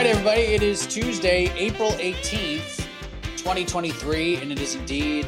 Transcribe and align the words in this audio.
Right, 0.00 0.08
everybody. 0.08 0.40
It 0.40 0.62
is 0.62 0.86
Tuesday, 0.86 1.52
April 1.56 1.90
18th, 1.92 2.86
2023, 3.36 4.36
and 4.36 4.50
it 4.50 4.58
is 4.58 4.74
indeed 4.74 5.26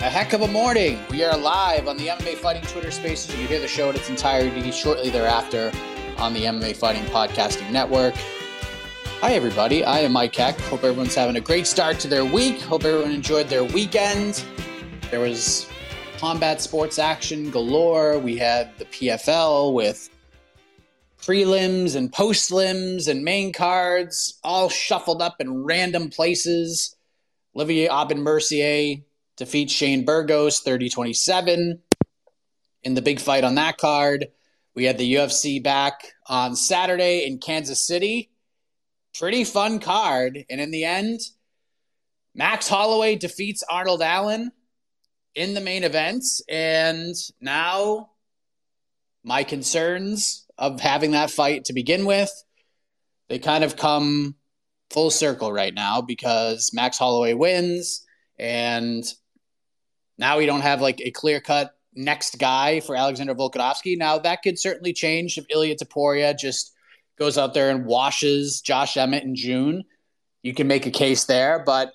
a 0.00 0.10
heck 0.10 0.32
of 0.32 0.40
a 0.40 0.48
morning. 0.48 0.98
We 1.10 1.22
are 1.22 1.36
live 1.36 1.86
on 1.86 1.96
the 1.96 2.08
MMA 2.08 2.34
Fighting 2.34 2.62
Twitter 2.62 2.90
Spaces. 2.90 3.38
You 3.38 3.46
hear 3.46 3.60
the 3.60 3.68
show 3.68 3.88
in 3.88 3.94
its 3.94 4.10
entirety 4.10 4.68
shortly 4.72 5.10
thereafter 5.10 5.70
on 6.18 6.34
the 6.34 6.40
MMA 6.42 6.74
Fighting 6.74 7.04
Podcasting 7.04 7.70
Network. 7.70 8.14
Hi, 9.20 9.34
everybody. 9.34 9.84
I 9.84 10.00
am 10.00 10.10
Mike 10.10 10.34
Heck. 10.34 10.58
Hope 10.62 10.82
everyone's 10.82 11.14
having 11.14 11.36
a 11.36 11.40
great 11.40 11.68
start 11.68 12.00
to 12.00 12.08
their 12.08 12.24
week. 12.24 12.60
Hope 12.62 12.82
everyone 12.82 13.12
enjoyed 13.12 13.46
their 13.46 13.62
weekend. 13.62 14.44
There 15.12 15.20
was 15.20 15.70
combat 16.18 16.60
sports 16.60 16.98
action 16.98 17.48
galore. 17.52 18.18
We 18.18 18.36
had 18.36 18.76
the 18.76 18.86
PFL 18.86 19.72
with 19.72 20.10
prelims 21.22 21.96
and 21.96 22.12
postlims 22.12 23.08
and 23.08 23.24
main 23.24 23.52
cards 23.52 24.38
all 24.42 24.68
shuffled 24.68 25.22
up 25.22 25.36
in 25.40 25.64
random 25.64 26.10
places. 26.10 26.96
Olivier 27.54 27.88
Aubin 27.88 28.22
Mercier 28.22 29.02
defeats 29.36 29.72
Shane 29.72 30.04
Burgos 30.04 30.60
30 30.60 30.88
27 30.90 31.80
in 32.82 32.94
the 32.94 33.02
big 33.02 33.20
fight 33.20 33.44
on 33.44 33.56
that 33.56 33.76
card. 33.78 34.28
We 34.74 34.84
had 34.84 34.98
the 34.98 35.14
UFC 35.14 35.62
back 35.62 36.12
on 36.26 36.56
Saturday 36.56 37.26
in 37.26 37.38
Kansas 37.38 37.86
City. 37.86 38.30
Pretty 39.18 39.44
fun 39.44 39.80
card. 39.80 40.44
And 40.48 40.60
in 40.60 40.70
the 40.70 40.84
end, 40.84 41.20
Max 42.34 42.68
Holloway 42.68 43.16
defeats 43.16 43.64
Arnold 43.68 44.02
Allen 44.02 44.52
in 45.34 45.54
the 45.54 45.60
main 45.60 45.84
events. 45.84 46.40
And 46.48 47.14
now 47.40 48.10
my 49.24 49.44
concerns 49.44 50.46
of 50.60 50.78
having 50.78 51.12
that 51.12 51.30
fight 51.30 51.64
to 51.64 51.72
begin 51.72 52.04
with, 52.04 52.30
they 53.28 53.40
kind 53.40 53.64
of 53.64 53.76
come 53.76 54.36
full 54.90 55.10
circle 55.10 55.52
right 55.52 55.74
now 55.74 56.02
because 56.02 56.70
Max 56.72 56.98
Holloway 56.98 57.32
wins, 57.32 58.04
and 58.38 59.02
now 60.18 60.38
we 60.38 60.46
don't 60.46 60.60
have 60.60 60.80
like 60.80 61.00
a 61.00 61.10
clear 61.10 61.40
cut 61.40 61.72
next 61.94 62.38
guy 62.38 62.80
for 62.80 62.94
Alexander 62.94 63.34
Volkanovski. 63.34 63.96
Now 63.96 64.18
that 64.18 64.42
could 64.42 64.58
certainly 64.58 64.92
change 64.92 65.38
if 65.38 65.46
Ilya 65.50 65.76
Topuria 65.76 66.38
just 66.38 66.72
goes 67.18 67.38
out 67.38 67.54
there 67.54 67.70
and 67.70 67.86
washes 67.86 68.60
Josh 68.60 68.96
Emmett 68.96 69.24
in 69.24 69.34
June. 69.34 69.84
You 70.42 70.54
can 70.54 70.66
make 70.66 70.86
a 70.86 70.90
case 70.90 71.24
there, 71.24 71.62
but 71.64 71.92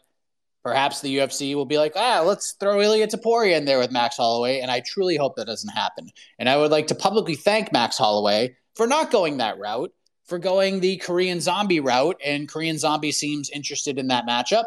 perhaps 0.65 0.99
the 0.99 1.17
UFC 1.17 1.53
will 1.53 1.67
be 1.67 1.77
like, 1.77 1.93
ah, 1.95 2.23
let's 2.25 2.53
throw 2.53 2.81
Ilia 2.81 3.05
Topuria 3.05 3.55
in 3.55 3.65
there 3.65 3.77
with 3.77 3.91
Max 3.91 4.17
Holloway. 4.17 4.61
And 4.61 4.71
I 4.71 4.79
truly 4.79 5.15
hope 5.15 5.35
that 5.35 5.45
doesn't 5.45 5.69
happen. 5.69 6.09
And 6.39 6.49
I 6.49 6.57
would 6.57 6.71
like 6.71 6.87
to 6.87 6.95
publicly 6.95 7.35
thank 7.35 7.71
Max 7.71 7.99
Holloway 7.99 8.57
for 8.73 8.87
not 8.87 9.11
going 9.11 9.37
that 9.37 9.59
route, 9.59 9.93
for 10.23 10.39
going 10.39 10.79
the 10.79 10.97
Korean 10.97 11.39
Zombie 11.39 11.81
route. 11.81 12.19
And 12.25 12.49
Korean 12.49 12.79
Zombie 12.79 13.11
seems 13.11 13.51
interested 13.51 13.99
in 13.99 14.07
that 14.07 14.25
matchup, 14.25 14.63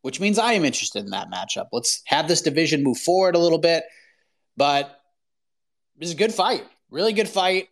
which 0.00 0.18
means 0.18 0.40
I 0.40 0.54
am 0.54 0.64
interested 0.64 1.04
in 1.04 1.12
that 1.12 1.30
matchup. 1.30 1.68
Let's 1.70 2.02
have 2.06 2.26
this 2.26 2.42
division 2.42 2.82
move 2.82 2.98
forward 2.98 3.36
a 3.36 3.38
little 3.38 3.58
bit. 3.58 3.84
But 4.56 4.86
it 5.94 6.00
was 6.00 6.10
a 6.10 6.16
good 6.16 6.34
fight, 6.34 6.64
really 6.90 7.12
good 7.12 7.28
fight. 7.28 7.68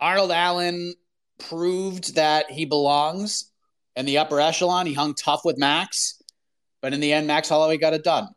Arnold 0.00 0.32
Allen 0.32 0.94
proved 1.38 2.16
that 2.16 2.50
he 2.50 2.64
belongs 2.64 3.52
in 3.96 4.06
the 4.06 4.18
upper 4.18 4.40
echelon. 4.40 4.86
He 4.86 4.94
hung 4.94 5.14
tough 5.14 5.44
with 5.44 5.58
Max, 5.58 6.22
but 6.80 6.92
in 6.92 7.00
the 7.00 7.12
end, 7.12 7.26
Max 7.26 7.48
Holloway 7.48 7.78
got 7.78 7.94
it 7.94 8.04
done. 8.04 8.28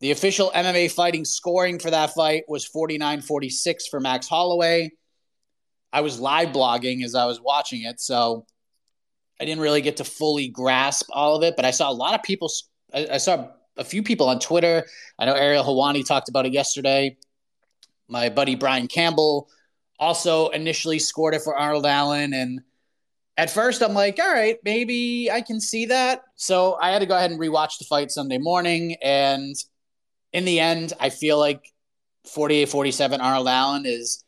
The 0.00 0.10
official 0.10 0.50
MMA 0.54 0.90
fighting 0.90 1.24
scoring 1.24 1.78
for 1.78 1.90
that 1.90 2.12
fight 2.12 2.44
was 2.48 2.66
49 2.66 3.22
46 3.22 3.86
for 3.88 4.00
Max 4.00 4.28
Holloway. 4.28 4.90
I 5.92 6.02
was 6.02 6.20
live 6.20 6.48
blogging 6.48 7.04
as 7.04 7.14
I 7.14 7.24
was 7.24 7.40
watching 7.40 7.84
it, 7.84 8.00
so 8.00 8.44
I 9.40 9.44
didn't 9.44 9.62
really 9.62 9.80
get 9.80 9.96
to 9.98 10.04
fully 10.04 10.48
grasp 10.48 11.08
all 11.10 11.36
of 11.36 11.42
it, 11.42 11.56
but 11.56 11.64
I 11.64 11.70
saw 11.70 11.90
a 11.90 11.92
lot 11.92 12.14
of 12.14 12.22
people. 12.22 12.50
I, 12.92 13.06
I 13.12 13.16
saw 13.16 13.48
a 13.78 13.84
few 13.84 14.02
people 14.02 14.28
on 14.28 14.38
Twitter. 14.38 14.84
I 15.18 15.24
know 15.24 15.34
Ariel 15.34 15.64
Helwani 15.64 16.04
talked 16.04 16.28
about 16.28 16.46
it 16.46 16.52
yesterday. 16.52 17.16
My 18.08 18.28
buddy 18.28 18.54
Brian 18.54 18.88
Campbell 18.88 19.48
also 19.98 20.48
initially 20.48 20.98
scored 20.98 21.34
it 21.34 21.42
for 21.42 21.56
Arnold 21.56 21.86
Allen, 21.86 22.34
and 22.34 22.60
at 23.36 23.50
first 23.50 23.82
I'm 23.82 23.94
like, 23.94 24.18
all 24.18 24.32
right, 24.32 24.56
maybe 24.64 25.30
I 25.30 25.40
can 25.40 25.60
see 25.60 25.86
that. 25.86 26.22
So 26.36 26.76
I 26.80 26.90
had 26.90 27.00
to 27.00 27.06
go 27.06 27.16
ahead 27.16 27.30
and 27.30 27.40
rewatch 27.40 27.78
the 27.78 27.84
fight 27.84 28.10
Sunday 28.10 28.38
morning. 28.38 28.96
And 29.02 29.54
in 30.32 30.44
the 30.44 30.60
end, 30.60 30.92
I 30.98 31.10
feel 31.10 31.38
like 31.38 31.72
48 32.32 32.68
47 32.68 33.20
Arnold 33.20 33.48
Allen 33.48 33.86
is 33.86 34.24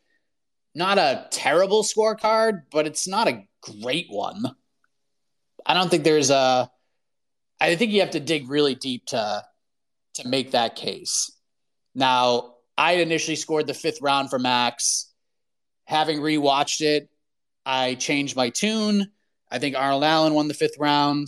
not 0.75 0.97
a 0.97 1.27
terrible 1.31 1.83
scorecard, 1.83 2.61
but 2.71 2.85
it's 2.85 3.07
not 3.07 3.27
a 3.27 3.43
great 3.61 4.07
one. 4.09 4.43
I 5.65 5.73
don't 5.73 5.89
think 5.89 6.03
there's 6.03 6.29
a. 6.29 6.69
I 7.59 7.75
think 7.75 7.91
you 7.91 7.99
have 7.99 8.11
to 8.11 8.19
dig 8.19 8.49
really 8.49 8.75
deep 8.75 9.05
to 9.07 9.43
to 10.15 10.27
make 10.27 10.51
that 10.51 10.75
case. 10.75 11.31
Now, 11.93 12.55
I 12.77 12.93
initially 12.93 13.35
scored 13.35 13.67
the 13.67 13.73
fifth 13.73 14.01
round 14.01 14.29
for 14.29 14.39
Max. 14.39 15.11
Having 15.85 16.19
rewatched 16.19 16.81
it, 16.81 17.09
I 17.69 17.93
changed 17.93 18.35
my 18.35 18.49
tune. 18.49 19.11
I 19.51 19.59
think 19.59 19.75
Arnold 19.75 20.03
Allen 20.03 20.33
won 20.33 20.47
the 20.47 20.55
fifth 20.55 20.79
round. 20.79 21.27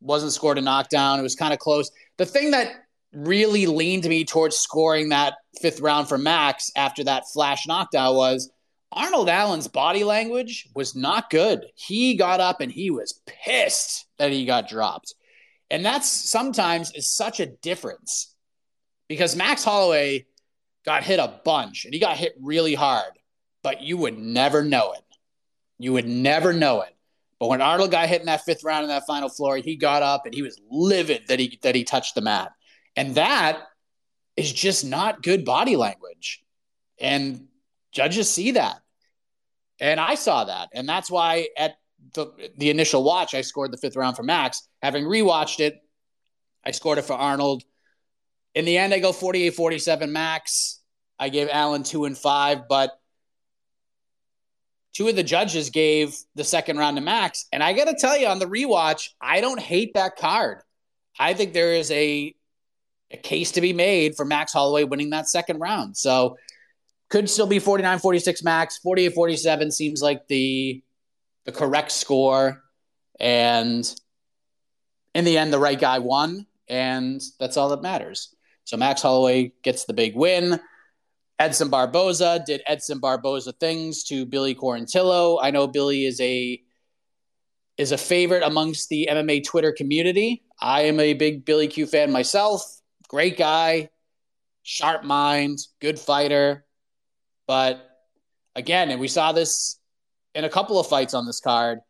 Wasn't 0.00 0.32
scored 0.32 0.58
a 0.58 0.60
knockdown. 0.60 1.20
It 1.20 1.22
was 1.22 1.36
kind 1.36 1.52
of 1.52 1.60
close. 1.60 1.88
The 2.18 2.26
thing 2.26 2.50
that 2.50 2.72
really 3.12 3.66
leaned 3.66 4.04
me 4.04 4.24
towards 4.24 4.56
scoring 4.56 5.10
that 5.10 5.34
fifth 5.60 5.80
round 5.80 6.08
for 6.08 6.18
Max 6.18 6.72
after 6.74 7.04
that 7.04 7.28
flash 7.32 7.64
knockdown 7.68 8.16
was 8.16 8.50
Arnold 8.90 9.28
Allen's 9.28 9.68
body 9.68 10.02
language 10.02 10.68
was 10.74 10.96
not 10.96 11.30
good. 11.30 11.64
He 11.76 12.16
got 12.16 12.40
up 12.40 12.60
and 12.60 12.72
he 12.72 12.90
was 12.90 13.20
pissed 13.26 14.06
that 14.18 14.32
he 14.32 14.44
got 14.44 14.68
dropped. 14.68 15.14
And 15.70 15.84
that's 15.84 16.08
sometimes 16.08 16.90
is 16.92 17.08
such 17.08 17.38
a 17.38 17.46
difference 17.46 18.34
because 19.08 19.36
Max 19.36 19.62
Holloway 19.62 20.26
got 20.84 21.04
hit 21.04 21.20
a 21.20 21.40
bunch 21.44 21.84
and 21.84 21.94
he 21.94 22.00
got 22.00 22.16
hit 22.16 22.34
really 22.40 22.74
hard, 22.74 23.12
but 23.62 23.80
you 23.80 23.96
would 23.96 24.18
never 24.18 24.64
know 24.64 24.94
it. 24.94 25.04
You 25.78 25.92
would 25.92 26.08
never 26.08 26.52
know 26.52 26.82
it. 26.82 26.94
But 27.38 27.48
when 27.48 27.60
Arnold 27.60 27.90
got 27.90 28.08
hit 28.08 28.20
in 28.20 28.26
that 28.26 28.44
fifth 28.44 28.62
round 28.62 28.84
in 28.84 28.88
that 28.90 29.06
final 29.06 29.28
floor, 29.28 29.56
he 29.56 29.76
got 29.76 30.02
up 30.02 30.26
and 30.26 30.34
he 30.34 30.42
was 30.42 30.60
livid 30.70 31.22
that 31.28 31.40
he 31.40 31.58
that 31.62 31.74
he 31.74 31.82
touched 31.82 32.14
the 32.14 32.20
mat. 32.20 32.52
And 32.94 33.16
that 33.16 33.62
is 34.36 34.52
just 34.52 34.84
not 34.84 35.22
good 35.22 35.44
body 35.44 35.76
language. 35.76 36.44
And 37.00 37.48
judges 37.90 38.30
see 38.30 38.52
that. 38.52 38.80
And 39.80 39.98
I 39.98 40.14
saw 40.14 40.44
that. 40.44 40.68
And 40.72 40.88
that's 40.88 41.10
why 41.10 41.48
at 41.56 41.74
the, 42.14 42.28
the 42.56 42.70
initial 42.70 43.02
watch, 43.02 43.34
I 43.34 43.40
scored 43.40 43.72
the 43.72 43.76
fifth 43.76 43.96
round 43.96 44.16
for 44.16 44.22
Max. 44.22 44.68
Having 44.80 45.04
rewatched 45.04 45.60
it, 45.60 45.80
I 46.64 46.70
scored 46.70 46.98
it 46.98 47.02
for 47.02 47.14
Arnold. 47.14 47.64
In 48.54 48.64
the 48.64 48.78
end, 48.78 48.94
I 48.94 49.00
go 49.00 49.12
48 49.12 49.54
47 49.54 50.12
Max. 50.12 50.80
I 51.18 51.28
gave 51.28 51.48
Allen 51.50 51.82
two 51.82 52.04
and 52.04 52.16
five, 52.16 52.68
but 52.68 52.92
two 54.92 55.08
of 55.08 55.16
the 55.16 55.22
judges 55.22 55.70
gave 55.70 56.16
the 56.34 56.44
second 56.44 56.76
round 56.76 56.96
to 56.96 57.02
Max. 57.02 57.46
And 57.52 57.62
I 57.62 57.72
got 57.72 57.86
to 57.86 57.96
tell 57.98 58.16
you, 58.16 58.26
on 58.26 58.38
the 58.38 58.46
rewatch, 58.46 59.10
I 59.20 59.40
don't 59.40 59.60
hate 59.60 59.94
that 59.94 60.16
card. 60.16 60.62
I 61.18 61.34
think 61.34 61.52
there 61.52 61.72
is 61.72 61.90
a, 61.90 62.34
a 63.10 63.16
case 63.16 63.52
to 63.52 63.60
be 63.60 63.72
made 63.72 64.16
for 64.16 64.24
Max 64.24 64.52
Holloway 64.52 64.84
winning 64.84 65.10
that 65.10 65.28
second 65.28 65.58
round. 65.58 65.96
So 65.96 66.36
could 67.10 67.28
still 67.28 67.46
be 67.46 67.58
49 67.58 67.98
46 67.98 68.42
Max. 68.42 68.78
48 68.78 69.14
47 69.14 69.70
seems 69.70 70.02
like 70.02 70.26
the, 70.28 70.82
the 71.44 71.52
correct 71.52 71.92
score. 71.92 72.62
And 73.20 73.90
in 75.14 75.24
the 75.24 75.38
end, 75.38 75.52
the 75.52 75.58
right 75.58 75.78
guy 75.78 75.98
won. 75.98 76.46
And 76.68 77.20
that's 77.38 77.56
all 77.56 77.68
that 77.70 77.82
matters. 77.82 78.34
So 78.64 78.76
Max 78.76 79.02
Holloway 79.02 79.52
gets 79.62 79.84
the 79.84 79.92
big 79.92 80.16
win. 80.16 80.60
Edson 81.42 81.70
Barboza 81.70 82.40
did 82.46 82.62
Edson 82.68 83.00
Barboza 83.00 83.52
things 83.54 84.04
to 84.04 84.24
Billy 84.24 84.54
Quarantillo. 84.54 85.40
I 85.42 85.50
know 85.50 85.66
Billy 85.66 86.06
is 86.06 86.20
a 86.20 86.62
is 87.76 87.90
a 87.90 87.98
favorite 87.98 88.44
amongst 88.44 88.88
the 88.88 89.08
MMA 89.10 89.44
Twitter 89.44 89.72
community. 89.72 90.44
I 90.60 90.82
am 90.82 91.00
a 91.00 91.14
big 91.14 91.44
Billy 91.44 91.66
Q 91.66 91.86
fan 91.86 92.12
myself. 92.12 92.62
Great 93.08 93.36
guy, 93.36 93.90
sharp 94.62 95.02
mind, 95.02 95.58
good 95.80 95.98
fighter. 95.98 96.64
But 97.48 97.90
again, 98.54 98.92
and 98.92 99.00
we 99.00 99.08
saw 99.08 99.32
this 99.32 99.80
in 100.36 100.44
a 100.44 100.48
couple 100.48 100.78
of 100.78 100.86
fights 100.86 101.12
on 101.12 101.26
this 101.26 101.40
card. 101.40 101.80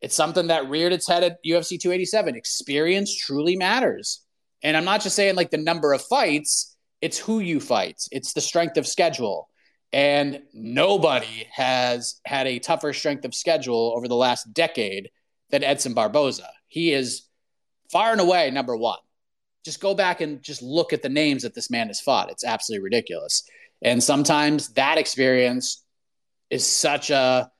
It's 0.00 0.14
something 0.14 0.46
that 0.46 0.70
reared 0.70 0.92
its 0.92 1.08
head 1.08 1.24
at 1.24 1.44
UFC 1.44 1.70
287. 1.80 2.36
Experience 2.36 3.16
truly 3.16 3.56
matters. 3.56 4.22
And 4.62 4.76
I'm 4.76 4.84
not 4.84 5.00
just 5.00 5.16
saying 5.16 5.34
like 5.34 5.50
the 5.50 5.58
number 5.58 5.92
of 5.92 6.02
fights, 6.02 6.73
it's 7.04 7.18
who 7.18 7.40
you 7.40 7.60
fight, 7.60 8.08
it's 8.12 8.32
the 8.32 8.40
strength 8.40 8.78
of 8.78 8.86
schedule. 8.86 9.50
And 9.92 10.40
nobody 10.54 11.46
has 11.52 12.18
had 12.24 12.46
a 12.46 12.58
tougher 12.58 12.94
strength 12.94 13.26
of 13.26 13.34
schedule 13.34 13.92
over 13.94 14.08
the 14.08 14.16
last 14.16 14.54
decade 14.54 15.10
than 15.50 15.62
Edson 15.62 15.92
Barboza. 15.92 16.48
He 16.66 16.94
is 16.94 17.24
far 17.92 18.12
and 18.12 18.22
away 18.22 18.50
number 18.50 18.74
one. 18.74 19.00
Just 19.66 19.82
go 19.82 19.94
back 19.94 20.22
and 20.22 20.42
just 20.42 20.62
look 20.62 20.94
at 20.94 21.02
the 21.02 21.10
names 21.10 21.42
that 21.42 21.54
this 21.54 21.68
man 21.70 21.88
has 21.88 22.00
fought. 22.00 22.30
It's 22.30 22.42
absolutely 22.42 22.84
ridiculous. 22.84 23.46
And 23.82 24.02
sometimes 24.02 24.70
that 24.70 24.96
experience 24.96 25.84
is 26.48 26.66
such 26.66 27.10
a 27.10 27.50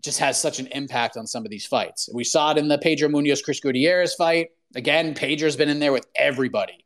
just 0.00 0.18
has 0.20 0.40
such 0.40 0.60
an 0.60 0.68
impact 0.68 1.18
on 1.18 1.26
some 1.26 1.44
of 1.44 1.50
these 1.50 1.66
fights. 1.66 2.08
We 2.10 2.24
saw 2.24 2.52
it 2.52 2.58
in 2.58 2.68
the 2.68 2.78
Pedro 2.78 3.10
Munoz 3.10 3.42
Chris 3.42 3.60
Gutierrez 3.60 4.14
fight. 4.14 4.48
Again, 4.74 5.12
Pedro's 5.12 5.56
been 5.56 5.68
in 5.68 5.78
there 5.78 5.92
with 5.92 6.06
everybody, 6.16 6.85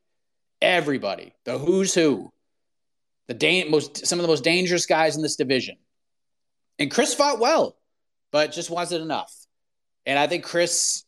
everybody, 0.60 1.34
the 1.44 1.58
who's 1.58 1.94
who, 1.94 2.30
the 3.28 3.34
da- 3.34 3.68
most 3.68 4.06
some 4.06 4.18
of 4.18 4.22
the 4.22 4.28
most 4.28 4.44
dangerous 4.44 4.86
guys 4.86 5.16
in 5.16 5.22
this 5.22 5.36
division. 5.36 5.76
And 6.78 6.90
Chris 6.90 7.14
fought 7.14 7.38
well, 7.38 7.76
but 8.30 8.52
just 8.52 8.70
wasn't 8.70 9.02
enough. 9.02 9.32
And 10.06 10.18
I 10.18 10.26
think 10.26 10.44
Chris, 10.44 11.04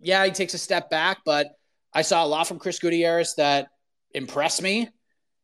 yeah, 0.00 0.24
he 0.24 0.30
takes 0.30 0.54
a 0.54 0.58
step 0.58 0.90
back, 0.90 1.18
but 1.24 1.48
I 1.92 2.02
saw 2.02 2.24
a 2.24 2.26
lot 2.26 2.46
from 2.46 2.58
Chris 2.58 2.78
Gutierrez 2.78 3.34
that 3.36 3.68
impressed 4.14 4.62
me. 4.62 4.88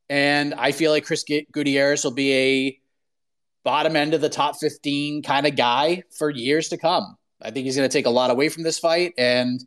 And 0.08 0.54
I 0.54 0.72
feel 0.72 0.90
like 0.90 1.04
Chris 1.04 1.24
Gutierrez 1.52 2.04
will 2.04 2.14
be 2.14 2.32
a 2.34 2.80
bottom 3.64 3.96
end 3.96 4.14
of 4.14 4.20
the 4.20 4.28
top 4.28 4.56
15 4.56 5.22
kind 5.22 5.46
of 5.46 5.56
guy 5.56 6.02
for 6.16 6.30
years 6.30 6.68
to 6.68 6.76
come. 6.76 7.16
I 7.40 7.50
think 7.50 7.64
he's 7.64 7.76
going 7.76 7.88
to 7.88 7.92
take 7.92 8.06
a 8.06 8.10
lot 8.10 8.30
away 8.30 8.48
from 8.48 8.62
this 8.62 8.78
fight, 8.78 9.12
and 9.18 9.60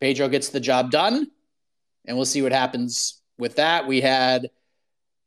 Pedro 0.00 0.28
gets 0.28 0.50
the 0.50 0.60
job 0.60 0.90
done. 0.90 1.28
And 2.06 2.16
we'll 2.16 2.26
see 2.26 2.42
what 2.42 2.52
happens 2.52 3.20
with 3.38 3.56
that. 3.56 3.86
We 3.86 4.00
had 4.00 4.50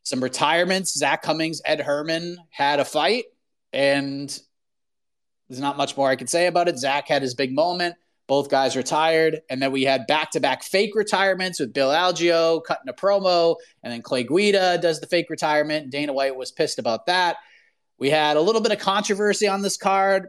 some 0.04 0.24
retirements. 0.24 0.98
Zak 0.98 1.22
Cummings, 1.22 1.62
Ed 1.66 1.82
Herman 1.82 2.38
had 2.50 2.80
a 2.80 2.86
fight, 2.86 3.26
and 3.74 4.28
there's 5.50 5.60
not 5.60 5.78
much 5.78 5.98
more 5.98 6.10
I 6.10 6.16
can 6.16 6.28
say 6.28 6.48
about 6.48 6.68
it. 6.68 6.78
Zach 6.78 7.08
had 7.08 7.22
his 7.22 7.36
big 7.36 7.54
moment. 7.54 7.96
Both 8.28 8.50
guys 8.50 8.78
retired. 8.78 9.42
And 9.50 9.60
then 9.60 9.72
we 9.72 9.84
had 9.84 10.06
back 10.06 10.32
to 10.32 10.40
back 10.40 10.62
fake 10.62 10.92
retirements 10.94 11.60
with 11.60 11.74
Bill 11.74 11.90
Algeo 11.90 12.64
cutting 12.64 12.88
a 12.88 12.94
promo. 12.94 13.56
And 13.82 13.92
then 13.92 14.04
Clay 14.04 14.24
Guida 14.24 14.78
does 14.78 15.00
the 15.00 15.08
fake 15.08 15.32
retirement. 15.32 15.90
Dana 15.90 16.14
White 16.14 16.36
was 16.36 16.52
pissed 16.52 16.78
about 16.78 17.08
that. 17.08 17.38
We 17.98 18.12
had 18.12 18.38
a 18.38 18.42
little 18.42 18.62
bit 18.62 18.72
of 18.72 18.78
controversy 18.78 19.48
on 19.48 19.64
this 19.64 19.78
card. 19.78 20.28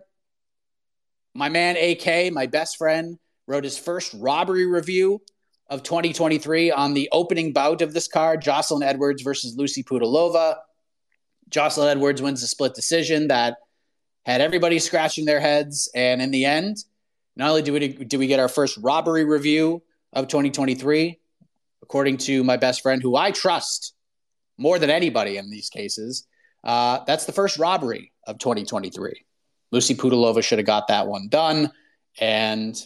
My 1.35 1.51
man 1.51 1.77
AK, 1.77 2.33
my 2.33 2.47
best 2.47 2.79
friend, 2.79 3.19
wrote 3.47 3.65
his 3.65 3.79
first 3.79 4.15
robbery 4.19 4.65
review 4.65 5.21
of 5.71 5.85
2023 5.85 6.73
on 6.73 6.95
the 6.95 7.09
opening 7.13 7.53
bout 7.53 7.81
of 7.81 7.95
this 7.95 8.09
card 8.09 8.43
Jocelyn 8.43 8.83
Edwards 8.83 9.23
versus 9.23 9.57
Lucie 9.57 9.85
Pudilova. 9.85 10.57
Jocelyn 11.49 11.89
Edwards 11.89 12.21
wins 12.21 12.43
a 12.43 12.49
split 12.49 12.75
decision 12.75 13.29
that 13.29 13.57
had 14.27 14.41
everybody 14.41 14.79
scratching 14.81 15.25
their 15.25 15.41
heads. 15.41 15.89
And 15.95 16.21
in 16.21 16.33
the 16.33 16.45
end, 16.45 16.85
not 17.37 17.51
only 17.51 17.63
do 17.63 17.73
we 17.73 17.89
do 17.89 18.19
we 18.19 18.27
get 18.27 18.41
our 18.41 18.49
first 18.49 18.77
robbery 18.79 19.25
review 19.25 19.83
of 20.13 20.27
2023, 20.27 21.19
according 21.83 22.17
to 22.19 22.43
my 22.43 22.57
best 22.57 22.83
friend, 22.83 23.01
who 23.01 23.17
I 23.17 23.31
trust 23.31 23.95
more 24.59 24.79
than 24.79 24.91
anybody 24.91 25.37
in 25.37 25.51
these 25.51 25.71
cases, 25.71 26.27
uh, 26.65 27.01
that's 27.07 27.25
the 27.25 27.33
first 27.33 27.59
robbery 27.59 28.13
of 28.27 28.39
2023. 28.39 29.25
Lucie 29.73 29.95
Pudilova 29.95 30.43
should 30.43 30.59
have 30.59 30.67
got 30.67 30.89
that 30.89 31.07
one 31.07 31.29
done, 31.29 31.71
and 32.21 32.85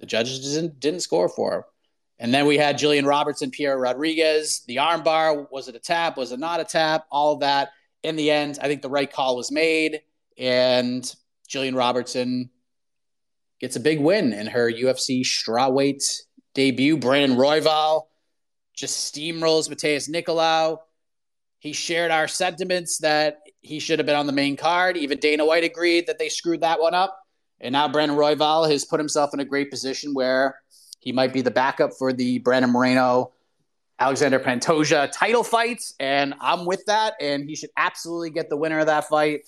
the 0.00 0.06
judges 0.06 0.40
didn't 0.54 0.80
didn't 0.80 1.00
score 1.00 1.28
for 1.28 1.50
her. 1.52 1.64
And 2.18 2.32
then 2.32 2.46
we 2.46 2.56
had 2.56 2.78
Jillian 2.78 3.06
Robertson, 3.06 3.50
Piera 3.50 3.80
Rodriguez. 3.80 4.62
The 4.66 4.76
armbar 4.76 5.46
was 5.50 5.68
it 5.68 5.74
a 5.74 5.80
tap? 5.80 6.16
Was 6.16 6.32
it 6.32 6.38
not 6.38 6.60
a 6.60 6.64
tap? 6.64 7.06
All 7.10 7.36
that. 7.38 7.70
In 8.02 8.16
the 8.16 8.30
end, 8.30 8.58
I 8.60 8.68
think 8.68 8.82
the 8.82 8.90
right 8.90 9.10
call 9.10 9.34
was 9.34 9.50
made, 9.50 10.02
and 10.36 11.02
Jillian 11.48 11.74
Robertson 11.74 12.50
gets 13.60 13.76
a 13.76 13.80
big 13.80 13.98
win 13.98 14.34
in 14.34 14.46
her 14.46 14.70
UFC 14.70 15.22
strawweight 15.22 16.02
debut. 16.54 16.98
Brandon 16.98 17.38
Royval 17.38 18.02
just 18.74 19.14
steamrolls 19.14 19.70
Matheus 19.70 20.10
Nicolau. 20.10 20.78
He 21.58 21.72
shared 21.72 22.10
our 22.10 22.28
sentiments 22.28 22.98
that 22.98 23.38
he 23.62 23.78
should 23.78 23.98
have 23.98 24.06
been 24.06 24.16
on 24.16 24.26
the 24.26 24.32
main 24.32 24.56
card. 24.56 24.98
Even 24.98 25.18
Dana 25.18 25.46
White 25.46 25.64
agreed 25.64 26.08
that 26.08 26.18
they 26.18 26.28
screwed 26.28 26.60
that 26.60 26.80
one 26.80 26.92
up. 26.92 27.18
And 27.60 27.72
now 27.72 27.88
Brandon 27.88 28.18
Royval 28.18 28.70
has 28.70 28.84
put 28.84 29.00
himself 29.00 29.32
in 29.32 29.40
a 29.40 29.44
great 29.46 29.70
position 29.70 30.12
where 30.12 30.56
he 31.04 31.12
might 31.12 31.32
be 31.32 31.42
the 31.42 31.50
backup 31.50 31.92
for 31.98 32.12
the 32.12 32.38
Brandon 32.38 32.70
Moreno 32.70 33.32
Alexander 33.98 34.40
Pantoja 34.40 35.10
title 35.12 35.44
fights. 35.44 35.94
And 36.00 36.34
I'm 36.40 36.64
with 36.64 36.84
that. 36.86 37.14
And 37.20 37.48
he 37.48 37.54
should 37.54 37.70
absolutely 37.76 38.30
get 38.30 38.48
the 38.48 38.56
winner 38.56 38.78
of 38.80 38.86
that 38.86 39.08
fight. 39.08 39.42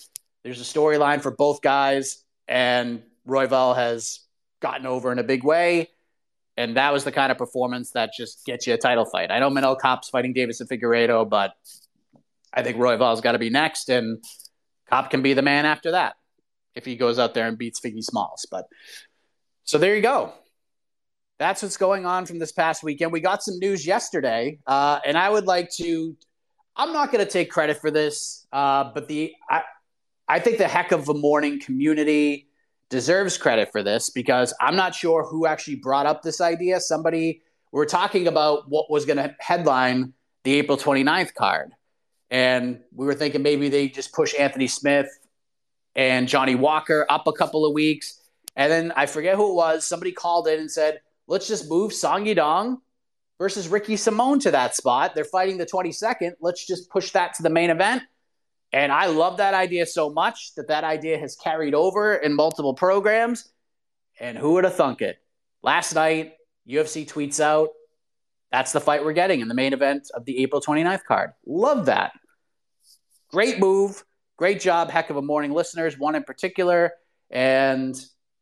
There's 0.45 0.61
a 0.61 0.79
storyline 0.79 1.23
for 1.23 1.31
both 1.31 1.63
guys. 1.63 2.23
And 2.47 3.03
Royval 3.27 3.75
has 3.75 4.21
gotten 4.61 4.87
over 4.87 5.11
in 5.11 5.19
a 5.19 5.25
big 5.25 5.43
way. 5.43 5.89
And 6.59 6.77
that 6.77 6.93
was 6.93 7.05
the 7.05 7.13
kind 7.13 7.33
of 7.33 7.39
performance 7.39 7.93
that 7.93 8.11
just 8.17 8.45
gets 8.45 8.67
you 8.67 8.75
a 8.75 8.79
title 8.79 9.07
fight. 9.07 9.31
I 9.31 9.39
know 9.39 9.51
Manel 9.51 9.81
Kape's 9.81 10.11
fighting 10.11 10.35
Deiveson 10.35 10.69
Figueiredo, 10.69 11.29
but 11.29 11.55
I 12.53 12.63
think 12.63 12.77
Royval's 12.77 13.21
got 13.21 13.33
to 13.33 13.39
be 13.39 13.51
next, 13.51 13.91
and 13.91 14.25
Cop 14.89 15.11
can 15.11 15.21
be 15.21 15.35
the 15.35 15.43
man 15.43 15.67
after 15.67 15.91
that 15.91 16.15
if 16.75 16.87
he 16.87 16.97
goes 16.97 17.19
out 17.19 17.35
there 17.35 17.47
and 17.47 17.59
beats 17.59 17.81
Figgy 17.81 18.03
Smalls. 18.03 18.47
But 18.51 18.67
so 19.65 19.77
there 19.77 19.95
you 19.95 20.01
go. 20.01 20.33
That's 21.39 21.63
what's 21.63 21.77
going 21.77 22.07
on 22.07 22.25
from 22.25 22.39
this 22.39 22.53
past 22.53 22.83
weekend. 22.83 23.13
We 23.13 23.21
got 23.21 23.43
some 23.43 23.59
news 23.59 23.87
yesterday, 23.87 24.59
uh, 24.67 25.01
and 25.05 25.19
I 25.19 25.29
would 25.29 25.47
like 25.47 25.71
to. 25.73 26.17
I'm 26.77 26.93
not 26.93 27.11
going 27.11 27.25
to 27.25 27.31
take 27.31 27.51
credit 27.51 27.79
for 27.79 27.91
this, 27.91 28.47
uh, 28.53 28.91
but 28.95 29.09
the 29.09 29.33
I, 29.49 29.63
I 30.29 30.41
think 30.41 30.59
the 30.59 30.69
heck 30.69 30.93
of 30.93 31.09
a 31.09 31.15
morning 31.15 31.61
community 31.61 32.49
deserves 32.89 33.37
credit 33.37 33.71
for 33.73 33.83
this 33.83 34.11
because 34.11 34.55
I'm 34.61 34.77
not 34.77 34.95
sure 34.95 35.25
who 35.25 35.47
actually 35.47 35.77
brought 35.77 36.07
up 36.07 36.23
this 36.23 36.41
idea. 36.41 36.81
Somebody, 36.81 37.43
we 37.73 37.81
are 37.81 37.87
talking 37.87 38.27
about 38.29 38.69
what 38.71 38.91
was 38.91 39.05
going 39.05 39.17
to 39.19 39.35
headline 39.39 40.13
the 40.45 40.55
April 40.55 40.79
29th 40.79 41.35
card. 41.35 41.73
And 42.31 42.81
we 42.93 43.07
were 43.07 43.15
thinking 43.15 43.43
maybe 43.43 43.69
they 43.69 43.89
just 43.89 44.13
push 44.13 44.35
Anthony 44.39 44.67
Smith 44.67 45.09
and 45.95 46.29
Johnny 46.29 46.55
Walker 46.55 47.07
up 47.09 47.27
a 47.27 47.33
couple 47.33 47.65
of 47.65 47.73
weeks. 47.73 48.21
And 48.55 48.71
then 48.71 48.93
I 48.97 49.07
forget 49.07 49.37
who 49.37 49.51
it 49.51 49.55
was. 49.55 49.85
Somebody 49.85 50.13
called 50.13 50.49
in 50.49 50.61
and 50.61 50.71
said, 50.71 51.01
let's 51.27 51.49
just 51.49 51.69
move 51.69 51.93
Song 51.93 52.25
Yadong 52.25 52.79
versus 53.39 53.69
Ricky 53.69 53.97
Simon 53.97 54.39
to 54.41 54.51
that 54.53 54.75
spot. 54.75 55.15
They're 55.15 55.25
fighting 55.25 55.59
the 55.59 55.67
22nd. 55.67 56.33
Let's 56.41 56.67
just 56.67 56.91
push 56.91 57.11
that 57.13 57.35
to 57.35 57.43
the 57.43 57.51
main 57.51 57.71
event. 57.71 58.03
And 58.73 58.91
I 58.91 59.07
love 59.07 59.39
that 59.39 59.55
idea 59.55 59.87
so 59.87 60.11
much 60.11 60.55
that 60.57 60.69
that 60.69 60.85
idea 60.85 61.19
has 61.19 61.37
carried 61.37 61.75
over 61.75 62.15
in 62.15 62.35
multiple 62.35 62.75
programs. 62.75 63.49
And 64.19 64.37
who 64.37 64.55
would 64.55 64.65
have 64.65 64.75
thunk 64.75 65.03
it? 65.03 65.19
Last 65.63 65.95
night, 65.95 66.35
UFC 66.69 67.07
tweets 67.07 67.41
out, 67.41 67.71
that's 68.51 68.73
the 68.73 68.81
fight 68.81 69.05
we're 69.05 69.13
getting 69.13 69.41
in 69.41 69.49
the 69.49 69.55
main 69.55 69.73
event 69.73 70.09
of 70.15 70.25
the 70.25 70.39
April 70.43 70.61
29th 70.61 71.05
card. 71.05 71.33
Love 71.47 71.87
that. 71.87 72.13
Great 73.31 73.59
move. 73.59 74.05
Great 74.37 74.61
job. 74.61 74.91
Heck 74.91 75.11
of 75.11 75.17
a 75.17 75.23
morning, 75.23 75.53
listeners. 75.53 75.99
One 75.99 76.15
in 76.15 76.25
particular. 76.25 76.93
and 77.31 77.97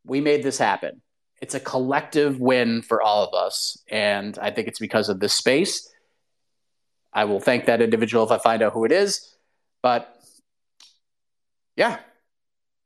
we 0.05 0.21
made 0.21 0.43
this 0.43 0.57
happen. 0.57 1.01
It's 1.45 1.53
a 1.53 1.59
collective 1.59 2.39
win 2.39 2.81
for 2.81 3.03
all 3.03 3.23
of 3.23 3.35
us, 3.35 3.77
and 3.87 4.35
I 4.39 4.49
think 4.49 4.67
it's 4.67 4.79
because 4.79 5.09
of 5.09 5.19
this 5.19 5.33
space. 5.33 5.87
I 7.13 7.25
will 7.25 7.39
thank 7.39 7.65
that 7.65 7.83
individual 7.83 8.23
if 8.23 8.31
I 8.31 8.39
find 8.39 8.63
out 8.63 8.73
who 8.73 8.83
it 8.83 8.91
is, 8.91 9.35
but 9.83 10.19
yeah, 11.75 11.99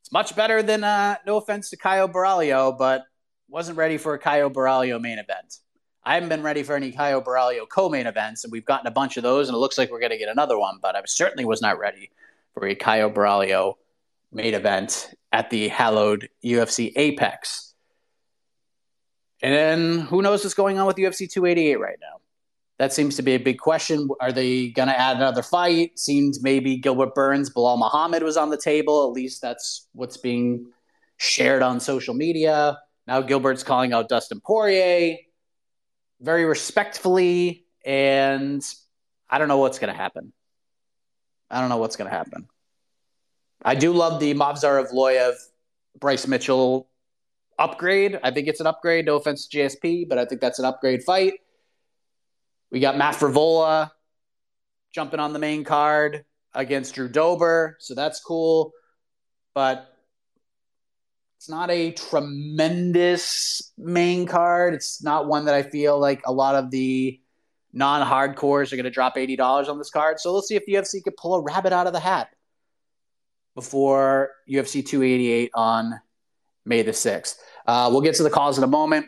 it's 0.01 0.11
much 0.11 0.35
better 0.35 0.61
than 0.61 0.83
uh, 0.83 1.15
no 1.25 1.37
offense 1.37 1.69
to 1.69 1.77
Caio 1.77 2.09
Borralho, 2.09 2.77
but 2.77 3.05
wasn't 3.47 3.77
ready 3.77 3.97
for 3.97 4.13
a 4.13 4.19
Caio 4.19 4.49
Borralho 4.49 4.99
main 4.99 5.19
event. 5.19 5.59
I 6.03 6.15
haven't 6.15 6.27
been 6.27 6.43
ready 6.43 6.63
for 6.63 6.75
any 6.75 6.91
Caio 6.91 7.21
Borralho 7.21 7.65
co-main 7.69 8.07
events, 8.07 8.43
and 8.43 8.51
we've 8.51 8.65
gotten 8.65 8.87
a 8.87 8.91
bunch 8.91 9.15
of 9.15 9.23
those, 9.23 9.47
and 9.47 9.55
it 9.55 9.59
looks 9.59 9.77
like 9.77 9.89
we're 9.89 10.01
going 10.01 10.11
to 10.11 10.17
get 10.17 10.27
another 10.27 10.59
one. 10.59 10.79
But 10.81 10.97
I 10.97 11.01
certainly 11.05 11.45
was 11.45 11.61
not 11.61 11.79
ready 11.79 12.11
for 12.53 12.67
a 12.67 12.75
Caio 12.75 13.09
Borralho 13.09 13.75
main 14.33 14.53
event 14.53 15.13
at 15.31 15.49
the 15.49 15.69
hallowed 15.69 16.27
UFC 16.43 16.91
Apex. 16.97 17.68
And 19.41 19.53
then 19.53 20.00
who 20.00 20.22
knows 20.22 20.43
what's 20.43 20.53
going 20.53 20.79
on 20.79 20.88
with 20.88 20.98
UFC 20.98 21.31
288 21.31 21.79
right 21.79 21.98
now? 22.01 22.19
That 22.77 22.93
seems 22.93 23.17
to 23.17 23.22
be 23.22 23.34
a 23.34 23.39
big 23.39 23.60
question. 23.60 24.10
Are 24.22 24.31
they 24.31 24.69
going 24.69 24.88
to 24.88 24.98
add 24.98 25.17
another 25.17 25.43
fight? 25.43 26.00
Seems 26.00 26.41
maybe 26.41 26.77
Gilbert 26.77 27.13
Burns, 27.13 27.50
Belal 27.50 27.77
Muhammad 27.77 28.24
was 28.24 28.38
on 28.38 28.50
the 28.50 28.58
table. 28.58 29.05
At 29.08 29.12
least 29.12 29.41
that's 29.41 29.88
what's 29.93 30.17
being 30.17 30.67
shared 31.17 31.62
on 31.62 31.79
social 31.79 32.13
media. 32.13 32.79
Now 33.05 33.22
Gilbert's 33.22 33.63
calling 33.63 33.91
out 33.91 34.08
Dustin 34.08 34.39
Poirier 34.39 35.17
very 36.22 36.46
respectfully, 36.46 37.65
and 37.86 38.63
I 39.29 39.38
don't 39.38 39.48
know 39.48 39.58
what's 39.58 39.79
going 39.79 39.91
to 39.91 39.98
happen. 39.98 40.31
I 41.50 41.60
don't 41.60 41.69
know 41.69 41.77
what's 41.77 41.96
going 41.96 42.10
to 42.10 42.15
happen. 42.15 42.48
I 43.63 43.75
do 43.75 43.91
love 43.91 44.19
the 44.19 44.34
Movsar 44.34 44.86
Evloev 44.86 45.34
Bryce 46.00 46.27
Mitchell 46.27 46.89
upgrade. 47.59 48.19
I 48.23 48.31
think 48.31 48.47
it's 48.47 48.59
an 48.59 48.67
upgrade. 48.67 49.05
No 49.05 49.17
offense 49.17 49.47
to 49.47 49.57
GSP, 49.57 50.07
but 50.07 50.17
I 50.17 50.25
think 50.25 50.41
that's 50.41 50.59
an 50.59 50.65
upgrade 50.65 51.03
fight. 51.03 51.33
We 52.71 52.79
got 52.79 52.97
Matt 52.97 53.15
Frevola 53.15 53.91
jumping 54.93 55.19
on 55.19 55.33
the 55.33 55.39
main 55.39 55.63
card 55.63 56.25
against 56.53 56.95
Drew 56.95 57.09
Dober, 57.09 57.77
so 57.79 57.93
that's 57.93 58.19
cool. 58.21 58.71
But 59.53 59.93
it's 61.37 61.49
not 61.49 61.69
a 61.69 61.91
tremendous 61.91 63.71
main 63.77 64.25
card. 64.25 64.73
It's 64.73 65.03
not 65.03 65.27
one 65.27 65.45
that 65.45 65.55
I 65.55 65.63
feel 65.63 65.99
like 65.99 66.21
a 66.25 66.31
lot 66.31 66.55
of 66.55 66.71
the 66.71 67.19
non-hardcores 67.71 68.71
are 68.71 68.75
going 68.75 68.85
to 68.85 68.89
drop 68.89 69.17
eighty 69.17 69.35
dollars 69.35 69.69
on 69.69 69.77
this 69.77 69.91
card. 69.91 70.19
So 70.19 70.33
let's 70.33 70.47
see 70.47 70.55
if 70.55 70.65
the 70.65 70.73
UFC 70.73 71.03
could 71.03 71.17
pull 71.17 71.35
a 71.35 71.41
rabbit 71.41 71.73
out 71.73 71.87
of 71.87 71.93
the 71.93 71.99
hat 71.99 72.29
before 73.55 74.31
UFC 74.49 74.85
288 74.85 75.51
on 75.53 75.99
May 76.65 76.81
the 76.81 76.91
6th. 76.91 77.35
Uh, 77.69 77.88
we'll 77.91 78.01
get 78.01 78.15
to 78.15 78.23
the 78.23 78.31
calls 78.31 78.57
in 78.57 78.63
a 78.63 78.67
moment. 78.67 79.05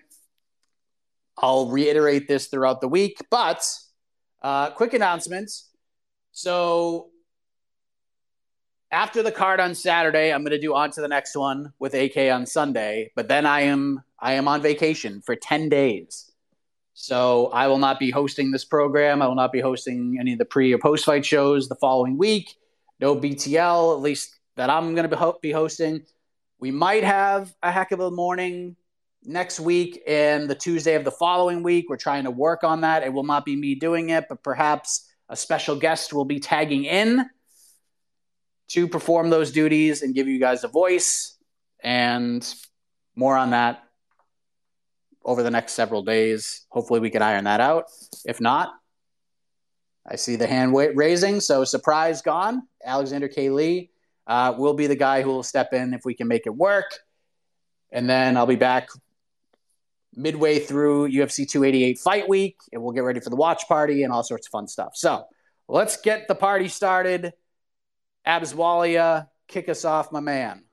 I'll 1.36 1.70
reiterate 1.70 2.28
this 2.28 2.46
throughout 2.46 2.80
the 2.80 2.88
week, 2.88 3.18
but 3.32 3.68
uh, 4.44 4.70
quick 4.70 4.94
announcements. 4.94 5.72
So 6.32 7.10
after 8.92 9.24
the 9.24 9.32
card 9.32 9.60
on 9.60 9.74
Saturday, 9.74 10.32
I'm 10.32 10.44
going 10.44 10.52
to 10.52 10.60
do 10.60 10.76
on 10.76 10.92
to 10.92 11.02
the 11.02 11.08
next 11.08 11.36
one 11.36 11.74
with 11.80 11.96
AK 11.96 12.16
on 12.32 12.46
Sunday. 12.46 13.12
But 13.16 13.28
then 13.28 13.48
I 13.48 13.62
am 13.62 14.04
I 14.20 14.34
am 14.34 14.48
on 14.48 14.62
vacation 14.62 15.24
for 15.26 15.36
10 15.36 15.68
days. 15.68 16.32
So 16.94 17.48
I 17.48 17.66
will 17.66 17.80
not 17.80 17.98
be 17.98 18.12
hosting 18.12 18.52
this 18.52 18.64
program. 18.64 19.24
I 19.24 19.28
will 19.28 19.34
not 19.34 19.52
be 19.52 19.60
hosting 19.60 20.18
any 20.20 20.34
of 20.34 20.38
the 20.38 20.46
pre 20.46 20.72
or 20.72 20.78
post 20.78 21.06
fight 21.06 21.26
shows 21.26 21.68
the 21.68 21.76
following 21.82 22.16
week. 22.16 22.54
No 23.00 23.16
BTL, 23.16 23.96
at 23.96 24.02
least 24.02 24.38
that 24.56 24.70
I'm 24.70 24.94
going 24.94 25.10
to 25.10 25.36
be 25.42 25.52
hosting. 25.52 26.06
We 26.62 26.70
might 26.70 27.04
have 27.04 27.52
a 27.64 27.72
heck 27.72 27.92
of 27.92 28.00
a 28.02 28.12
morning 28.12 28.76
next 29.24 29.60
week 29.60 30.04
and 30.06 30.48
the 30.48 30.54
Tuesday 30.54 30.94
of 30.94 31.04
the 31.04 31.12
following 31.12 31.64
week. 31.64 31.90
We're 31.90 31.98
trying 31.98 32.26
to 32.26 32.32
work 32.32 32.64
on 32.64 32.82
that. 32.82 33.02
It 33.02 33.12
will 33.12 33.24
not 33.24 33.46
be 33.46 33.56
me 33.56 33.74
doing 33.74 34.12
it, 34.12 34.26
but 34.30 34.44
perhaps 34.44 35.12
a 35.28 35.36
special 35.36 35.76
guest 35.76 36.14
will 36.14 36.24
be 36.24 36.40
tagging 36.40 36.86
in 36.86 37.28
to 38.68 38.88
perform 38.88 39.32
those 39.32 39.52
duties 39.52 40.04
and 40.04 40.14
give 40.14 40.28
you 40.28 40.40
guys 40.40 40.64
a 40.64 40.68
voice. 40.68 41.36
And 41.84 42.48
more 43.16 43.36
on 43.36 43.50
that 43.50 43.84
over 45.26 45.42
the 45.42 45.50
next 45.50 45.74
several 45.74 46.04
days. 46.04 46.68
Hopefully, 46.70 47.00
we 47.00 47.10
can 47.10 47.24
iron 47.24 47.46
that 47.46 47.60
out. 47.60 47.86
If 48.24 48.40
not, 48.40 48.70
I 50.08 50.16
see 50.16 50.36
the 50.36 50.46
hand 50.46 50.76
raising. 50.76 51.40
So, 51.40 51.64
surprise 51.64 52.22
gone. 52.22 52.68
Alexander 52.86 53.30
K. 53.30 53.50
Lee 53.50 53.92
uh, 54.32 54.54
will 54.58 54.74
be 54.74 54.88
the 54.88 54.96
guy 54.96 55.22
who 55.22 55.30
will 55.30 55.44
step 55.44 55.74
in 55.74 55.94
if 55.94 56.06
we 56.06 56.14
can 56.14 56.26
make 56.26 56.48
it 56.48 56.56
work. 56.56 56.90
And 57.92 58.10
then 58.10 58.38
I'll 58.38 58.46
be 58.46 58.56
back 58.56 58.88
midway 60.16 60.60
through 60.60 61.10
UFC 61.10 61.46
288 61.46 62.00
fight 62.00 62.30
week, 62.30 62.56
and 62.72 62.82
we'll 62.82 62.94
get 62.94 63.04
ready 63.04 63.20
for 63.20 63.30
the 63.30 63.36
watch 63.36 63.68
party 63.68 64.04
and 64.04 64.14
all 64.14 64.24
sorts 64.24 64.48
of 64.48 64.52
fun 64.52 64.70
stuff. 64.70 64.94
So 64.96 65.26
let's 65.68 65.98
get 65.98 66.30
the 66.30 66.36
party 66.36 66.70
started. 66.70 67.34
Abswalia, 68.26 69.28
kick 69.50 69.68
us 69.68 69.84
off, 69.84 70.14
my 70.14 70.22
man. 70.22 70.64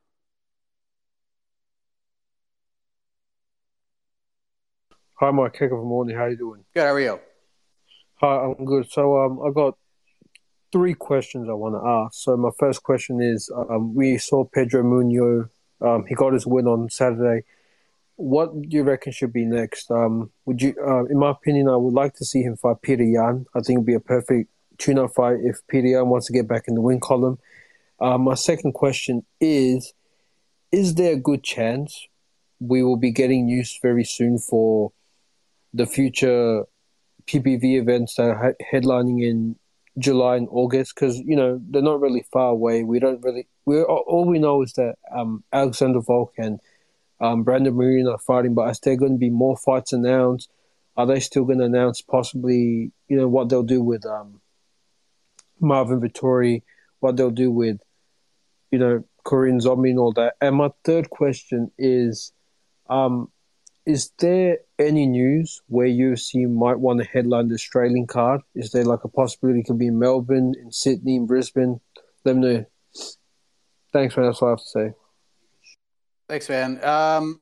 Hi, 5.14 5.32
Mike. 5.32 5.54
Kick 5.54 5.72
off 5.72 5.84
morning. 5.84 6.16
How 6.16 6.26
you 6.26 6.36
doing? 6.36 6.64
Good. 6.74 6.82
How 6.82 6.92
are 6.92 7.00
you? 7.00 7.18
Hi, 8.20 8.54
I'm 8.56 8.64
good. 8.64 8.88
So, 8.88 9.18
um, 9.18 9.40
I 9.44 9.50
got 9.50 9.76
three 10.72 10.94
questions 10.94 11.48
I 11.48 11.54
want 11.54 11.74
to 11.74 11.88
ask. 11.88 12.14
So, 12.14 12.36
my 12.36 12.50
first 12.58 12.82
question 12.82 13.20
is: 13.20 13.50
um, 13.54 13.94
we 13.94 14.18
saw 14.18 14.44
Pedro 14.44 14.82
Munhoz. 14.82 15.48
Um, 15.80 16.04
he 16.08 16.14
got 16.14 16.32
his 16.32 16.46
win 16.46 16.66
on 16.66 16.90
Saturday 16.90 17.42
what 18.18 18.62
do 18.62 18.76
you 18.76 18.82
reckon 18.82 19.12
should 19.12 19.32
be 19.32 19.44
next? 19.44 19.92
Um, 19.92 20.32
would 20.44 20.60
you, 20.60 20.74
uh, 20.84 21.04
in 21.04 21.20
my 21.20 21.30
opinion, 21.30 21.68
I 21.68 21.76
would 21.76 21.94
like 21.94 22.14
to 22.14 22.24
see 22.24 22.42
him 22.42 22.56
fight 22.56 22.82
Peter 22.82 23.04
Yan. 23.04 23.46
I 23.54 23.60
think 23.60 23.76
it'd 23.76 23.86
be 23.86 23.94
a 23.94 24.00
perfect 24.00 24.50
tune-up 24.76 25.14
fight 25.14 25.36
if 25.44 25.64
Peter 25.68 25.86
Yan 25.86 26.08
wants 26.08 26.26
to 26.26 26.32
get 26.32 26.48
back 26.48 26.64
in 26.66 26.74
the 26.74 26.80
win 26.80 26.98
column. 26.98 27.38
Uh, 28.00 28.18
my 28.18 28.34
second 28.34 28.72
question 28.72 29.24
is: 29.40 29.92
Is 30.72 30.96
there 30.96 31.12
a 31.12 31.16
good 31.16 31.44
chance 31.44 32.08
we 32.58 32.82
will 32.82 32.96
be 32.96 33.12
getting 33.12 33.46
news 33.46 33.78
very 33.80 34.02
soon 34.02 34.38
for 34.38 34.90
the 35.72 35.86
future 35.86 36.64
PPV 37.26 37.80
events 37.80 38.16
that 38.16 38.30
are 38.30 38.56
headlining 38.72 39.22
in 39.22 39.54
July 39.98 40.36
and 40.36 40.48
August? 40.50 40.94
Because 40.94 41.18
you 41.18 41.36
know 41.36 41.60
they're 41.68 41.82
not 41.82 42.00
really 42.00 42.24
far 42.32 42.50
away. 42.50 42.84
We 42.84 43.00
don't 43.00 43.22
really. 43.22 43.46
We 43.64 43.82
all 43.82 44.24
we 44.24 44.38
know 44.38 44.62
is 44.62 44.72
that 44.74 44.96
um, 45.14 45.44
Alexander 45.52 46.00
Volk 46.00 46.34
and 46.38 46.60
um, 47.20 47.42
Brandon 47.42 47.74
Moreno 47.74 48.12
are 48.12 48.18
fighting, 48.18 48.54
but 48.54 48.70
is 48.70 48.80
there 48.80 48.96
going 48.96 49.12
to 49.12 49.18
be 49.18 49.30
more 49.30 49.56
fights 49.56 49.92
announced? 49.92 50.50
Are 50.96 51.06
they 51.06 51.20
still 51.20 51.44
going 51.44 51.58
to 51.58 51.64
announce 51.64 52.00
possibly, 52.00 52.92
you 53.08 53.16
know, 53.16 53.28
what 53.28 53.48
they'll 53.48 53.62
do 53.62 53.82
with 53.82 54.04
um, 54.04 54.40
Marvin 55.60 56.00
Vettori, 56.00 56.62
what 57.00 57.16
they'll 57.16 57.30
do 57.30 57.50
with, 57.50 57.80
you 58.70 58.78
know, 58.78 59.04
Korean 59.24 59.60
Zombie 59.60 59.90
and 59.90 59.98
all 59.98 60.12
that? 60.12 60.34
And 60.40 60.56
my 60.56 60.70
third 60.84 61.10
question 61.10 61.70
is, 61.78 62.32
um, 62.90 63.30
is 63.86 64.10
there 64.18 64.58
any 64.78 65.06
news 65.06 65.60
where 65.66 65.86
UFC 65.86 66.48
might 66.48 66.78
want 66.78 67.00
to 67.00 67.06
headline 67.06 67.48
the 67.48 67.54
Australian 67.54 68.06
card? 68.06 68.40
Is 68.54 68.70
there 68.70 68.84
like 68.84 69.04
a 69.04 69.08
possibility 69.08 69.60
it 69.60 69.66
could 69.66 69.78
be 69.78 69.88
in 69.88 69.98
Melbourne, 69.98 70.54
in 70.60 70.70
Sydney, 70.70 71.16
in 71.16 71.26
Brisbane? 71.26 71.80
Let 72.24 72.36
me 72.36 72.42
know. 72.42 72.64
Thanks, 73.92 74.16
man. 74.16 74.26
That's 74.26 74.40
all 74.42 74.48
I 74.48 74.52
have 74.52 74.58
to 74.58 74.64
say. 74.64 74.92
Thanks, 76.28 76.48
man. 76.48 76.84
Um, 76.84 77.40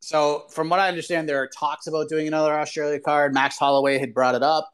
so, 0.00 0.46
from 0.48 0.70
what 0.70 0.80
I 0.80 0.88
understand, 0.88 1.28
there 1.28 1.42
are 1.42 1.46
talks 1.48 1.86
about 1.86 2.08
doing 2.08 2.26
another 2.26 2.58
Australia 2.58 2.98
card. 2.98 3.34
Max 3.34 3.58
Holloway 3.58 3.98
had 3.98 4.14
brought 4.14 4.34
it 4.34 4.42
up. 4.42 4.70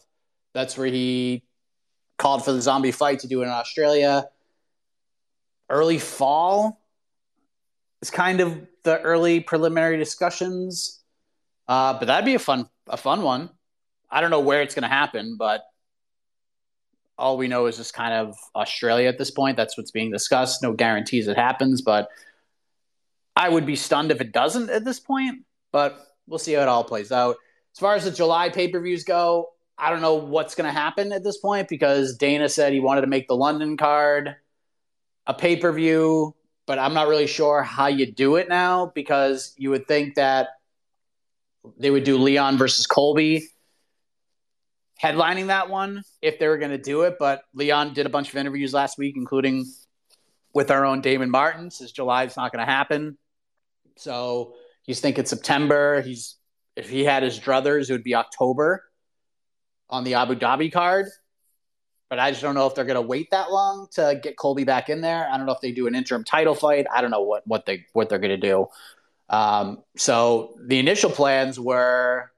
That's 0.55 0.79
where 0.79 0.87
he 0.87 1.43
called 2.19 2.45
for 2.45 2.53
the 2.53 2.63
zombie 2.63 2.93
fight 2.93 3.21
to 3.21 3.27
do 3.27 3.43
it 3.43 3.45
in 3.45 3.51
Australia. 3.51 4.29
Early 5.69 5.99
fall 5.99 6.81
is 8.01 8.11
kind 8.11 8.41
of 8.41 8.67
the 8.85 9.01
early 9.01 9.41
preliminary 9.41 9.97
discussions. 9.97 10.96
Uh, 11.69 11.99
but 11.99 12.07
that'd 12.07 12.25
be 12.25 12.35
a 12.35 12.39
fun, 12.39 12.69
a 12.89 12.97
fun 12.97 13.23
one. 13.23 13.51
I 14.11 14.21
don't 14.21 14.31
know 14.31 14.41
where 14.41 14.63
it's 14.63 14.75
going 14.75 14.85
to 14.85 14.89
happen, 14.89 15.37
but 15.37 15.63
all 17.19 17.37
we 17.37 17.49
know 17.49 17.67
is 17.67 17.77
just 17.77 17.95
kind 17.95 18.13
of 18.13 18.37
Australia 18.55 19.09
at 19.09 19.19
this 19.19 19.31
point. 19.31 19.57
That's 19.57 19.77
what's 19.77 19.91
being 19.91 20.11
discussed. 20.11 20.63
No 20.63 20.73
guarantees 20.73 21.29
it 21.29 21.37
happens, 21.37 21.83
but 21.83 22.09
I 23.35 23.49
would 23.49 23.67
be 23.67 23.77
stunned 23.77 24.11
if 24.11 24.21
it 24.21 24.33
doesn't 24.33 24.71
at 24.71 24.85
this 24.85 25.01
point, 25.01 25.45
but 25.73 25.99
we'll 26.27 26.39
see 26.39 26.53
how 26.53 26.63
it 26.63 26.69
all 26.69 26.85
plays 26.85 27.13
out. 27.13 27.37
As 27.75 27.81
far 27.81 27.95
as 27.95 28.05
the 28.05 28.11
July 28.11 28.49
pay 28.49 28.69
per 28.69 28.81
views 28.81 29.05
go, 29.05 29.51
I 29.79 29.91
don't 29.91 30.01
know 30.01 30.15
what's 30.15 30.55
going 30.55 30.67
to 30.67 30.79
happen 30.79 31.13
at 31.13 31.23
this 31.23 31.37
point 31.37 31.69
because 31.69 32.17
Dana 32.17 32.49
said 32.49 32.73
he 32.73 32.81
wanted 32.81 33.03
to 33.03 33.07
make 33.07 33.29
the 33.29 33.37
London 33.37 33.77
card 33.77 34.37
a 35.27 35.35
pay 35.35 35.57
per 35.57 35.73
view, 35.73 36.35
but 36.67 36.79
I'm 36.79 36.95
not 36.95 37.09
really 37.09 37.27
sure 37.27 37.63
how 37.63 37.89
you 37.89 38.11
do 38.11 38.37
it 38.37 38.49
now 38.49 38.93
because 38.95 39.55
you 39.59 39.71
would 39.71 39.87
think 39.87 40.15
that 40.15 40.49
they 41.79 41.91
would 41.91 42.05
do 42.05 42.19
Leon 42.19 42.59
versus 42.59 42.87
Colby 42.87 43.49
headlining 45.03 45.49
that 45.49 45.69
one 45.69 46.03
if 46.23 46.39
they 46.39 46.49
were 46.49 46.59
going 46.59 46.71
to 46.71 46.79
do 46.79 47.03
it. 47.03 47.17
But 47.19 47.43
Leon 47.55 47.95
did 47.95 48.07
a 48.07 48.09
bunch 48.09 48.31
of 48.31 48.37
interviews 48.37 48.73
last 48.73 48.99
week, 48.99 49.15
including 49.17 49.67
with 50.55 50.71
our 50.71 50.85
own 50.85 51.01
Damon 51.01 51.31
Martin. 51.31 51.71
Says 51.71 51.93
July's 51.93 52.37
not 52.37 52.53
going 52.53 52.65
to 52.65 52.71
happen. 52.71 53.19
So 53.97 54.55
he's 54.83 55.01
thinking 55.01 55.25
September. 55.25 56.01
He's 56.01 56.37
if 56.77 56.89
he 56.89 57.05
had 57.05 57.23
his 57.23 57.39
druthers, 57.39 57.89
it 57.89 57.93
would 57.93 58.05
be 58.05 58.15
October 58.15 58.85
on 59.89 60.05
the 60.05 60.15
Abu 60.15 60.35
Dhabi 60.35 60.73
card. 60.73 61.07
But 62.09 62.21
I 62.21 62.31
just 62.31 62.43
don't 62.43 62.55
know 62.55 62.67
if 62.67 62.75
they're 62.75 62.85
going 62.85 62.95
to 62.95 63.03
wait 63.03 63.31
that 63.33 63.51
long 63.51 63.89
to 63.93 64.21
get 64.23 64.37
Colby 64.37 64.63
back 64.63 64.89
in 64.89 65.01
there. 65.01 65.29
I 65.29 65.37
don't 65.37 65.47
know 65.47 65.53
if 65.53 65.61
they 65.61 65.73
do 65.73 65.89
an 65.89 65.95
interim 65.97 66.23
title 66.23 66.55
fight. 66.55 66.87
I 66.93 67.01
don't 67.01 67.11
know 67.11 67.23
what 67.23 67.43
what 67.47 67.67
they 67.67 67.85
what 67.95 68.09
they're 68.09 68.19
going 68.19 68.31
to 68.31 68.37
do. 68.37 68.69
Um, 69.29 69.83
so 69.97 70.57
the 70.65 70.79
initial 70.79 71.11
plans 71.11 71.59
were 71.59 72.31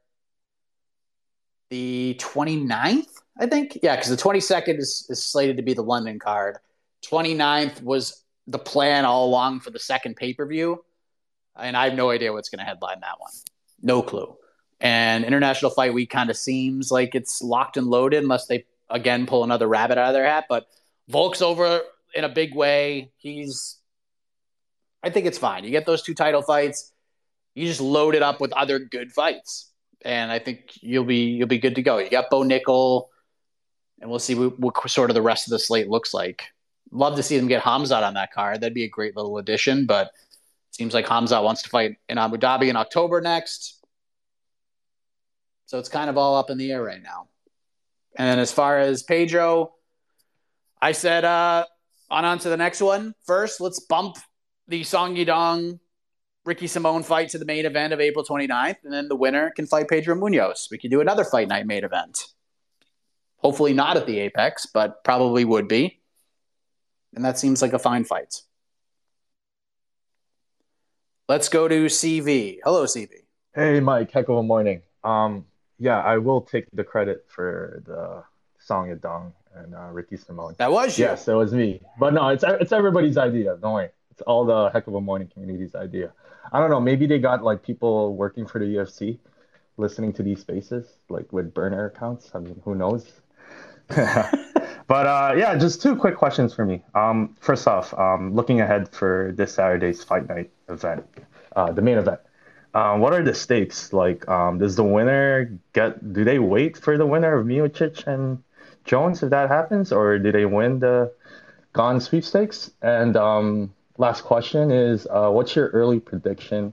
the 1.70 2.16
29th, 2.18 3.06
I 3.38 3.46
think. 3.46 3.78
Yeah, 3.82 3.96
because 3.96 4.10
the 4.10 4.16
22nd 4.16 4.78
is, 4.78 5.06
is 5.08 5.22
slated 5.22 5.58
to 5.58 5.62
be 5.62 5.74
the 5.74 5.82
London 5.82 6.18
card. 6.18 6.58
29th 7.04 7.82
was 7.82 8.24
the 8.46 8.58
plan 8.58 9.04
all 9.04 9.26
along 9.26 9.60
for 9.60 9.70
the 9.70 9.78
second 9.78 10.16
pay 10.16 10.32
per 10.34 10.46
view. 10.46 10.84
And 11.56 11.76
I 11.76 11.88
have 11.88 11.94
no 11.94 12.10
idea 12.10 12.32
what's 12.32 12.48
going 12.48 12.60
to 12.60 12.64
headline 12.64 13.00
that 13.00 13.18
one. 13.18 13.32
No 13.82 14.02
clue. 14.02 14.36
And 14.80 15.24
International 15.24 15.70
Fight 15.70 15.92
Week 15.92 16.08
kind 16.08 16.30
of 16.30 16.36
seems 16.36 16.90
like 16.90 17.14
it's 17.14 17.42
locked 17.42 17.76
and 17.76 17.88
loaded 17.88 18.22
unless 18.22 18.46
they 18.46 18.64
again 18.88 19.26
pull 19.26 19.44
another 19.44 19.66
rabbit 19.66 19.98
out 19.98 20.08
of 20.08 20.14
their 20.14 20.24
hat. 20.24 20.46
But 20.48 20.68
Volk's 21.08 21.42
over 21.42 21.80
in 22.14 22.24
a 22.24 22.28
big 22.28 22.54
way. 22.54 23.10
He's, 23.16 23.77
I 25.02 25.10
think 25.10 25.26
it's 25.26 25.38
fine. 25.38 25.64
You 25.64 25.70
get 25.70 25.86
those 25.86 26.02
two 26.02 26.14
title 26.14 26.42
fights, 26.42 26.92
you 27.54 27.66
just 27.66 27.80
load 27.80 28.14
it 28.14 28.22
up 28.22 28.40
with 28.40 28.52
other 28.52 28.78
good 28.78 29.12
fights, 29.12 29.70
and 30.04 30.30
I 30.30 30.38
think 30.38 30.72
you'll 30.80 31.04
be 31.04 31.30
you'll 31.30 31.48
be 31.48 31.58
good 31.58 31.76
to 31.76 31.82
go. 31.82 31.98
You 31.98 32.10
got 32.10 32.30
Bo 32.30 32.42
Nickal, 32.42 33.06
and 34.00 34.10
we'll 34.10 34.18
see 34.18 34.34
what, 34.34 34.58
what 34.58 34.90
sort 34.90 35.10
of 35.10 35.14
the 35.14 35.22
rest 35.22 35.46
of 35.46 35.50
the 35.50 35.58
slate 35.58 35.88
looks 35.88 36.14
like. 36.14 36.44
Love 36.90 37.16
to 37.16 37.22
see 37.22 37.36
them 37.36 37.48
get 37.48 37.62
Hamzat 37.62 38.02
on 38.02 38.14
that 38.14 38.32
card. 38.32 38.60
That'd 38.60 38.74
be 38.74 38.84
a 38.84 38.88
great 38.88 39.16
little 39.16 39.38
addition, 39.38 39.86
but 39.86 40.10
seems 40.70 40.94
like 40.94 41.06
Hamzat 41.06 41.42
wants 41.42 41.62
to 41.62 41.68
fight 41.68 41.96
in 42.08 42.18
Abu 42.18 42.36
Dhabi 42.36 42.68
in 42.68 42.76
October 42.76 43.20
next. 43.20 43.84
So 45.66 45.78
it's 45.78 45.88
kind 45.88 46.08
of 46.08 46.16
all 46.16 46.36
up 46.36 46.48
in 46.50 46.56
the 46.56 46.72
air 46.72 46.82
right 46.82 47.02
now. 47.02 47.28
And 48.16 48.40
as 48.40 48.52
far 48.52 48.78
as 48.78 49.02
Pedro, 49.02 49.74
I 50.80 50.92
said 50.92 51.24
uh, 51.24 51.66
on 52.08 52.24
on 52.24 52.38
to 52.38 52.48
the 52.48 52.56
next 52.56 52.80
one. 52.80 53.14
First, 53.26 53.60
let's 53.60 53.80
bump 53.80 54.16
the 54.68 54.84
Song 54.84 55.16
Yadong 55.16 55.80
Ricky 56.44 56.66
Simon 56.66 57.02
fight 57.02 57.30
to 57.30 57.38
the 57.38 57.44
main 57.44 57.66
event 57.66 57.92
of 57.92 58.00
April 58.00 58.24
29th, 58.24 58.76
and 58.84 58.92
then 58.92 59.08
the 59.08 59.16
winner 59.16 59.50
can 59.50 59.66
fight 59.66 59.88
Pedro 59.88 60.14
Munoz. 60.14 60.68
We 60.70 60.78
could 60.78 60.90
do 60.90 61.00
another 61.00 61.24
fight 61.24 61.48
night 61.48 61.66
main 61.66 61.84
event. 61.84 62.24
Hopefully 63.38 63.72
not 63.72 63.96
at 63.96 64.06
the 64.06 64.18
Apex, 64.20 64.66
but 64.66 65.04
probably 65.04 65.44
would 65.44 65.68
be. 65.68 66.00
And 67.14 67.24
that 67.24 67.38
seems 67.38 67.62
like 67.62 67.72
a 67.72 67.78
fine 67.78 68.04
fight. 68.04 68.42
Let's 71.28 71.48
go 71.48 71.68
to 71.68 71.86
CV. 71.86 72.58
Hello, 72.64 72.84
CV. 72.84 73.08
Hey, 73.54 73.80
Mike. 73.80 74.10
Heck 74.10 74.28
of 74.28 74.36
a 74.36 74.42
morning. 74.42 74.82
Um, 75.04 75.44
yeah, 75.78 76.00
I 76.00 76.18
will 76.18 76.40
take 76.40 76.66
the 76.72 76.84
credit 76.84 77.26
for 77.28 77.82
the 77.86 78.24
Song 78.58 78.88
Yadong 78.88 79.32
and 79.54 79.74
uh, 79.74 79.88
Ricky 79.92 80.16
Simon. 80.16 80.54
That 80.58 80.72
was 80.72 80.98
you. 80.98 81.04
Yes, 81.04 81.28
it 81.28 81.34
was 81.34 81.52
me. 81.52 81.80
But 81.98 82.14
no, 82.14 82.28
it's 82.28 82.44
it's 82.46 82.72
everybody's 82.72 83.18
idea. 83.18 83.56
Don't 83.60 83.74
worry. 83.74 83.90
It's 84.18 84.24
all 84.26 84.44
the 84.44 84.68
heck 84.70 84.88
of 84.88 84.94
a 84.94 85.00
morning 85.00 85.30
community's 85.32 85.76
idea. 85.76 86.12
I 86.50 86.58
don't 86.58 86.70
know. 86.70 86.80
Maybe 86.80 87.06
they 87.06 87.20
got 87.20 87.44
like 87.44 87.62
people 87.62 88.16
working 88.16 88.46
for 88.46 88.58
the 88.58 88.64
UFC 88.64 89.20
listening 89.76 90.12
to 90.14 90.24
these 90.24 90.40
spaces, 90.40 90.88
like 91.08 91.32
with 91.32 91.54
burner 91.54 91.86
accounts. 91.86 92.32
I 92.34 92.40
mean, 92.40 92.60
who 92.64 92.74
knows? 92.74 93.06
but 93.86 95.06
uh, 95.06 95.34
yeah, 95.36 95.54
just 95.54 95.80
two 95.80 95.94
quick 95.94 96.16
questions 96.16 96.52
for 96.52 96.66
me. 96.66 96.82
Um, 96.96 97.36
first 97.38 97.68
off, 97.68 97.94
um, 97.94 98.34
looking 98.34 98.60
ahead 98.60 98.88
for 98.88 99.32
this 99.36 99.54
Saturday's 99.54 100.02
fight 100.02 100.28
night 100.28 100.50
event, 100.68 101.04
uh, 101.54 101.70
the 101.70 101.80
main 101.80 101.98
event. 101.98 102.18
Um, 102.74 102.98
what 102.98 103.12
are 103.12 103.22
the 103.22 103.34
stakes? 103.34 103.92
Like, 103.92 104.26
um, 104.26 104.58
does 104.58 104.74
the 104.74 104.82
winner 104.82 105.56
get? 105.74 106.12
Do 106.12 106.24
they 106.24 106.40
wait 106.40 106.76
for 106.76 106.98
the 106.98 107.06
winner 107.06 107.38
of 107.38 107.46
Miocic 107.46 108.04
and 108.08 108.42
Jones 108.84 109.22
if 109.22 109.30
that 109.30 109.48
happens, 109.48 109.92
or 109.92 110.18
do 110.18 110.32
they 110.32 110.44
win 110.44 110.80
the 110.80 111.12
Gane 111.72 112.00
sweepstakes? 112.00 112.72
And 112.82 113.16
um, 113.16 113.72
last 113.98 114.22
question 114.22 114.70
is, 114.70 115.06
uh, 115.10 115.28
what's 115.28 115.54
your 115.54 115.68
early 115.68 116.00
prediction 116.00 116.72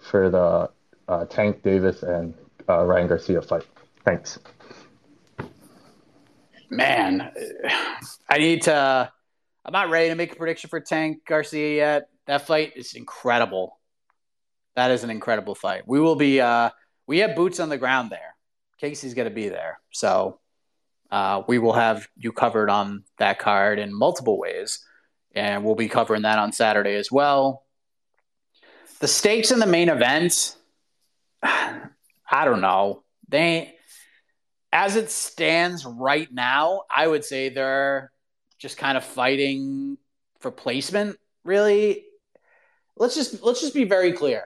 for 0.00 0.30
the 0.30 0.70
uh, 1.08 1.24
Tank 1.24 1.62
Davis 1.62 2.02
and 2.02 2.34
uh, 2.68 2.84
Ryan 2.84 3.08
Garcia 3.08 3.42
fight? 3.42 3.66
Thanks. 4.04 4.38
Man, 6.70 7.32
I 8.30 8.38
need 8.38 8.62
to. 8.62 9.10
I'm 9.64 9.72
not 9.72 9.90
ready 9.90 10.10
to 10.10 10.14
make 10.14 10.32
a 10.32 10.36
prediction 10.36 10.70
for 10.70 10.80
Tank 10.80 11.24
Garcia 11.26 11.74
yet. 11.76 12.08
That 12.26 12.46
fight 12.46 12.74
is 12.76 12.94
incredible. 12.94 13.80
That 14.76 14.90
is 14.90 15.02
an 15.02 15.10
incredible 15.10 15.54
fight. 15.54 15.82
We 15.86 16.00
will 16.00 16.16
be. 16.16 16.40
Uh, 16.40 16.70
we 17.06 17.18
have 17.18 17.34
boots 17.34 17.60
on 17.60 17.68
the 17.68 17.78
ground 17.78 18.10
there. 18.10 18.36
Casey's 18.80 19.14
going 19.14 19.28
to 19.28 19.34
be 19.34 19.48
there, 19.48 19.80
so 19.90 20.38
uh, 21.10 21.42
we 21.48 21.58
will 21.58 21.72
have 21.72 22.06
you 22.16 22.32
covered 22.32 22.68
on 22.68 23.04
that 23.18 23.38
card 23.38 23.78
in 23.78 23.94
multiple 23.94 24.38
ways, 24.38 24.84
and 25.36 25.62
we'll 25.62 25.74
be 25.74 25.88
covering 25.88 26.22
that 26.22 26.38
on 26.38 26.50
Saturday 26.50 26.94
as 26.94 27.12
well. 27.12 27.62
The 29.00 29.06
stakes 29.06 29.50
in 29.50 29.58
the 29.58 29.66
main 29.66 29.90
event, 29.90 30.56
I 31.42 32.44
don't 32.44 32.62
know. 32.62 33.04
They, 33.28 33.74
as 34.72 34.96
it 34.96 35.10
stands 35.10 35.84
right 35.84 36.32
now, 36.32 36.82
I 36.90 37.06
would 37.06 37.24
say 37.24 37.50
they're 37.50 38.10
just 38.58 38.78
kind 38.78 38.96
of 38.96 39.04
fighting 39.04 39.98
for 40.40 40.50
placement. 40.50 41.18
Really, 41.44 42.04
let's 42.96 43.14
just 43.14 43.42
let's 43.42 43.60
just 43.60 43.74
be 43.74 43.84
very 43.84 44.12
clear. 44.12 44.44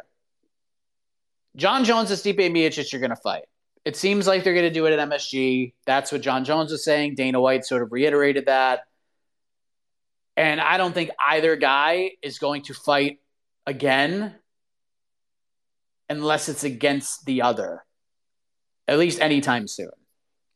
Jon 1.56 1.84
Jones 1.84 2.10
and 2.10 2.18
Stipe 2.18 2.50
Miocic 2.50 2.92
are 2.92 2.98
going 2.98 3.10
to 3.10 3.16
fight. 3.16 3.44
It 3.84 3.96
seems 3.96 4.26
like 4.26 4.44
they're 4.44 4.54
going 4.54 4.68
to 4.68 4.74
do 4.74 4.86
it 4.86 4.98
at 4.98 5.08
MSG. 5.08 5.72
That's 5.86 6.12
what 6.12 6.20
Jon 6.20 6.44
Jones 6.44 6.70
was 6.70 6.84
saying. 6.84 7.14
Dana 7.14 7.40
White 7.40 7.64
sort 7.64 7.82
of 7.82 7.92
reiterated 7.92 8.46
that. 8.46 8.80
And 10.40 10.58
I 10.58 10.78
don't 10.78 10.94
think 10.94 11.10
either 11.20 11.54
guy 11.54 12.12
is 12.22 12.38
going 12.38 12.62
to 12.62 12.72
fight 12.72 13.18
again 13.66 14.36
unless 16.08 16.48
it's 16.48 16.64
against 16.64 17.26
the 17.26 17.42
other, 17.42 17.84
at 18.88 18.98
least 18.98 19.20
anytime 19.20 19.68
soon. 19.68 19.90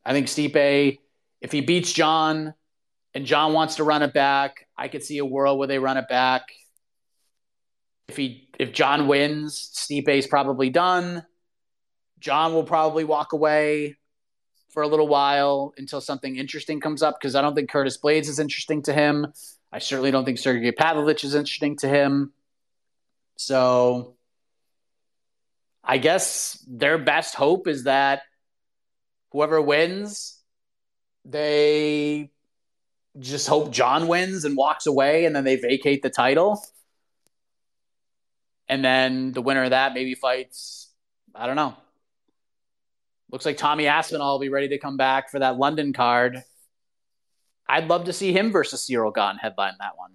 I 0.03 0.15
think 0.15 0.29
Stipe, 0.29 1.01
if 1.43 1.53
he 1.53 1.61
beats 1.61 1.93
Jon 1.93 2.55
and 3.13 3.27
Jon 3.27 3.53
wants 3.53 3.77
to 3.77 3.85
run 3.85 4.01
it 4.01 4.15
back, 4.15 4.67
I 4.75 4.89
could 4.89 5.03
see 5.03 5.19
a 5.19 5.25
world 5.25 5.59
where 5.59 5.69
they 5.69 5.79
run 5.79 5.99
it 5.99 6.09
back 6.09 6.45
if 8.09 8.17
he 8.17 8.49
if 8.59 8.73
Jon 8.73 9.07
wins, 9.07 9.71
Stipe's 9.75 10.27
probably 10.27 10.71
done. 10.71 11.27
Jon 12.21 12.55
will 12.55 12.65
probably 12.65 13.05
walk 13.05 13.35
away 13.35 13.97
for 14.71 14.83
a 14.83 14.89
little 14.89 15.09
while 15.09 15.75
until 15.77 16.01
something 16.01 16.37
interesting 16.37 16.81
comes 16.81 17.03
up 17.03 17.19
because 17.21 17.35
I 17.35 17.43
don't 17.43 17.55
think 17.55 17.69
Curtis 17.69 17.99
Blaydes 18.03 18.31
is 18.31 18.39
interesting 18.39 18.81
to 18.85 18.95
him. 18.95 19.27
I 19.75 19.81
certainly 19.81 20.13
don't 20.13 20.25
think 20.25 20.39
Sergey 20.39 20.71
Pavlovich 20.71 21.25
is 21.25 21.35
interesting 21.35 21.75
to 21.79 21.89
him. 21.89 22.33
So 23.35 24.15
I 25.83 25.99
guess 25.99 26.65
their 26.69 26.97
best 26.97 27.35
hope 27.35 27.67
is 27.67 27.83
that 27.83 28.23
whoever 29.33 29.61
wins, 29.61 30.39
they 31.25 32.31
just 33.19 33.49
hope 33.49 33.73
Jon 33.73 34.07
wins 34.07 34.45
and 34.45 34.57
walks 34.57 34.87
away 34.87 35.25
and 35.25 35.35
then 35.35 35.43
they 35.43 35.57
vacate 35.57 36.03
the 36.03 36.11
title 36.11 36.65
and 38.69 38.85
then 38.85 39.33
the 39.33 39.43
winner 39.43 39.65
of 39.65 39.71
that 39.71 39.93
maybe 39.93 40.15
fights. 40.15 40.89
I 41.35 41.49
don't 41.49 41.57
know. 41.57 41.75
Looks 43.33 43.45
like 43.45 43.57
Tommy 43.57 43.89
Aspinall 43.89 44.35
will 44.35 44.39
be 44.39 44.51
ready 44.51 44.69
to 44.69 44.79
come 44.79 44.97
back 44.97 45.33
for 45.33 45.41
that 45.41 45.59
London 45.59 45.93
card. 45.93 46.45
I'd 47.69 47.89
love 47.89 48.05
to 48.05 48.13
see 48.13 48.33
him 48.33 48.53
versus 48.53 48.87
Ciryl 48.89 49.15
Gane 49.15 49.37
headline 49.37 49.75
that 49.81 49.97
one. 49.97 50.13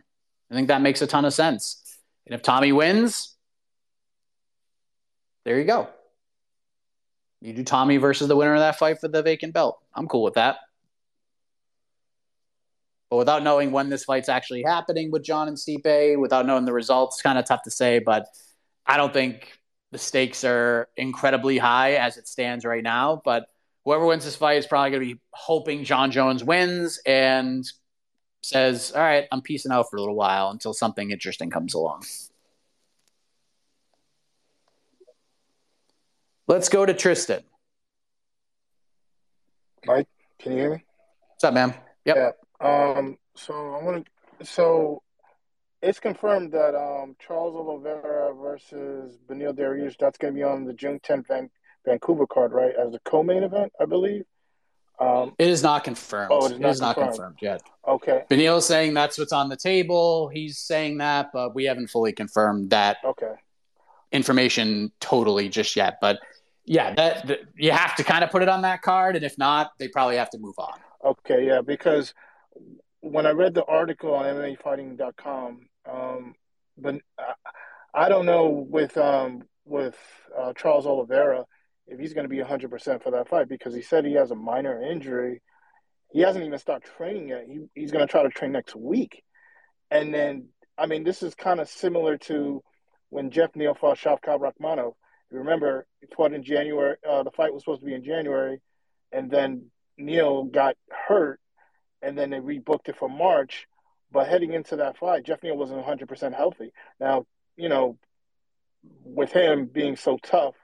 I 0.52 0.56
think 0.56 0.68
that 0.68 0.82
makes 0.82 1.02
a 1.02 1.08
ton 1.08 1.26
of 1.26 1.34
sense. 1.34 1.84
And 2.26 2.36
if 2.36 2.42
Tommy 2.42 2.72
wins, 2.72 3.36
there 5.46 5.58
you 5.60 5.66
go. 5.66 5.90
You 7.42 7.54
do 7.54 7.64
Tommy 7.64 7.98
versus 7.98 8.28
the 8.28 8.36
winner 8.36 8.54
of 8.54 8.60
that 8.60 8.78
fight 8.78 9.00
for 9.00 9.08
the 9.08 9.24
vacant 9.24 9.54
belt. 9.54 9.80
I'm 9.94 10.08
cool 10.08 10.24
with 10.24 10.34
that. 10.34 10.58
But 13.10 13.18
without 13.18 13.44
knowing 13.44 13.72
when 13.72 13.90
this 13.90 14.04
fight's 14.04 14.30
actually 14.30 14.64
happening 14.64 15.10
with 15.10 15.24
Jon 15.24 15.48
and 15.48 15.58
Stipe, 15.58 16.20
without 16.20 16.46
knowing 16.46 16.66
the 16.66 16.74
results, 16.74 17.22
kind 17.22 17.40
of 17.40 17.46
tough 17.46 17.64
to 17.64 17.72
say. 17.72 18.00
But 18.00 18.28
I 18.86 18.98
don't 18.98 19.14
think 19.14 19.58
the 19.92 19.98
stakes 19.98 20.44
are 20.44 20.90
incredibly 20.96 21.58
high 21.58 21.94
as 21.94 22.18
it 22.18 22.28
stands 22.28 22.66
right 22.66 22.84
now. 22.84 23.22
But 23.26 23.48
whoever 23.86 24.06
wins 24.06 24.26
this 24.26 24.36
fight 24.36 24.58
is 24.58 24.68
probably 24.68 24.92
going 24.92 25.08
to 25.08 25.16
be 25.16 25.22
hoping 25.32 25.84
Jon 25.84 26.12
Jones 26.12 26.44
wins 26.44 27.00
and 27.06 27.66
says, 28.42 28.92
"All 28.92 29.02
right, 29.02 29.28
I'm 29.32 29.42
peacing 29.42 29.72
out 29.72 29.88
for 29.90 29.98
a 29.98 30.00
little 30.00 30.16
while 30.16 30.50
until 30.50 30.74
something 30.74 31.12
interesting 31.12 31.50
comes 31.50 31.74
along." 31.74 32.04
Let's 36.48 36.68
go 36.70 36.86
to 36.86 36.94
Tristan. 36.94 37.44
Mike, 39.86 40.08
can 40.40 40.54
you 40.54 40.58
hear 40.58 40.72
me? 40.72 40.84
What's 41.30 41.44
up, 41.44 41.54
man? 41.54 41.76
Yep. 42.06 42.38
Yeah. 42.62 42.68
Um, 42.68 43.18
so 43.36 43.54
I 43.54 43.84
want 43.84 44.08
to. 44.40 44.46
So 44.46 45.04
it's 45.82 46.00
confirmed 46.00 46.52
that 46.52 46.76
um, 46.76 47.16
Charles 47.20 47.56
Oliveira 47.56 48.34
versus 48.34 49.18
Beneil 49.30 49.54
Dariush, 49.54 49.96
that's 50.00 50.18
going 50.18 50.34
to 50.34 50.38
be 50.38 50.44
on 50.44 50.66
the 50.66 50.74
June 50.74 51.00
10th 51.00 51.28
Van- 51.28 51.50
Vancouver 51.86 52.28
card, 52.28 52.52
right? 52.52 52.74
As 52.76 52.92
the 52.92 53.00
co-main 53.06 53.44
event, 53.44 53.72
I 53.80 53.86
believe. 53.86 54.24
Um, 55.00 55.34
It 55.40 55.48
is 55.48 55.64
not 55.64 55.84
confirmed. 55.84 56.32
Oh, 56.32 56.46
it 56.46 56.52
is 56.52 56.58
it 56.58 56.60
not 56.60 56.70
is 56.72 56.82
not 56.82 56.96
confirmed. 56.96 57.16
confirmed 57.16 57.38
yet. 57.42 57.62
okay, 57.88 58.24
Beneil's 58.30 58.66
saying 58.66 58.94
that's 58.94 59.18
what's 59.18 59.32
on 59.32 59.48
the 59.48 59.56
table. 59.56 60.28
He's 60.28 60.58
saying 60.58 60.98
that, 60.98 61.32
but 61.32 61.56
we 61.56 61.64
haven't 61.66 61.88
fully 61.88 62.12
confirmed 62.12 62.72
that 62.72 62.98
okay. 63.06 63.34
information 64.12 64.92
totally 65.00 65.48
just 65.48 65.76
yet. 65.78 66.00
But 66.02 66.20
yeah, 66.66 66.94
that, 66.96 67.28
that 67.28 67.40
you 67.56 67.72
have 67.72 67.96
to 67.96 68.04
kind 68.04 68.24
of 68.24 68.30
put 68.30 68.42
it 68.42 68.50
on 68.50 68.64
that 68.64 68.82
card, 68.82 69.16
and 69.16 69.24
if 69.24 69.38
not, 69.38 69.72
they 69.80 69.88
probably 69.88 70.18
have 70.18 70.30
to 70.32 70.38
move 70.38 70.56
on. 70.60 70.78
Okay, 71.04 71.48
yeah, 71.48 71.62
because 71.62 72.14
when 73.00 73.26
I 73.26 73.32
read 73.32 73.54
the 73.54 73.64
article 73.66 74.14
on 74.14 74.26
MMAfighting.com, 74.26 75.70
um, 75.90 76.36
but 76.78 76.96
I, 77.18 77.34
I 77.94 78.10
don't 78.10 78.26
know 78.26 78.50
with 78.70 78.98
um, 78.98 79.44
with 79.66 79.98
uh, 80.38 80.52
Charles 80.54 80.86
Oliveira 80.86 81.46
if 81.90 82.00
he's 82.00 82.14
going 82.14 82.26
to 82.26 82.30
be 82.30 82.38
100% 82.38 83.04
for 83.04 83.12
that 83.12 83.28
fight 83.28 83.50
because 83.50 83.74
he 83.74 83.82
said 83.82 84.06
he 84.06 84.14
has 84.14 84.32
a 84.32 84.36
minor 84.36 84.82
injury. 84.82 85.42
He 86.12 86.22
hasn't 86.22 86.46
even 86.46 86.60
started 86.60 86.90
training 86.98 87.30
yet. 87.30 87.46
He, 87.48 87.60
he's 87.76 87.92
going 87.92 88.06
to 88.06 88.12
try 88.12 88.24
to 88.24 88.30
train 88.30 88.52
next 88.52 88.76
week. 88.76 89.24
And 89.92 90.14
then, 90.14 90.50
I 90.78 90.86
mean, 90.86 91.04
this 91.04 91.24
is 91.24 91.36
kind 91.36 91.60
of 91.60 91.68
similar 91.68 92.18
to 92.20 92.64
when 93.10 93.32
Geoff 93.32 93.56
Neal 93.56 93.74
fought 93.74 93.98
Shavkat 93.98 94.40
Rakhmonov. 94.40 94.94
You 95.32 95.40
remember, 95.40 95.88
he 96.00 96.08
fought 96.16 96.34
in 96.34 96.44
January. 96.44 96.96
Uh, 97.08 97.24
the 97.24 97.32
fight 97.32 97.54
was 97.54 97.64
supposed 97.64 97.82
to 97.82 97.86
be 97.86 97.94
in 97.94 98.04
January, 98.04 98.62
and 99.12 99.30
then 99.30 99.66
Neal 99.98 100.46
got 100.46 100.76
hurt, 101.08 101.40
and 102.02 102.18
then 102.18 102.30
they 102.30 102.40
rebooked 102.40 102.90
it 102.90 102.98
for 102.98 103.10
March. 103.10 103.68
But 104.12 104.28
heading 104.28 104.54
into 104.54 104.78
that 104.78 104.98
fight, 104.98 105.26
Geoff 105.26 105.44
Neal 105.44 105.58
wasn't 105.58 105.86
100% 105.86 106.36
healthy. 106.36 106.72
Now, 107.00 107.26
you 107.58 107.70
know, 107.70 107.98
with 109.04 109.32
him 109.32 109.66
being 109.66 109.96
so 109.96 110.18
tough, 110.24 110.56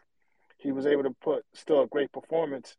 he 0.66 0.72
was 0.72 0.88
able 0.88 1.04
to 1.04 1.16
put 1.22 1.44
still 1.54 1.84
a 1.84 1.88
great 1.88 2.12
performance, 2.12 2.76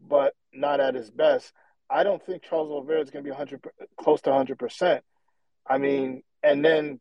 but 0.00 0.34
not 0.52 0.78
at 0.78 0.94
his 0.94 1.10
best. 1.10 1.52
I 1.88 2.04
don't 2.04 2.24
think 2.24 2.42
Charles 2.42 2.70
Oliveira 2.70 3.00
is 3.00 3.10
going 3.10 3.24
to 3.24 3.26
be 3.26 3.30
100 3.30 3.64
close 3.98 4.20
to 4.22 4.30
100%. 4.30 5.00
I 5.66 5.78
mean, 5.78 6.22
and 6.42 6.64
then 6.64 7.00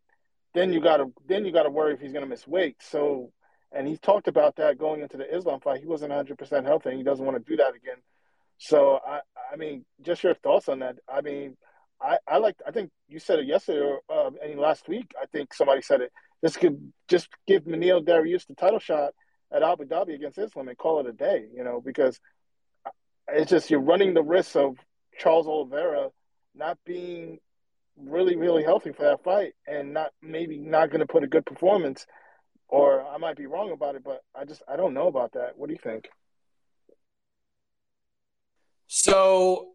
then 0.54 0.72
you 0.72 0.80
got 0.80 0.98
to 0.98 1.12
then 1.28 1.46
you 1.46 1.52
got 1.52 1.64
to 1.64 1.70
worry 1.70 1.94
if 1.94 2.00
he's 2.00 2.14
going 2.14 2.24
to 2.24 2.30
miss 2.30 2.48
weight. 2.48 2.78
So, 2.80 3.32
and 3.72 3.88
he 3.88 3.98
talked 3.98 4.28
about 4.28 4.56
that 4.58 4.78
going 4.78 5.02
into 5.02 5.18
the 5.18 5.36
Islam 5.36 5.60
fight. 5.60 5.82
He 5.82 5.88
wasn't 5.88 6.14
100% 6.14 6.64
healthy, 6.64 6.90
and 6.90 6.98
he 6.98 7.04
doesn't 7.04 7.26
want 7.26 7.38
to 7.38 7.52
do 7.52 7.58
that 7.58 7.76
again. 7.76 7.98
So, 8.58 9.00
I 9.06 9.20
I 9.52 9.58
mean, 9.58 9.84
just 10.02 10.24
your 10.24 10.36
thoughts 10.36 10.70
on 10.70 10.80
that. 10.80 10.96
I 11.12 11.22
mean, 11.22 11.58
I 12.00 12.18
I 12.28 12.38
like 12.38 12.56
I 12.66 12.72
think 12.72 12.92
you 13.10 13.20
said 13.20 13.40
it 13.40 13.46
yesterday 13.46 13.80
or 13.80 14.00
uh, 14.10 14.32
I 14.42 14.48
mean 14.48 14.58
last 14.58 14.88
week. 14.88 15.12
I 15.22 15.26
think 15.26 15.54
somebody 15.54 15.82
said 15.82 16.00
it. 16.02 16.12
This 16.42 16.56
could 16.56 16.94
just 17.10 17.28
give 17.48 17.64
Manil 17.64 18.06
Darius 18.06 18.46
the 18.46 18.56
title 18.56 18.80
shot 18.80 19.14
at 19.54 19.63
Abu 19.63 19.86
Dhabi 19.86 20.16
against 20.16 20.38
Islam 20.38 20.68
and 20.68 20.78
call 20.78 21.00
it 21.00 21.06
a 21.08 21.13
day. 21.13 21.46
You 21.56 21.63
know, 21.63 21.82
because 21.82 22.20
it's 23.28 23.52
just 23.52 23.70
you're 23.70 23.80
running 23.80 24.13
the 24.13 24.24
risk 24.24 24.56
of 24.56 24.78
Charles 25.18 25.48
Oliveira 25.48 26.10
not 26.56 26.78
being 26.86 27.39
really 27.96 28.36
really 28.36 28.63
healthy 28.63 28.92
for 28.92 29.04
that 29.04 29.24
fight 29.24 29.54
and 29.68 29.94
not 29.94 30.12
maybe 30.22 30.58
not 30.58 30.89
going 30.89 31.00
to 31.00 31.06
put 31.06 31.24
a 31.24 31.28
good 31.28 31.46
performance. 31.46 32.06
Or 32.68 33.06
I 33.08 33.18
might 33.18 33.38
be 33.38 33.46
wrong 33.46 33.72
about 33.72 33.96
it, 33.96 34.04
but 34.04 34.22
I 34.36 34.46
just 34.46 34.63
I 34.68 34.76
don't 34.76 34.96
know 34.96 35.08
about 35.08 35.34
that. 35.34 35.58
What 35.58 35.68
do 35.68 35.74
you 35.74 35.80
think? 35.80 36.10
So, 38.96 39.70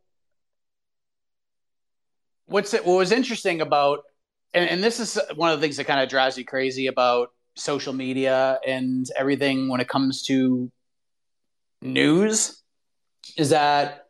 what's 2.47 2.73
it, 2.73 2.87
what 2.87 2.95
was 2.95 3.11
interesting 3.11 3.61
about, 3.61 4.01
and, 4.55 4.71
and 4.71 4.83
this 4.83 5.01
is 5.01 5.19
one 5.35 5.51
of 5.51 5.59
the 5.59 5.65
things 5.65 5.77
that 5.77 5.89
kind 5.89 6.01
of 6.01 6.09
drives 6.09 6.39
you 6.39 6.45
crazy 6.45 6.87
about 6.87 7.31
social 7.59 7.93
media 7.93 8.59
and 8.67 9.11
everything 9.17 9.69
when 9.69 9.81
it 9.81 9.89
comes 9.89 10.23
to 10.25 10.71
news, 11.83 12.63
is 13.37 13.51
that 13.51 14.07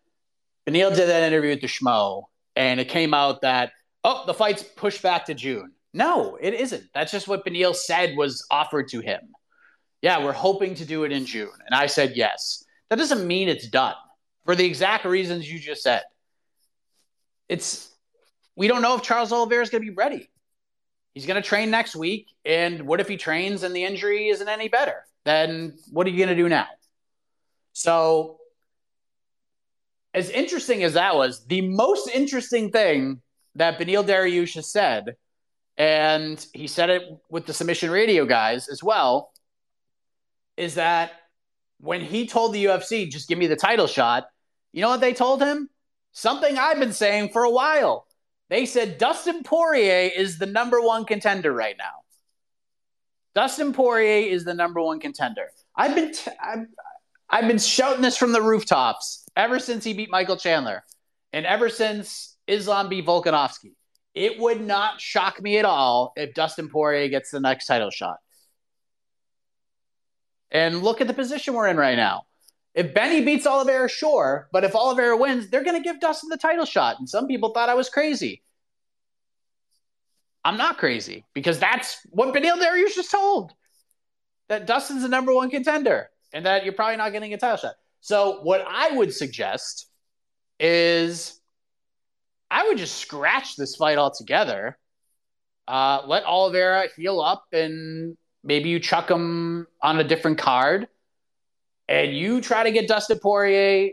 Beneil 0.67 0.95
did 0.95 1.09
that 1.09 1.23
interview 1.23 1.51
with 1.51 1.61
the 1.61 1.67
Schmo, 1.67 2.25
and 2.57 2.79
it 2.79 2.89
came 2.89 3.15
out 3.15 3.41
that 3.43 3.73
oh, 4.05 4.25
the 4.27 4.35
fight's 4.35 4.63
pushed 4.63 5.03
back 5.03 5.27
to 5.27 5.35
June. 5.35 5.73
No, 5.95 6.37
it 6.41 6.55
isn't. 6.55 6.85
That's 6.95 7.11
just 7.11 7.29
what 7.29 7.45
Beneil 7.45 7.75
said 7.75 8.17
was 8.17 8.47
offered 8.51 8.89
to 8.89 9.01
him. 9.01 9.21
Yeah, 10.03 10.25
we're 10.25 10.33
hoping 10.33 10.75
to 10.77 10.85
do 10.85 11.05
it 11.05 11.13
in 11.13 11.27
June, 11.27 11.51
and 11.67 11.75
I 11.75 11.87
said 11.87 12.13
yes. 12.15 12.65
That 12.91 12.97
doesn't 12.97 13.27
mean 13.27 13.49
it's 13.49 13.69
done 13.69 13.95
for 14.45 14.55
the 14.55 14.65
exact 14.65 15.05
reasons 15.05 15.51
you 15.51 15.59
just 15.59 15.83
said. 15.83 16.03
It's 17.49 17.91
we 18.57 18.69
don't 18.69 18.83
know 18.83 18.97
if 18.97 19.03
Charles 19.03 19.33
Oliveira 19.33 19.63
is 19.63 19.71
going 19.71 19.83
to 19.83 19.91
be 19.91 19.95
ready. 19.95 20.29
He's 21.15 21.27
going 21.27 21.41
to 21.41 21.47
train 21.47 21.71
next 21.71 21.97
week, 21.97 22.29
and 22.45 22.83
what 22.83 23.01
if 23.01 23.09
he 23.09 23.17
trains 23.17 23.63
and 23.63 23.75
the 23.75 23.85
injury 23.85 24.29
isn't 24.29 24.49
any 24.49 24.69
better? 24.69 25.05
Then 25.25 25.77
what 25.91 26.07
are 26.07 26.11
you 26.11 26.17
going 26.17 26.37
to 26.37 26.41
do 26.43 26.49
now? 26.49 26.67
So, 27.73 28.39
as 30.15 30.31
interesting 30.31 30.83
as 30.83 30.95
that 30.95 31.15
was, 31.15 31.45
the 31.47 31.61
most 31.61 32.09
interesting 32.09 32.71
thing 32.71 33.21
that 33.55 33.79
Beneil 33.79 34.05
Dariush 34.05 34.55
has 34.55 34.71
said, 34.71 35.17
and 35.77 36.45
he 36.53 36.67
said 36.67 36.91
it 36.91 37.03
with 37.31 37.47
the 37.47 37.53
submission 37.53 37.91
radio 37.91 38.25
guys 38.25 38.69
as 38.69 38.83
well, 38.83 39.31
is 40.57 40.75
that 40.75 41.13
when 41.79 42.01
he 42.01 42.27
told 42.27 42.53
the 42.53 42.65
UFC, 42.65 43.09
just 43.09 43.29
give 43.29 43.39
me 43.39 43.47
the 43.47 43.57
title 43.57 43.87
shot, 43.87 44.27
you 44.73 44.83
know 44.83 44.89
what 44.89 45.01
they 45.01 45.15
told 45.15 45.41
him? 45.41 45.69
Something 46.13 46.59
I've 46.59 46.81
been 46.81 46.93
saying 46.93 47.29
for 47.29 47.45
a 47.45 47.51
while. 47.51 48.08
They 48.51 48.67
said 48.67 48.99
Dustin 48.99 49.43
Poirier 49.43 50.11
is 50.15 50.39
the 50.39 50.47
number 50.47 50.81
one 50.81 51.05
contender 51.05 51.53
right 51.53 51.77
now. 51.77 52.03
Dustin 53.35 53.73
Poirier 53.73 54.31
is 54.31 54.45
the 54.45 54.55
number 54.55 54.81
one 54.81 55.01
contender. 55.01 55.49
I've 55.77 55.95
been 55.95 56.13
t- 56.13 56.31
I've, 56.43 56.67
I've 57.29 57.47
been 57.47 57.59
shouting 57.59 58.03
this 58.03 58.17
from 58.17 58.33
the 58.33 58.43
rooftops 58.43 59.27
ever 59.37 59.59
since 59.59 59.85
he 59.85 59.93
beat 59.93 60.11
Michael 60.11 60.37
Chandler, 60.37 60.85
and 61.33 61.47
ever 61.47 61.69
since 61.69 62.37
Islam 62.47 62.89
beat 62.89 63.07
Volkanovski. 63.07 63.75
It 64.15 64.41
would 64.41 64.61
not 64.61 65.01
shock 65.01 65.41
me 65.41 65.59
at 65.59 65.65
all 65.65 66.13
if 66.17 66.35
Dustin 66.35 66.69
Poirier 66.69 67.09
gets 67.09 67.31
the 67.31 67.39
next 67.39 67.67
title 67.67 67.91
shot. 67.91 68.17
And 70.51 70.83
look 70.83 71.01
at 71.01 71.07
the 71.07 71.15
position 71.15 71.55
we're 71.55 71.69
in 71.69 71.77
right 71.77 71.97
now. 71.97 72.25
If 72.79 72.95
Benny 72.95 73.23
beats 73.23 73.45
Oliveira, 73.45 73.89
sure, 73.89 74.49
but 74.53 74.63
if 74.63 74.73
Oliveira 74.73 75.17
wins, 75.17 75.49
they're 75.49 75.65
going 75.65 75.83
to 75.83 75.83
give 75.83 75.99
Dustin 75.99 76.29
the 76.29 76.37
title 76.37 76.65
shot. 76.65 77.01
And 77.01 77.09
some 77.09 77.27
people 77.27 77.49
thought 77.49 77.69
I 77.69 77.75
was 77.75 77.89
crazy. 77.89 78.45
I'm 80.45 80.57
not 80.57 80.79
crazy 80.79 81.25
because 81.35 81.59
that's 81.59 81.99
what 82.11 82.33
Beneil 82.33 82.57
Dariush 82.57 82.95
just 82.95 83.11
told. 83.11 83.53
That 84.49 84.69
Dustin's 84.69 85.03
the 85.03 85.09
number 85.09 85.35
one 85.35 85.51
contender 85.51 86.09
and 86.33 86.47
that 86.47 86.63
you're 86.63 86.73
probably 86.73 86.99
not 86.99 87.11
getting 87.11 87.35
a 87.35 87.37
title 87.37 87.57
shot. 87.57 87.75
So 88.01 88.43
what 88.45 88.65
I 88.65 88.93
would 88.93 89.13
suggest 89.13 89.89
is 90.61 91.41
I 92.49 92.69
would 92.69 92.79
just 92.79 92.99
scratch 92.99 93.57
this 93.57 93.75
fight 93.75 93.99
altogether. 93.99 94.79
Uh, 95.67 96.03
let 96.07 96.25
Oliveira 96.25 96.87
heal 96.97 97.21
up 97.21 97.45
and 97.53 98.17
maybe 98.45 98.69
you 98.69 98.79
chuck 98.79 99.11
him 99.11 99.67
on 99.83 99.99
a 99.99 100.05
different 100.05 100.39
card 100.39 100.87
and 101.89 102.15
you 102.15 102.41
try 102.41 102.65
to 102.65 102.71
get 102.71 102.87
Dustin 102.89 103.19
Poirier 103.19 103.91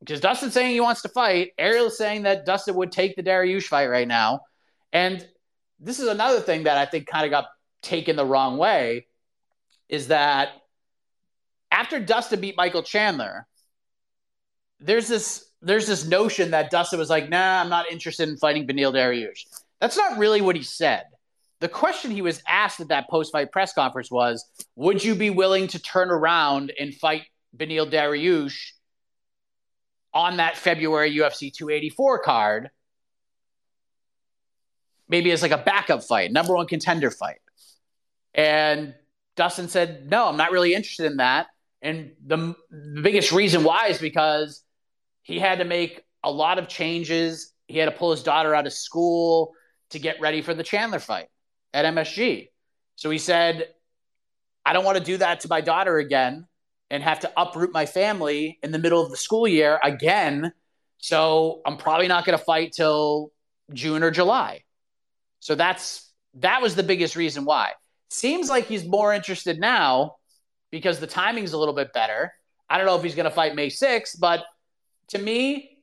because 0.00 0.20
Dustin's 0.20 0.52
saying 0.52 0.72
he 0.72 0.80
wants 0.80 1.02
to 1.02 1.08
fight. 1.08 1.52
Ariel's 1.58 1.96
saying 1.96 2.22
that 2.22 2.44
Dustin 2.44 2.74
would 2.76 2.92
take 2.92 3.16
the 3.16 3.22
Dariush 3.22 3.64
fight 3.64 3.86
right 3.86 4.06
now. 4.06 4.40
And 4.92 5.26
this 5.80 6.00
is 6.00 6.08
another 6.08 6.40
thing 6.40 6.64
that 6.64 6.76
I 6.76 6.86
think 6.86 7.06
kind 7.06 7.24
of 7.24 7.30
got 7.30 7.46
taken 7.82 8.16
the 8.16 8.26
wrong 8.26 8.58
way 8.58 9.06
is 9.88 10.08
that 10.08 10.50
after 11.70 12.00
Dustin 12.00 12.40
beat 12.40 12.56
Michael 12.56 12.82
Chandler, 12.82 13.46
there's 14.80 15.08
this 15.08 15.44
there's 15.62 15.86
this 15.86 16.06
notion 16.06 16.50
that 16.50 16.70
Dustin 16.70 16.98
was 16.98 17.10
like, 17.10 17.28
nah, 17.28 17.60
I'm 17.60 17.70
not 17.70 17.90
interested 17.90 18.28
in 18.28 18.36
fighting 18.36 18.66
Beneil 18.66 18.92
Dariush. 18.92 19.46
That's 19.80 19.96
not 19.96 20.18
really 20.18 20.40
what 20.40 20.56
he 20.56 20.62
said. 20.62 21.04
The 21.60 21.68
question 21.68 22.10
he 22.10 22.22
was 22.22 22.42
asked 22.46 22.80
at 22.80 22.88
that 22.88 23.08
post-fight 23.08 23.50
press 23.50 23.72
conference 23.72 24.10
was, 24.10 24.44
would 24.74 25.02
you 25.02 25.14
be 25.14 25.30
willing 25.30 25.68
to 25.68 25.78
turn 25.78 26.10
around 26.10 26.72
and 26.78 26.94
fight 26.94 27.22
Beneil 27.56 27.90
Dariush 27.90 28.72
on 30.12 30.36
that 30.36 30.58
February 30.58 31.16
UFC 31.16 31.52
284 31.52 32.18
card? 32.20 32.70
Maybe 35.08 35.30
as 35.30 35.40
like 35.40 35.52
a 35.52 35.58
backup 35.58 36.02
fight, 36.02 36.30
number 36.30 36.54
one 36.54 36.66
contender 36.66 37.10
fight. 37.10 37.38
And 38.34 38.94
Dustin 39.34 39.68
said, 39.68 40.10
no, 40.10 40.28
I'm 40.28 40.36
not 40.36 40.52
really 40.52 40.74
interested 40.74 41.06
in 41.06 41.18
that. 41.18 41.46
And 41.80 42.12
the, 42.26 42.54
the 42.70 43.00
biggest 43.00 43.32
reason 43.32 43.64
why 43.64 43.86
is 43.86 43.98
because 43.98 44.62
he 45.22 45.38
had 45.38 45.60
to 45.60 45.64
make 45.64 46.02
a 46.22 46.30
lot 46.30 46.58
of 46.58 46.68
changes. 46.68 47.52
He 47.66 47.78
had 47.78 47.86
to 47.86 47.92
pull 47.92 48.10
his 48.10 48.22
daughter 48.22 48.54
out 48.54 48.66
of 48.66 48.72
school 48.74 49.52
to 49.90 49.98
get 49.98 50.20
ready 50.20 50.42
for 50.42 50.52
the 50.52 50.62
Chandler 50.62 50.98
fight 50.98 51.28
at 51.76 51.84
MSG. 51.84 52.48
So 52.96 53.10
he 53.10 53.18
said, 53.18 53.68
I 54.64 54.72
don't 54.72 54.84
want 54.84 54.96
to 54.96 55.04
do 55.04 55.18
that 55.18 55.40
to 55.40 55.48
my 55.48 55.60
daughter 55.60 55.98
again 55.98 56.46
and 56.90 57.02
have 57.02 57.20
to 57.20 57.32
uproot 57.36 57.70
my 57.72 57.84
family 57.84 58.58
in 58.62 58.72
the 58.72 58.78
middle 58.78 59.02
of 59.02 59.10
the 59.10 59.16
school 59.16 59.46
year 59.46 59.78
again. 59.84 60.52
So 60.96 61.60
I'm 61.66 61.76
probably 61.76 62.08
not 62.08 62.24
going 62.24 62.36
to 62.36 62.42
fight 62.42 62.72
till 62.72 63.30
June 63.74 64.02
or 64.02 64.10
July. 64.10 64.64
So 65.40 65.54
that's 65.54 66.10
that 66.38 66.62
was 66.62 66.74
the 66.74 66.82
biggest 66.82 67.14
reason 67.14 67.44
why. 67.44 67.72
Seems 68.08 68.48
like 68.48 68.66
he's 68.66 68.86
more 68.86 69.12
interested 69.12 69.60
now 69.60 70.16
because 70.70 70.98
the 70.98 71.06
timing's 71.06 71.52
a 71.52 71.58
little 71.58 71.74
bit 71.74 71.92
better. 71.92 72.32
I 72.70 72.78
don't 72.78 72.86
know 72.86 72.96
if 72.96 73.02
he's 73.02 73.14
going 73.14 73.24
to 73.28 73.30
fight 73.30 73.54
May 73.54 73.68
6th, 73.68 74.18
but 74.18 74.44
to 75.08 75.18
me, 75.18 75.78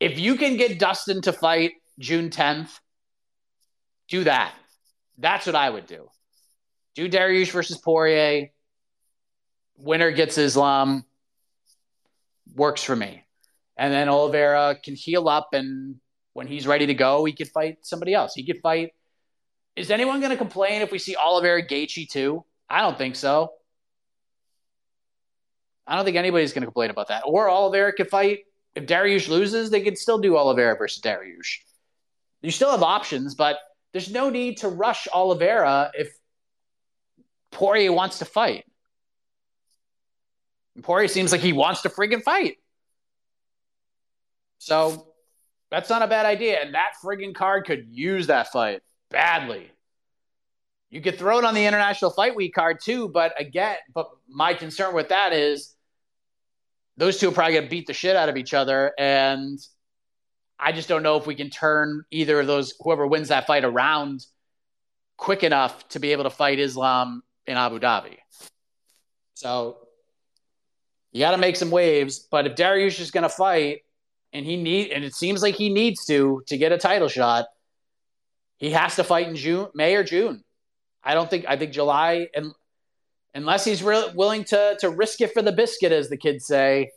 if 0.00 0.18
you 0.18 0.36
can 0.36 0.56
get 0.56 0.78
Dustin 0.78 1.20
to 1.22 1.32
fight 1.32 1.72
June 1.98 2.30
10th, 2.30 2.70
do 4.08 4.24
that. 4.24 4.54
That's 5.18 5.46
what 5.46 5.54
I 5.54 5.70
would 5.70 5.86
do. 5.86 6.08
Do 6.94 7.08
Dariush 7.08 7.50
versus 7.50 7.78
Poirier. 7.78 8.50
Winner 9.76 10.10
gets 10.10 10.38
Islam. 10.38 11.04
Works 12.54 12.82
for 12.82 12.96
me. 12.96 13.24
And 13.76 13.92
then 13.92 14.08
Oliveira 14.08 14.76
can 14.82 14.94
heal 14.94 15.28
up, 15.28 15.50
and 15.52 15.96
when 16.32 16.46
he's 16.46 16.66
ready 16.66 16.86
to 16.86 16.94
go, 16.94 17.24
he 17.24 17.32
could 17.32 17.48
fight 17.48 17.78
somebody 17.82 18.14
else. 18.14 18.34
He 18.34 18.44
could 18.44 18.60
fight. 18.62 18.92
Is 19.74 19.90
anyone 19.90 20.20
going 20.20 20.30
to 20.30 20.38
complain 20.38 20.80
if 20.80 20.90
we 20.90 20.98
see 20.98 21.16
Oliveira 21.16 21.66
Gaethje 21.66 22.08
too? 22.08 22.44
I 22.68 22.80
don't 22.80 22.96
think 22.96 23.16
so. 23.16 23.52
I 25.86 25.96
don't 25.96 26.04
think 26.04 26.16
anybody's 26.16 26.52
going 26.52 26.62
to 26.62 26.66
complain 26.66 26.90
about 26.90 27.08
that. 27.08 27.22
Or 27.26 27.50
Oliveira 27.50 27.92
could 27.92 28.08
fight. 28.08 28.40
If 28.74 28.86
Dariush 28.86 29.28
loses, 29.28 29.70
they 29.70 29.82
could 29.82 29.98
still 29.98 30.18
do 30.18 30.36
Oliveira 30.36 30.76
versus 30.76 31.02
Dariush. 31.02 31.58
You 32.42 32.50
still 32.50 32.70
have 32.70 32.82
options, 32.82 33.34
but 33.34 33.58
there's 33.96 34.10
no 34.10 34.28
need 34.28 34.58
to 34.58 34.68
rush 34.68 35.08
Oliveira 35.10 35.90
if 35.94 36.14
Poirier 37.50 37.90
wants 37.90 38.18
to 38.18 38.26
fight. 38.26 38.66
And 40.74 40.84
Poirier 40.84 41.08
seems 41.08 41.32
like 41.32 41.40
he 41.40 41.54
wants 41.54 41.80
to 41.80 41.88
friggin' 41.88 42.22
fight. 42.22 42.58
So 44.58 45.08
that's 45.70 45.88
not 45.88 46.02
a 46.02 46.08
bad 46.08 46.26
idea. 46.26 46.60
And 46.60 46.74
that 46.74 46.92
friggin' 47.02 47.34
card 47.34 47.64
could 47.64 47.86
use 47.90 48.26
that 48.26 48.52
fight 48.52 48.82
badly. 49.10 49.70
You 50.90 51.00
could 51.00 51.18
throw 51.18 51.38
it 51.38 51.46
on 51.46 51.54
the 51.54 51.64
International 51.64 52.10
Fight 52.10 52.36
Week 52.36 52.52
card 52.52 52.80
too, 52.84 53.08
but 53.08 53.32
again, 53.40 53.76
but 53.94 54.10
my 54.28 54.52
concern 54.52 54.94
with 54.94 55.08
that 55.08 55.32
is 55.32 55.74
those 56.98 57.16
two 57.16 57.30
are 57.30 57.32
probably 57.32 57.62
to 57.62 57.66
beat 57.66 57.86
the 57.86 57.94
shit 57.94 58.14
out 58.14 58.28
of 58.28 58.36
each 58.36 58.52
other. 58.52 58.92
And 58.98 59.58
I 60.58 60.72
just 60.72 60.88
don't 60.88 61.02
know 61.02 61.16
if 61.16 61.26
we 61.26 61.34
can 61.34 61.50
turn 61.50 62.04
either 62.10 62.40
of 62.40 62.46
those, 62.46 62.74
whoever 62.80 63.06
wins 63.06 63.28
that 63.28 63.46
fight, 63.46 63.64
around 63.64 64.24
quick 65.16 65.42
enough 65.42 65.86
to 65.88 65.98
be 65.98 66.12
able 66.12 66.24
to 66.24 66.30
fight 66.30 66.58
Islam 66.58 67.22
in 67.46 67.56
Abu 67.56 67.78
Dhabi. 67.78 68.16
So 69.34 69.76
you 71.12 71.20
got 71.20 71.32
to 71.32 71.38
make 71.38 71.56
some 71.56 71.70
waves. 71.70 72.26
But 72.30 72.46
if 72.46 72.54
Dariush 72.54 73.00
is 73.00 73.10
going 73.10 73.22
to 73.22 73.28
fight, 73.28 73.82
and 74.32 74.44
he 74.44 74.56
need, 74.56 74.90
and 74.90 75.04
it 75.04 75.14
seems 75.14 75.42
like 75.42 75.54
he 75.54 75.70
needs 75.70 76.04
to 76.06 76.42
to 76.48 76.58
get 76.58 76.72
a 76.72 76.78
title 76.78 77.08
shot, 77.08 77.46
he 78.58 78.70
has 78.70 78.96
to 78.96 79.04
fight 79.04 79.28
in 79.28 79.36
June, 79.36 79.68
May 79.74 79.94
or 79.94 80.04
June. 80.04 80.42
I 81.02 81.14
don't 81.14 81.30
think. 81.30 81.46
I 81.48 81.56
think 81.56 81.72
July, 81.72 82.28
and 82.34 82.52
unless 83.34 83.64
he's 83.64 83.82
re- 83.82 84.10
willing 84.14 84.44
to 84.44 84.76
to 84.80 84.90
risk 84.90 85.20
it 85.20 85.32
for 85.32 85.42
the 85.42 85.52
biscuit, 85.52 85.92
as 85.92 86.08
the 86.08 86.16
kids 86.16 86.46
say, 86.46 86.90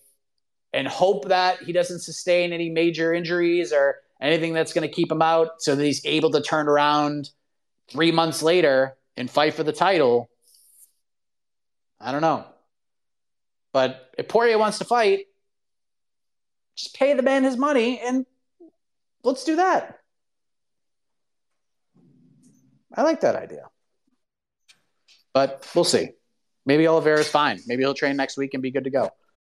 and 0.73 0.87
hope 0.87 1.29
that 1.29 1.63
he 1.63 1.73
doesn't 1.73 1.99
sustain 1.99 2.53
any 2.53 2.69
major 2.69 3.13
injuries 3.13 3.73
or 3.73 3.97
anything 4.21 4.53
that's 4.53 4.73
going 4.73 4.87
to 4.87 4.93
keep 4.93 5.11
him 5.11 5.21
out, 5.21 5.61
so 5.61 5.75
that 5.75 5.83
he's 5.83 6.05
able 6.05 6.31
to 6.31 6.41
turn 6.41 6.67
around 6.67 7.29
three 7.89 8.11
months 8.11 8.43
later 8.43 8.95
and 9.17 9.29
fight 9.29 9.53
for 9.53 9.63
the 9.63 9.73
title. 9.73 10.29
I 11.99 12.11
don't 12.11 12.21
know, 12.21 12.45
but 13.73 14.11
if 14.17 14.27
Poirier 14.27 14.57
wants 14.57 14.77
to 14.79 14.85
fight, 14.85 15.25
just 16.75 16.95
pay 16.95 17.13
the 17.13 17.23
man 17.23 17.43
his 17.43 17.57
money 17.57 17.99
and 17.99 18.25
let's 19.23 19.43
do 19.43 19.57
that. 19.57 19.99
I 22.95 23.03
like 23.03 23.21
that 23.21 23.35
idea. 23.35 23.65
But 25.33 25.69
we'll 25.75 25.83
see. 25.83 26.09
Maybe 26.65 26.87
Oliveira's 26.87 27.29
fine. 27.29 27.59
Maybe 27.67 27.83
he'll 27.83 27.93
train 27.93 28.15
next 28.15 28.37
week 28.37 28.53
and 28.53 28.63
be 28.63 28.71
good 28.71 28.85
to 28.85 28.89
go. 28.89 29.11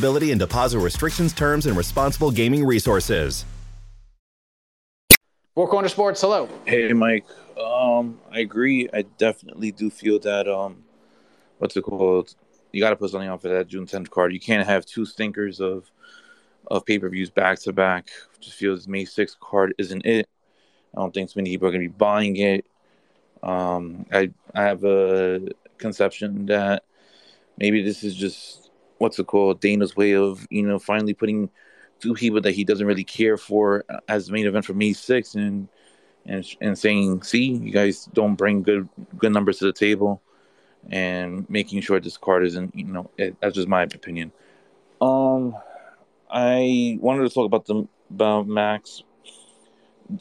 eligibility 0.00 0.30
and 0.32 0.40
deposit 0.40 0.78
restrictions, 0.78 1.32
terms, 1.32 1.66
and 1.66 1.76
responsible 1.76 2.30
gaming 2.30 2.64
resources. 2.64 3.44
Four 5.54 5.68
Corner 5.68 5.88
Sports, 5.88 6.20
hello. 6.20 6.48
Hey, 6.64 6.92
Mike. 6.92 7.26
Um, 7.58 8.18
I 8.32 8.40
agree. 8.40 8.88
I 8.94 9.02
definitely 9.02 9.72
do 9.72 9.90
feel 9.90 10.18
that 10.20 10.48
um, 10.48 10.82
what's 11.58 11.76
it 11.76 11.82
called? 11.82 12.34
You 12.72 12.80
got 12.80 12.90
to 12.90 12.96
put 12.96 13.10
something 13.10 13.28
on 13.28 13.38
for 13.38 13.48
that 13.48 13.66
June 13.68 13.84
10th 13.84 14.10
card. 14.10 14.32
You 14.32 14.40
can't 14.40 14.66
have 14.66 14.86
two 14.86 15.04
stinkers 15.04 15.60
of 15.60 15.90
of 16.70 16.86
pay 16.86 16.98
per 16.98 17.08
views 17.08 17.30
back 17.30 17.58
to 17.60 17.72
back. 17.72 18.08
Just 18.38 18.56
feels 18.56 18.86
May 18.86 19.04
6th 19.04 19.38
card 19.40 19.74
isn't 19.76 20.06
it. 20.06 20.28
I 20.96 21.00
don't 21.00 21.12
think 21.12 21.28
so 21.28 21.34
many 21.36 21.50
people 21.50 21.68
are 21.68 21.72
going 21.72 21.82
to 21.82 21.88
be 21.88 21.94
buying 21.98 22.36
it. 22.36 22.64
Um, 23.42 24.06
I 24.12 24.30
I 24.54 24.62
have 24.62 24.84
a 24.84 25.48
conception 25.78 26.46
that 26.46 26.84
maybe 27.58 27.82
this 27.82 28.04
is 28.04 28.14
just 28.14 28.59
what's 29.00 29.18
it 29.18 29.26
called 29.26 29.60
Dana's 29.60 29.96
way 29.96 30.14
of 30.14 30.46
you 30.50 30.62
know 30.62 30.78
finally 30.78 31.14
putting 31.14 31.50
two 32.00 32.14
people 32.14 32.40
that 32.40 32.52
he 32.52 32.64
doesn't 32.64 32.86
really 32.86 33.04
care 33.04 33.36
for 33.36 33.84
as 34.08 34.26
the 34.26 34.32
main 34.32 34.46
event 34.46 34.64
for 34.64 34.74
May 34.74 34.92
six 34.92 35.34
and 35.34 35.68
and 36.26 36.46
and 36.60 36.78
saying, 36.78 37.22
see, 37.22 37.52
you 37.52 37.72
guys 37.72 38.04
don't 38.12 38.34
bring 38.36 38.62
good 38.62 38.88
good 39.18 39.32
numbers 39.32 39.58
to 39.58 39.64
the 39.64 39.72
table, 39.72 40.22
and 40.90 41.48
making 41.48 41.80
sure 41.80 41.98
this 41.98 42.18
card 42.18 42.44
isn't 42.44 42.74
you 42.74 42.84
know 42.84 43.10
it, 43.16 43.36
that's 43.40 43.54
just 43.54 43.68
my 43.68 43.82
opinion. 43.82 44.32
Um, 45.00 45.56
I 46.30 46.98
wanted 47.00 47.26
to 47.26 47.34
talk 47.34 47.46
about 47.46 47.64
the 47.64 47.88
about 48.10 48.46
Max. 48.46 49.02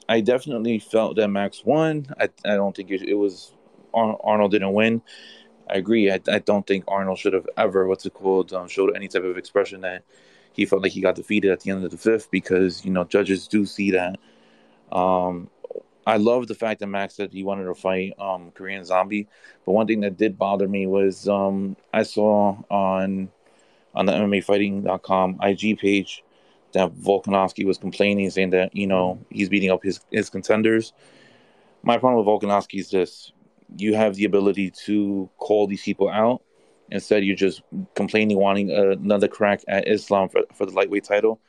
I 0.07 0.21
definitely 0.21 0.79
felt 0.79 1.17
that 1.17 1.27
Max 1.27 1.65
won. 1.65 2.07
I 2.17 2.29
I 2.45 2.55
don't 2.55 2.75
think 2.75 2.91
it, 2.91 3.01
it 3.01 3.15
was 3.15 3.53
Arnold 3.93 4.51
didn't 4.51 4.73
win. 4.73 5.01
I 5.69 5.75
agree. 5.75 6.11
I, 6.11 6.19
I 6.27 6.39
don't 6.39 6.65
think 6.65 6.83
Arnold 6.87 7.19
should 7.19 7.33
have 7.33 7.47
ever, 7.57 7.87
what's 7.87 8.05
it 8.05 8.13
called, 8.13 8.53
um, 8.53 8.67
showed 8.67 8.95
any 8.95 9.07
type 9.07 9.23
of 9.23 9.37
expression 9.37 9.81
that 9.81 10.03
he 10.53 10.65
felt 10.65 10.81
like 10.81 10.91
he 10.91 11.01
got 11.01 11.15
defeated 11.15 11.51
at 11.51 11.61
the 11.61 11.71
end 11.71 11.83
of 11.83 11.91
the 11.91 11.97
fifth 11.97 12.31
because, 12.31 12.83
you 12.83 12.91
know, 12.91 13.03
judges 13.03 13.47
do 13.47 13.65
see 13.65 13.91
that. 13.91 14.17
Um, 14.91 15.49
I 16.07 16.17
love 16.17 16.47
the 16.47 16.55
fact 16.55 16.79
that 16.79 16.87
Max 16.87 17.15
said 17.15 17.31
he 17.31 17.43
wanted 17.43 17.65
to 17.65 17.75
fight 17.75 18.13
um, 18.19 18.51
Korean 18.51 18.83
Zombie, 18.83 19.27
but 19.65 19.73
one 19.73 19.85
thing 19.85 19.99
that 20.01 20.17
did 20.17 20.39
bother 20.39 20.67
me 20.67 20.87
was 20.87 21.27
um, 21.27 21.75
I 21.93 22.03
saw 22.03 22.57
on 22.69 23.29
on 23.93 24.05
the 24.05 24.13
MMAfighting.com 24.13 25.39
IG 25.41 25.77
page 25.77 26.23
that 26.73 26.93
Volkanovski 26.95 27.65
was 27.65 27.77
complaining, 27.77 28.29
saying 28.29 28.51
that 28.51 28.75
you 28.75 28.87
know 28.87 29.19
he's 29.29 29.49
beating 29.49 29.69
up 29.69 29.83
his 29.83 29.99
his 30.11 30.29
contenders. 30.29 30.93
My 31.83 31.97
problem 31.97 32.25
with 32.25 32.41
Volkanovski 32.41 32.79
is 32.79 32.89
this: 32.89 33.31
you 33.77 33.93
have 33.95 34.15
the 34.15 34.25
ability 34.25 34.71
to 34.85 35.29
call 35.37 35.67
these 35.67 35.83
people 35.83 36.09
out. 36.09 36.41
Instead, 36.91 37.23
you're 37.23 37.35
just 37.35 37.61
complaining, 37.95 38.37
wanting 38.37 38.71
another 38.71 39.27
crack 39.27 39.61
at 39.67 39.87
Islam 39.87 40.27
for, 40.29 40.41
for 40.55 40.65
the 40.65 40.71
lightweight 40.71 41.03
title. 41.03 41.39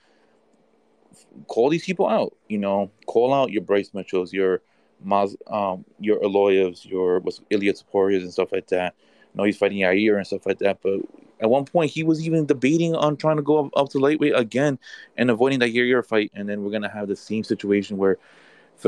Call 1.46 1.70
these 1.70 1.85
people 1.85 2.06
out. 2.06 2.37
You 2.48 2.59
know, 2.59 2.90
call 3.06 3.33
out 3.33 3.50
your 3.50 3.62
Bryce 3.62 3.90
Mitchells, 3.94 4.33
your 4.33 4.61
Maz, 5.04 5.35
um, 5.50 5.85
your 5.98 6.20
Aloyevs, 6.20 6.85
your 6.85 7.20
what's 7.20 7.40
Ilia 7.50 7.72
Topurias 7.72 8.20
and 8.20 8.33
stuff 8.33 8.52
like 8.52 8.66
that. 8.68 8.94
I 8.98 9.38
know 9.38 9.44
he's 9.44 9.56
fighting 9.56 9.78
Yair 9.78 10.16
and 10.16 10.26
stuff 10.26 10.44
like 10.44 10.59
that, 10.59 10.80
but 10.83 11.00
at 11.40 11.48
one 11.48 11.64
point 11.64 11.90
he 11.90 12.02
was 12.02 12.26
even 12.26 12.44
debating 12.44 12.94
on 12.94 13.16
trying 13.16 13.37
to 13.37 13.42
go 13.42 13.64
up, 13.64 13.72
up 13.76 13.88
to 13.90 13.98
lightweight 13.98 14.35
again 14.37 14.78
and 15.16 15.30
avoiding 15.30 15.61
that 15.61 15.72
Yair 15.72 16.04
fight, 16.04 16.30
and 16.35 16.48
then 16.48 16.62
we're 16.62 16.70
gonna 16.70 16.90
have 16.90 17.09
the 17.09 17.16
same 17.16 17.44
situation 17.44 17.96
where 17.96 18.18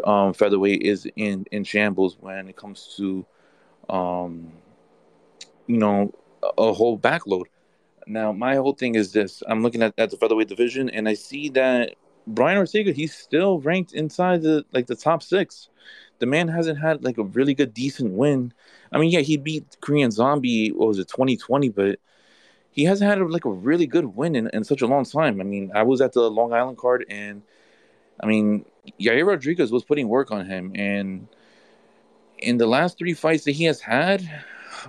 um, 0.05 0.33
featherweight 0.33 0.83
is 0.83 1.07
in 1.17 1.47
in 1.51 1.65
shambles 1.65 2.17
when 2.21 2.49
it 2.49 2.57
comes 2.57 2.95
to, 2.97 3.25
um, 3.89 4.53
you 5.67 5.79
know, 5.79 6.13
a, 6.43 6.63
a 6.63 6.73
whole 6.73 6.99
backload. 6.99 7.45
Now, 8.07 8.33
my 8.33 8.57
whole 8.57 8.75
thing 8.75 8.95
is 8.95 9.13
this: 9.13 9.43
I'm 9.49 9.63
looking 9.63 9.83
at, 9.83 9.95
at 9.99 10.11
the 10.11 10.17
featherweight 10.17 10.49
division, 10.49 10.91
and 10.91 11.09
I 11.09 11.15
see 11.15 11.49
that 11.51 11.95
Brian 12.27 12.59
Ortega 12.59 12.93
he's 12.93 13.15
still 13.15 13.61
ranked 13.61 13.93
inside 13.93 14.43
the 14.43 14.65
like 14.73 14.87
the 14.87 14.97
top 14.97 15.23
six. 15.23 15.69
The 16.19 16.27
man 16.27 16.49
hasn't 16.49 16.79
had 16.79 17.03
like 17.03 17.19
a 17.19 17.25
really 17.25 17.55
good, 17.55 17.75
decent 17.75 18.13
win. 18.13 18.53
I 18.93 18.99
mean, 18.99 19.11
yeah, 19.11 19.21
he 19.21 19.37
beat 19.37 19.77
Korean 19.81 20.11
Zombie. 20.11 20.71
What 20.71 20.89
was 20.89 20.99
it, 20.99 21.09
2020? 21.09 21.71
But 21.71 21.99
he 22.71 22.85
hasn't 22.85 23.09
had 23.09 23.21
like 23.31 23.45
a 23.45 23.51
really 23.51 23.87
good 23.87 24.07
win 24.07 24.37
in, 24.37 24.49
in 24.53 24.65
such 24.65 24.83
a 24.83 24.87
long 24.87 25.05
time. 25.05 25.41
I 25.41 25.45
mean, 25.45 25.73
I 25.75 25.83
was 25.83 26.01
at 26.01 26.13
the 26.13 26.31
Long 26.31 26.53
Island 26.53 26.79
card, 26.79 27.05
and 27.09 27.43
I 28.21 28.27
mean, 28.27 28.65
Yair 29.01 29.27
Rodriguez 29.27 29.71
was 29.71 29.85
putting 29.85 30.09
work 30.09 30.31
on 30.31 30.47
him, 30.47 30.73
and 30.75 31.29
in 32.39 32.57
the 32.57 32.67
last 32.67 32.99
three 32.99 33.15
fights 33.15 33.45
that 33.45 33.53
he 33.53 33.65
has 33.65 33.81
had, 33.81 34.29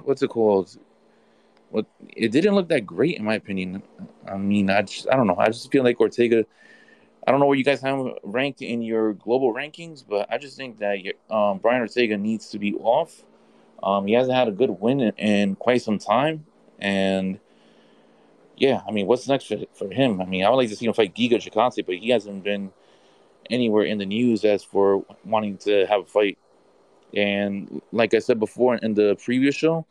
what's 0.04 0.22
it 0.22 0.30
called? 0.30 0.76
What 1.70 1.86
it 2.16 2.32
didn't 2.32 2.56
look 2.56 2.70
that 2.70 2.86
great 2.86 3.18
in 3.18 3.24
my 3.24 3.36
opinion. 3.36 3.84
I 4.28 4.38
mean, 4.38 4.70
I 4.70 4.82
just 4.84 5.08
I 5.10 5.16
don't 5.16 5.28
know. 5.28 5.36
I 5.38 5.48
just 5.48 5.72
feel 5.72 5.84
like 5.84 6.00
Ortega. 6.00 6.46
I 7.26 7.32
don't 7.32 7.40
know 7.40 7.46
where 7.46 7.58
you 7.58 7.64
guys 7.64 7.82
have 7.82 8.06
ranked 8.24 8.62
in 8.62 8.82
your 8.82 9.14
global 9.14 9.54
rankings, 9.54 10.04
but 10.08 10.28
I 10.30 10.38
just 10.38 10.58
think 10.58 10.80
that 10.80 10.98
um, 11.30 11.60
Brian 11.60 11.82
Ortega 11.82 12.18
needs 12.18 12.50
to 12.50 12.60
be 12.60 12.74
off. 12.76 13.24
Um, 13.82 14.08
he 14.08 14.14
hasn't 14.14 14.36
had 14.36 14.50
a 14.50 14.52
good 14.52 14.70
win 14.70 15.00
in, 15.00 15.14
in 15.16 15.56
quite 15.56 15.82
some 15.82 16.00
time, 16.00 16.46
and 16.80 17.40
yeah, 18.58 18.82
I 18.88 18.92
mean, 18.92 19.08
what's 19.08 19.28
next 19.28 19.46
for, 19.46 19.58
for 19.74 19.90
him? 19.90 20.22
I 20.22 20.26
mean, 20.26 20.44
I 20.44 20.50
would 20.50 20.58
like 20.58 20.70
to 20.70 20.76
see 20.76 20.86
him 20.86 20.94
fight 20.94 21.16
Giga 21.16 21.34
Chikadze, 21.34 21.86
but 21.86 21.96
he 21.96 22.10
hasn't 22.10 22.44
been 22.44 22.72
anywhere 23.50 23.84
in 23.84 23.98
the 23.98 24.06
news 24.06 24.46
as 24.46 24.64
for 24.64 25.06
wanting 25.26 25.58
to 25.58 25.86
have 25.88 26.02
a 26.02 26.06
fight. 26.06 26.38
And 27.16 27.82
like 27.92 28.14
I 28.14 28.20
said 28.20 28.40
before 28.40 28.76
in 28.76 28.94
the 28.94 29.16
previous 29.24 29.56
show, 29.56 29.86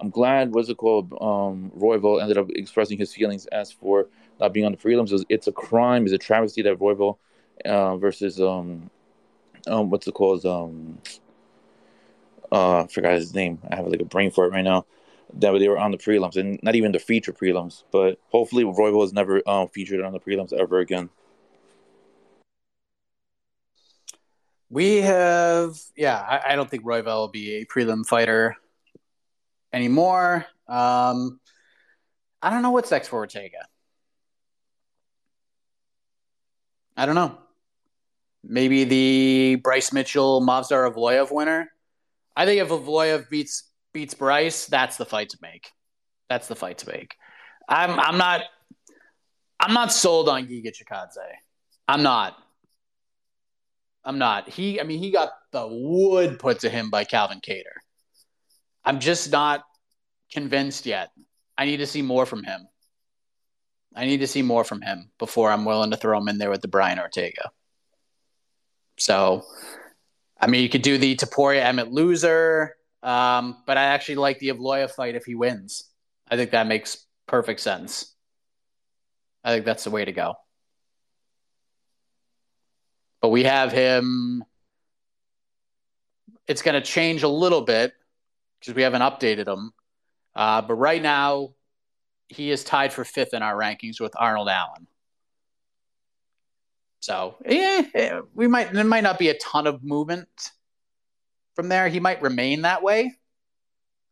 I'm 0.00 0.10
glad 0.10 0.54
what's 0.54 0.68
it 0.68 0.76
called 0.76 1.12
um, 1.20 1.72
ended 2.20 2.38
up 2.38 2.48
expressing 2.50 2.98
his 2.98 3.12
feelings 3.12 3.46
as 3.46 3.72
for 3.72 4.06
not 4.40 4.52
being 4.52 4.64
on 4.64 4.72
the 4.72 4.78
prelims. 4.78 5.24
It's 5.28 5.48
a 5.48 5.52
crime, 5.52 6.04
it's 6.04 6.12
a 6.12 6.18
travesty 6.18 6.62
that 6.62 6.78
Royval 6.78 7.18
uh, 7.64 7.96
versus 7.96 8.40
um, 8.40 8.90
um, 9.66 9.90
what's 9.90 10.06
it 10.06 10.14
called 10.14 10.46
um, 10.46 10.98
uh, 12.50 12.84
I 12.84 12.86
forgot 12.86 13.14
his 13.14 13.34
name. 13.34 13.58
I 13.70 13.76
have 13.76 13.86
like 13.86 14.00
a 14.00 14.04
brain 14.04 14.30
for 14.30 14.46
it 14.46 14.52
right 14.52 14.62
now. 14.62 14.86
That 15.34 15.58
they 15.58 15.68
were 15.68 15.78
on 15.78 15.90
the 15.90 15.98
prelims 15.98 16.36
and 16.36 16.58
not 16.62 16.74
even 16.74 16.92
the 16.92 16.98
feature 16.98 17.32
prelims. 17.32 17.82
But 17.90 18.18
hopefully, 18.30 18.64
Royval 18.64 19.04
is 19.04 19.12
never 19.12 19.42
uh, 19.46 19.66
featured 19.66 20.00
on 20.02 20.12
the 20.12 20.20
prelims 20.20 20.52
ever 20.54 20.78
again. 20.78 21.10
We 24.70 24.96
have, 24.96 25.78
yeah, 25.96 26.18
I, 26.18 26.52
I 26.52 26.56
don't 26.56 26.70
think 26.70 26.84
Royval 26.84 27.04
will 27.04 27.28
be 27.28 27.56
a 27.56 27.64
prelim 27.64 28.06
fighter 28.06 28.56
anymore. 29.72 30.46
Um, 30.68 31.40
I 32.42 32.50
don't 32.50 32.62
know 32.62 32.70
what's 32.70 32.90
next 32.90 33.08
for 33.08 33.16
Ortega. 33.16 33.66
I 36.96 37.06
don't 37.06 37.14
know. 37.14 37.38
Maybe 38.44 38.84
the 38.84 39.56
Bryce 39.56 39.92
Mitchell 39.92 40.40
Movsar 40.40 40.92
Evloev 40.92 41.32
winner. 41.32 41.70
I 42.36 42.44
think 42.44 42.60
if 42.60 42.68
Evloev 42.68 43.28
beats 43.28 43.64
beats 43.92 44.14
Bryce, 44.14 44.66
that's 44.66 44.96
the 44.96 45.04
fight 45.04 45.30
to 45.30 45.38
make. 45.42 45.70
That's 46.28 46.48
the 46.48 46.56
fight 46.56 46.78
to 46.78 46.88
make. 46.88 47.14
I'm 47.68 47.98
I'm 47.98 48.18
not 48.18 48.42
I'm 49.60 49.74
not 49.74 49.92
sold 49.92 50.28
on 50.28 50.46
Giga 50.46 50.72
Chikadze. 50.72 51.16
I'm 51.86 52.02
not. 52.02 52.36
I'm 54.08 54.16
not. 54.16 54.48
He, 54.48 54.80
I 54.80 54.84
mean, 54.84 55.00
he 55.00 55.10
got 55.10 55.32
the 55.52 55.68
wood 55.70 56.38
put 56.38 56.60
to 56.60 56.70
him 56.70 56.88
by 56.88 57.04
Calvin 57.04 57.42
Kattar. 57.46 57.76
I'm 58.82 59.00
just 59.00 59.30
not 59.30 59.64
convinced 60.32 60.86
yet. 60.86 61.10
I 61.58 61.66
need 61.66 61.76
to 61.76 61.86
see 61.86 62.00
more 62.00 62.24
from 62.24 62.42
him. 62.42 62.66
I 63.94 64.06
need 64.06 64.20
to 64.20 64.26
see 64.26 64.40
more 64.40 64.64
from 64.64 64.80
him 64.80 65.10
before 65.18 65.50
I'm 65.50 65.66
willing 65.66 65.90
to 65.90 65.98
throw 65.98 66.16
him 66.18 66.28
in 66.28 66.38
there 66.38 66.48
with 66.48 66.62
the 66.62 66.68
Brian 66.68 66.98
Ortega. 66.98 67.50
So, 68.96 69.44
I 70.40 70.46
mean, 70.46 70.62
you 70.62 70.70
could 70.70 70.80
do 70.80 70.96
the 70.96 71.14
Topuria 71.14 71.62
Emmett 71.62 71.92
loser, 71.92 72.76
um, 73.02 73.62
but 73.66 73.76
I 73.76 73.84
actually 73.84 74.16
like 74.16 74.38
the 74.38 74.48
Evloev 74.48 74.90
fight 74.92 75.16
if 75.16 75.26
he 75.26 75.34
wins. 75.34 75.84
I 76.30 76.36
think 76.36 76.52
that 76.52 76.66
makes 76.66 77.04
perfect 77.26 77.60
sense. 77.60 78.14
I 79.44 79.52
think 79.52 79.66
that's 79.66 79.84
the 79.84 79.90
way 79.90 80.06
to 80.06 80.12
go 80.12 80.34
but 83.20 83.28
we 83.28 83.44
have 83.44 83.72
him. 83.72 84.44
It's 86.46 86.62
going 86.62 86.80
to 86.80 86.86
change 86.86 87.22
a 87.22 87.28
little 87.28 87.62
bit 87.62 87.92
because 88.58 88.74
we 88.74 88.82
haven't 88.82 89.02
updated 89.02 89.46
him. 89.46 89.72
Uh, 90.34 90.62
but 90.62 90.74
right 90.74 91.02
now, 91.02 91.50
he 92.28 92.50
is 92.50 92.64
tied 92.64 92.92
for 92.92 93.04
fifth 93.04 93.34
in 93.34 93.42
our 93.42 93.54
rankings 93.54 94.00
with 94.00 94.12
Arnold 94.16 94.48
Allen. 94.48 94.86
So 97.00 97.36
yeah, 97.46 98.20
we 98.34 98.48
might 98.48 98.72
there 98.72 98.84
might 98.84 99.02
not 99.02 99.18
be 99.18 99.28
a 99.28 99.38
ton 99.38 99.66
of 99.66 99.82
movement 99.82 100.28
from 101.54 101.68
there. 101.68 101.88
He 101.88 102.00
might 102.00 102.20
remain 102.22 102.62
that 102.62 102.82
way, 102.82 103.14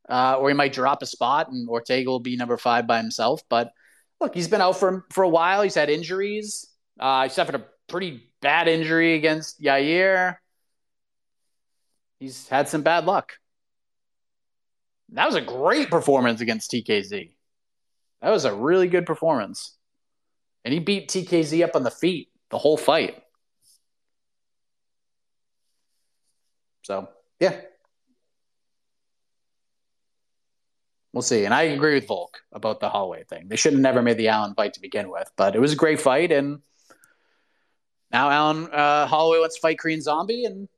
uh, 0.09 0.37
or 0.38 0.49
he 0.49 0.55
might 0.55 0.73
drop 0.73 1.03
a 1.03 1.07
spot 1.07 1.51
and 1.51 1.69
Ortega 1.69 2.09
will 2.09 2.21
be 2.21 2.37
number 2.37 2.57
five 2.57 2.87
by 2.87 2.99
himself. 2.99 3.42
But 3.49 3.73
look, 4.21 4.35
he's 4.35 4.49
been 4.49 4.61
out 4.61 4.77
for 4.77 5.05
for 5.11 5.25
a 5.25 5.29
while. 5.29 5.62
He's 5.62 5.75
had 5.75 5.90
injuries. 5.90 6.71
Uh, 6.99 7.25
he 7.25 7.29
suffered 7.29 7.57
a 7.57 7.64
pretty 7.88 8.29
bad 8.40 8.68
injury 8.68 9.14
against 9.14 9.61
Yair. 9.61 10.37
He's 12.18 12.49
had 12.49 12.68
some 12.68 12.83
bad 12.83 13.05
luck. 13.05 13.33
That 15.11 15.27
was 15.27 15.35
a 15.35 15.40
great 15.40 15.90
performance 15.90 16.40
against 16.40 16.70
TKZ. 16.70 17.31
That 18.22 18.31
was 18.31 18.44
a 18.44 18.55
really 18.55 18.88
good 18.88 19.07
performance. 19.07 19.77
And 20.64 20.75
he 20.75 20.81
beat 20.81 21.09
TKZ 21.09 21.62
up 21.62 21.77
on 21.77 21.85
the 21.85 21.90
feet 21.90 22.29
the 22.51 22.59
whole 22.59 22.77
fight. 22.77 23.22
So, 26.83 27.09
yeah. 27.40 27.61
We'll 31.12 31.22
see. 31.22 31.44
And 31.44 31.55
I 31.55 31.62
agree 31.62 31.94
with 31.94 32.07
Volk 32.07 32.40
about 32.53 32.81
the 32.81 32.88
Holloway 32.88 33.25
thing. 33.25 33.49
They 33.49 33.57
should 33.57 33.72
have 33.72 33.81
never 33.81 34.03
made 34.03 34.18
the 34.18 34.29
Allen 34.29 34.55
fight 34.55 34.75
to 34.75 34.81
begin 34.81 35.09
with, 35.09 35.31
but 35.37 35.57
it 35.57 35.61
was 35.61 35.72
a 35.72 35.77
great 35.77 36.01
fight. 36.01 36.31
And 36.31 36.61
now 38.16 38.31
Allen 38.31 38.68
uh, 38.72 39.07
Holloway 39.07 39.40
wants 39.40 39.57
to 39.57 39.61
fight 39.61 39.79
Korean 39.79 40.00
Zombie, 40.00 40.46
and 40.46 40.68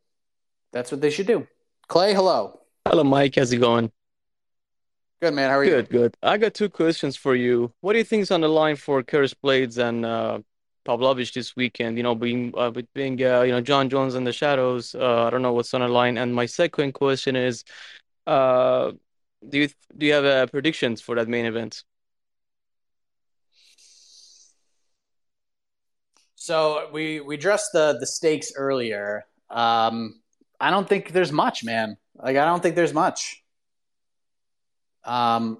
that's 0.72 0.90
what 0.90 1.00
they 1.00 1.10
should 1.10 1.28
do. 1.28 1.46
Clay, 1.86 2.12
hello. 2.12 2.60
Hello, 2.84 3.04
Mike. 3.04 3.36
How's 3.36 3.52
it 3.52 3.58
going? 3.58 3.92
Good, 5.22 5.34
man. 5.34 5.50
How 5.50 5.58
are 5.58 5.64
you? 5.64 5.70
Good, 5.70 5.88
good. 5.88 6.16
I 6.20 6.36
got 6.36 6.54
two 6.54 6.68
questions 6.68 7.16
for 7.16 7.36
you. 7.36 7.72
What 7.80 7.92
do 7.92 7.98
you 7.98 8.04
think 8.04 8.22
is 8.22 8.32
on 8.32 8.40
the 8.40 8.48
line 8.48 8.74
for 8.74 9.02
Curtis 9.04 9.34
Blaydes 9.34 9.78
and 9.78 10.04
uh, 10.04 10.40
Pavlovich 10.84 11.32
this 11.32 11.54
weekend? 11.54 11.96
You 11.96 12.02
know, 12.02 12.16
being 12.16 12.52
uh, 12.56 12.72
being 12.92 13.22
uh, 13.22 13.42
you 13.42 13.52
know 13.52 13.60
Jon 13.60 13.88
Jones 13.88 14.16
in 14.16 14.24
the 14.24 14.32
shadows. 14.32 14.94
Uh, 14.94 15.24
I 15.26 15.30
don't 15.30 15.42
know 15.42 15.52
what's 15.52 15.72
on 15.74 15.80
the 15.80 15.88
line. 15.88 16.18
And 16.18 16.34
my 16.34 16.46
second 16.46 16.92
question 16.92 17.36
is, 17.36 17.62
uh, 18.26 18.92
do 19.48 19.58
you 19.58 19.68
do 19.96 20.06
you 20.06 20.12
have 20.12 20.24
uh, 20.24 20.46
predictions 20.46 21.00
for 21.00 21.14
that 21.14 21.28
main 21.28 21.46
event? 21.46 21.84
So 26.48 26.88
we 26.94 27.20
we 27.20 27.34
addressed 27.34 27.72
the 27.74 27.98
the 28.00 28.06
stakes 28.06 28.52
earlier. 28.56 29.26
Um, 29.50 30.18
I 30.58 30.70
don't 30.70 30.88
think 30.88 31.12
there's 31.12 31.30
much, 31.30 31.62
man. 31.62 31.98
Like 32.16 32.38
I 32.38 32.46
don't 32.46 32.62
think 32.62 32.74
there's 32.74 32.94
much. 32.94 33.44
Um, 35.04 35.58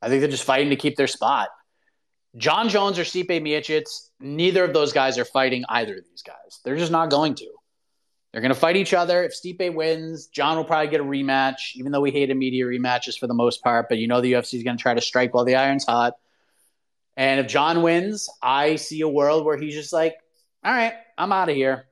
I 0.00 0.08
think 0.08 0.20
they're 0.20 0.30
just 0.30 0.44
fighting 0.44 0.70
to 0.70 0.76
keep 0.76 0.94
their 0.94 1.08
spot. 1.08 1.48
Jon 2.36 2.68
Jones 2.68 2.96
or 2.96 3.02
Stipe 3.02 3.26
Miocic, 3.26 3.86
neither 4.20 4.62
of 4.62 4.72
those 4.72 4.92
guys 4.92 5.18
are 5.18 5.24
fighting 5.24 5.64
either 5.68 5.98
of 5.98 6.04
these 6.08 6.22
guys. 6.22 6.60
They're 6.64 6.76
just 6.76 6.92
not 6.92 7.10
going 7.10 7.34
to. 7.34 7.50
They're 8.30 8.40
going 8.40 8.54
to 8.54 8.60
fight 8.60 8.76
each 8.76 8.94
other. 8.94 9.24
If 9.24 9.32
Stipe 9.32 9.74
wins, 9.74 10.28
Jon 10.28 10.56
will 10.56 10.64
probably 10.64 10.92
get 10.92 11.00
a 11.00 11.04
rematch, 11.04 11.74
even 11.74 11.90
though 11.90 12.00
we 12.00 12.12
hate 12.12 12.30
immediate 12.30 12.66
rematches 12.66 13.18
for 13.18 13.26
the 13.26 13.34
most 13.34 13.64
part. 13.64 13.88
But 13.88 13.98
you 13.98 14.06
know 14.06 14.20
the 14.20 14.34
UFC 14.34 14.54
is 14.54 14.62
going 14.62 14.76
to 14.76 14.80
try 14.80 14.94
to 14.94 15.00
strike 15.00 15.34
while 15.34 15.44
the 15.44 15.56
iron's 15.56 15.84
hot. 15.84 16.14
And 17.20 17.38
if 17.38 17.48
Jon 17.48 17.82
wins, 17.82 18.30
I 18.42 18.76
see 18.76 19.02
a 19.02 19.08
world 19.08 19.44
where 19.44 19.58
he's 19.58 19.74
just 19.74 19.92
like, 19.92 20.16
all 20.64 20.72
right, 20.72 20.94
I'm 21.18 21.32
out 21.32 21.50
of 21.50 21.54
here. 21.54 21.84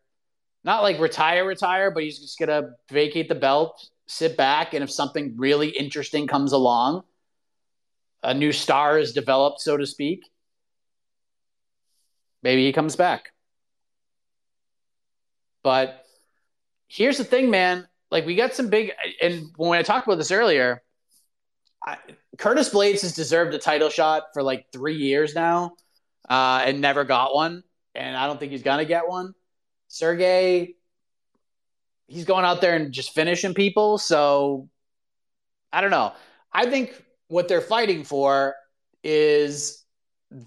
Not 0.65 0.83
like 0.83 0.99
retire, 0.99 1.45
retire, 1.45 1.91
but 1.91 2.03
he's 2.03 2.19
just 2.19 2.39
going 2.39 2.49
to 2.49 2.71
vacate 2.91 3.29
the 3.29 3.35
belt, 3.35 3.91
sit 4.07 4.39
back. 4.39 4.73
And 4.73 4.83
if 4.83 4.91
something 4.91 5.35
really 5.37 5.69
interesting 5.69 6.29
comes 6.29 6.53
along, 6.53 7.03
a 8.23 8.33
new 8.33 8.53
star 8.53 8.99
is 8.99 9.13
developed, 9.13 9.61
so 9.61 9.77
to 9.77 9.85
speak, 9.87 10.23
maybe 12.43 12.65
he 12.65 12.73
comes 12.73 12.97
back. 12.97 13.25
But 15.63 16.07
here's 16.87 17.19
the 17.19 17.25
thing, 17.25 17.51
man. 17.51 17.87
Like, 18.11 18.25
we 18.25 18.35
got 18.35 18.55
some 18.55 18.71
big, 18.71 18.93
and 19.21 19.51
when 19.59 19.79
I 19.79 19.83
talked 19.83 20.07
about 20.07 20.17
this 20.17 20.33
earlier, 20.33 20.83
I, 21.85 21.99
Curtis 22.39 22.71
Blaydes 22.71 23.03
has 23.03 23.15
deserved 23.15 23.53
a 23.55 23.59
title 23.59 23.91
shot 23.91 24.29
for 24.33 24.43
like 24.43 24.67
three 24.73 24.97
years 24.97 25.35
now, 25.35 25.73
uh, 26.31 26.63
and 26.65 26.81
never 26.81 27.05
got 27.05 27.35
one, 27.35 27.63
and 27.95 28.17
I 28.17 28.27
don't 28.27 28.41
think 28.41 28.53
he's 28.53 28.63
gonna 28.63 28.85
get 28.85 29.09
one. 29.09 29.35
Sergey, 29.89 30.77
he's 32.07 32.25
going 32.25 32.45
out 32.45 32.61
there 32.61 32.75
and 32.75 32.93
just 32.93 33.11
finishing 33.11 33.55
people, 33.55 33.99
so 33.99 34.69
I 35.73 35.81
don't 35.81 35.91
know. 35.91 36.13
I 36.53 36.71
think 36.71 37.03
what 37.29 37.49
they're 37.49 37.61
fighting 37.61 38.05
for 38.05 38.55
is 39.03 39.85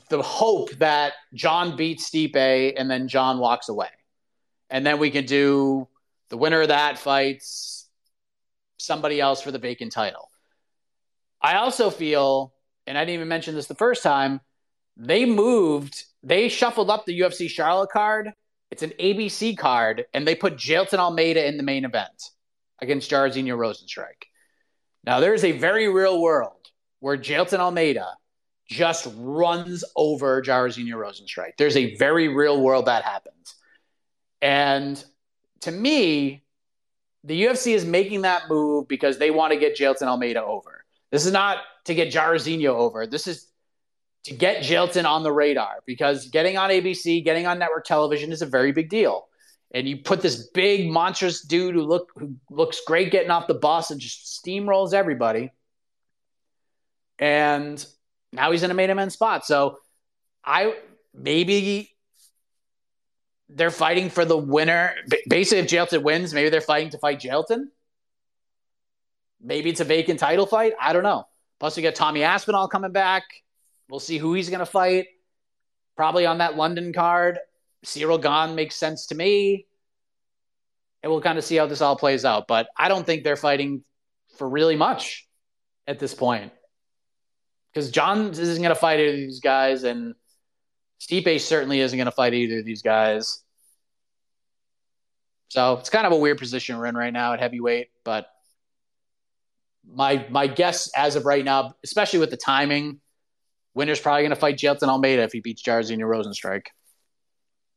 the 0.09 0.21
hope 0.21 0.71
that 0.77 1.13
Jon 1.33 1.75
beats 1.75 2.09
Stipe 2.09 2.73
and 2.77 2.89
then 2.89 3.07
Jon 3.07 3.39
walks 3.39 3.69
away. 3.69 3.89
And 4.69 4.85
then 4.85 4.99
we 4.99 5.11
can 5.11 5.25
do 5.25 5.87
the 6.29 6.37
winner 6.37 6.61
of 6.61 6.69
that 6.69 6.97
fights 6.97 7.89
somebody 8.77 9.19
else 9.19 9.41
for 9.41 9.51
the 9.51 9.59
vacant 9.59 9.91
title. 9.91 10.30
I 11.41 11.55
also 11.55 11.89
feel, 11.89 12.53
and 12.85 12.97
I 12.97 13.01
didn't 13.01 13.15
even 13.15 13.27
mention 13.27 13.55
this 13.55 13.67
the 13.67 13.75
first 13.75 14.03
time, 14.03 14.41
they 14.97 15.25
moved, 15.25 16.03
they 16.23 16.49
shuffled 16.49 16.89
up 16.89 17.05
the 17.05 17.19
UFC 17.19 17.49
Charlotte 17.49 17.89
card. 17.91 18.31
It's 18.69 18.83
an 18.83 18.93
ABC 18.99 19.57
card, 19.57 20.05
and 20.13 20.25
they 20.25 20.35
put 20.35 20.55
Jailton 20.55 20.99
Almeida 20.99 21.45
in 21.45 21.57
the 21.57 21.63
main 21.63 21.83
event 21.83 22.29
against 22.79 23.09
Jairzinho 23.09 23.57
Rozenstruik. 23.57 24.27
Now, 25.03 25.19
there's 25.19 25.43
a 25.43 25.51
very 25.51 25.87
real 25.89 26.21
world 26.21 26.67
where 26.99 27.17
Jailton 27.17 27.59
Almeida 27.59 28.07
just 28.67 29.07
runs 29.17 29.83
over 29.95 30.41
Jairzinho 30.41 30.93
Rozenstruik. 30.93 31.57
There's 31.57 31.75
a 31.75 31.95
very 31.95 32.27
real 32.27 32.61
world 32.61 32.85
that 32.85 33.03
happens. 33.03 33.55
And 34.41 35.03
to 35.61 35.71
me, 35.71 36.43
the 37.23 37.43
UFC 37.43 37.73
is 37.75 37.85
making 37.85 38.21
that 38.21 38.43
move 38.49 38.87
because 38.87 39.17
they 39.17 39.31
want 39.31 39.53
to 39.53 39.59
get 39.59 39.77
Jailton 39.77 40.07
Almeida 40.07 40.43
over. 40.43 40.83
This 41.11 41.25
is 41.25 41.31
not 41.31 41.59
to 41.85 41.93
get 41.93 42.13
Jairzinho 42.13 42.69
over. 42.69 43.05
This 43.05 43.27
is 43.27 43.47
to 44.25 44.33
get 44.33 44.63
Jailton 44.63 45.05
on 45.05 45.23
the 45.23 45.31
radar 45.31 45.79
because 45.85 46.27
getting 46.27 46.57
on 46.57 46.69
ABC, 46.69 47.23
getting 47.23 47.47
on 47.47 47.59
network 47.59 47.85
television 47.85 48.31
is 48.31 48.41
a 48.41 48.45
very 48.45 48.71
big 48.71 48.89
deal. 48.89 49.27
And 49.73 49.87
you 49.87 49.97
put 49.97 50.21
this 50.21 50.49
big 50.53 50.89
monstrous 50.89 51.41
dude 51.41 51.75
who 51.75 51.83
look 51.83 52.11
who 52.15 52.35
looks 52.49 52.81
great 52.85 53.11
getting 53.11 53.31
off 53.31 53.47
the 53.47 53.53
bus 53.53 53.89
and 53.89 53.99
just 53.99 54.43
steamrolls 54.43 54.93
everybody. 54.93 55.51
And 57.19 57.83
now 58.33 58.51
he's 58.51 58.63
in 58.63 58.71
a 58.71 58.73
main 58.73 58.89
event 58.89 59.13
spot. 59.13 59.45
So 59.45 59.77
I 60.43 60.75
maybe 61.13 61.95
they're 63.49 63.71
fighting 63.71 64.09
for 64.09 64.25
the 64.25 64.37
winner. 64.37 64.93
Basically, 65.29 65.59
if 65.59 65.67
Jailton 65.67 66.03
wins, 66.03 66.33
maybe 66.33 66.49
they're 66.49 66.61
fighting 66.61 66.89
to 66.91 66.97
fight 66.97 67.19
Jailton. 67.19 67.65
Maybe 69.43 69.69
it's 69.69 69.79
a 69.79 69.85
vacant 69.85 70.19
title 70.19 70.45
fight. 70.45 70.73
I 70.79 70.93
don't 70.93 71.03
know. 71.03 71.25
Plus, 71.59 71.75
we 71.75 71.83
got 71.83 71.95
Tommy 71.95 72.23
Aspinall 72.23 72.67
coming 72.67 72.91
back. 72.91 73.23
We'll 73.89 73.99
see 73.99 74.17
who 74.17 74.33
he's 74.33 74.49
going 74.49 74.59
to 74.59 74.65
fight. 74.65 75.07
Probably 75.95 76.25
on 76.25 76.39
that 76.39 76.55
London 76.55 76.93
card. 76.93 77.39
Ciryl 77.85 78.21
Gane 78.21 78.55
makes 78.55 78.75
sense 78.75 79.07
to 79.07 79.15
me. 79.15 79.67
And 81.03 81.11
we'll 81.11 81.21
kind 81.21 81.37
of 81.37 81.43
see 81.43 81.55
how 81.55 81.65
this 81.65 81.81
all 81.81 81.95
plays 81.95 82.25
out. 82.25 82.47
But 82.47 82.67
I 82.77 82.87
don't 82.87 83.05
think 83.05 83.23
they're 83.23 83.35
fighting 83.35 83.83
for 84.37 84.47
really 84.47 84.75
much 84.75 85.27
at 85.87 85.99
this 85.99 86.13
point. 86.13 86.51
Because 87.73 87.89
Jon 87.89 88.29
isn't 88.29 88.61
going 88.61 88.69
to 88.69 88.75
fight 88.75 88.99
either 88.99 89.13
of 89.13 89.17
these 89.17 89.39
guys, 89.39 89.83
and 89.83 90.13
Stipe 90.99 91.39
certainly 91.39 91.79
isn't 91.79 91.97
going 91.97 92.05
to 92.05 92.11
fight 92.11 92.33
either 92.33 92.59
of 92.59 92.65
these 92.65 92.81
guys. 92.81 93.43
So 95.49 95.77
it's 95.77 95.89
kind 95.89 96.05
of 96.05 96.13
a 96.13 96.17
weird 96.17 96.37
position 96.37 96.77
we're 96.77 96.85
in 96.85 96.95
right 96.95 97.13
now 97.13 97.33
at 97.33 97.39
heavyweight, 97.39 97.89
but 98.03 98.27
my 99.87 100.25
my 100.29 100.47
guess 100.47 100.89
as 100.95 101.15
of 101.15 101.25
right 101.25 101.43
now, 101.43 101.73
especially 101.83 102.19
with 102.19 102.29
the 102.29 102.37
timing, 102.37 102.99
winner's 103.73 103.99
probably 103.99 104.21
going 104.23 104.31
to 104.31 104.35
fight 104.35 104.57
Jailton 104.57 104.87
Almeida 104.87 105.23
if 105.23 105.31
he 105.31 105.39
beats 105.39 105.63
Jairzinho 105.63 105.99
Rozenstruik. 105.99 106.67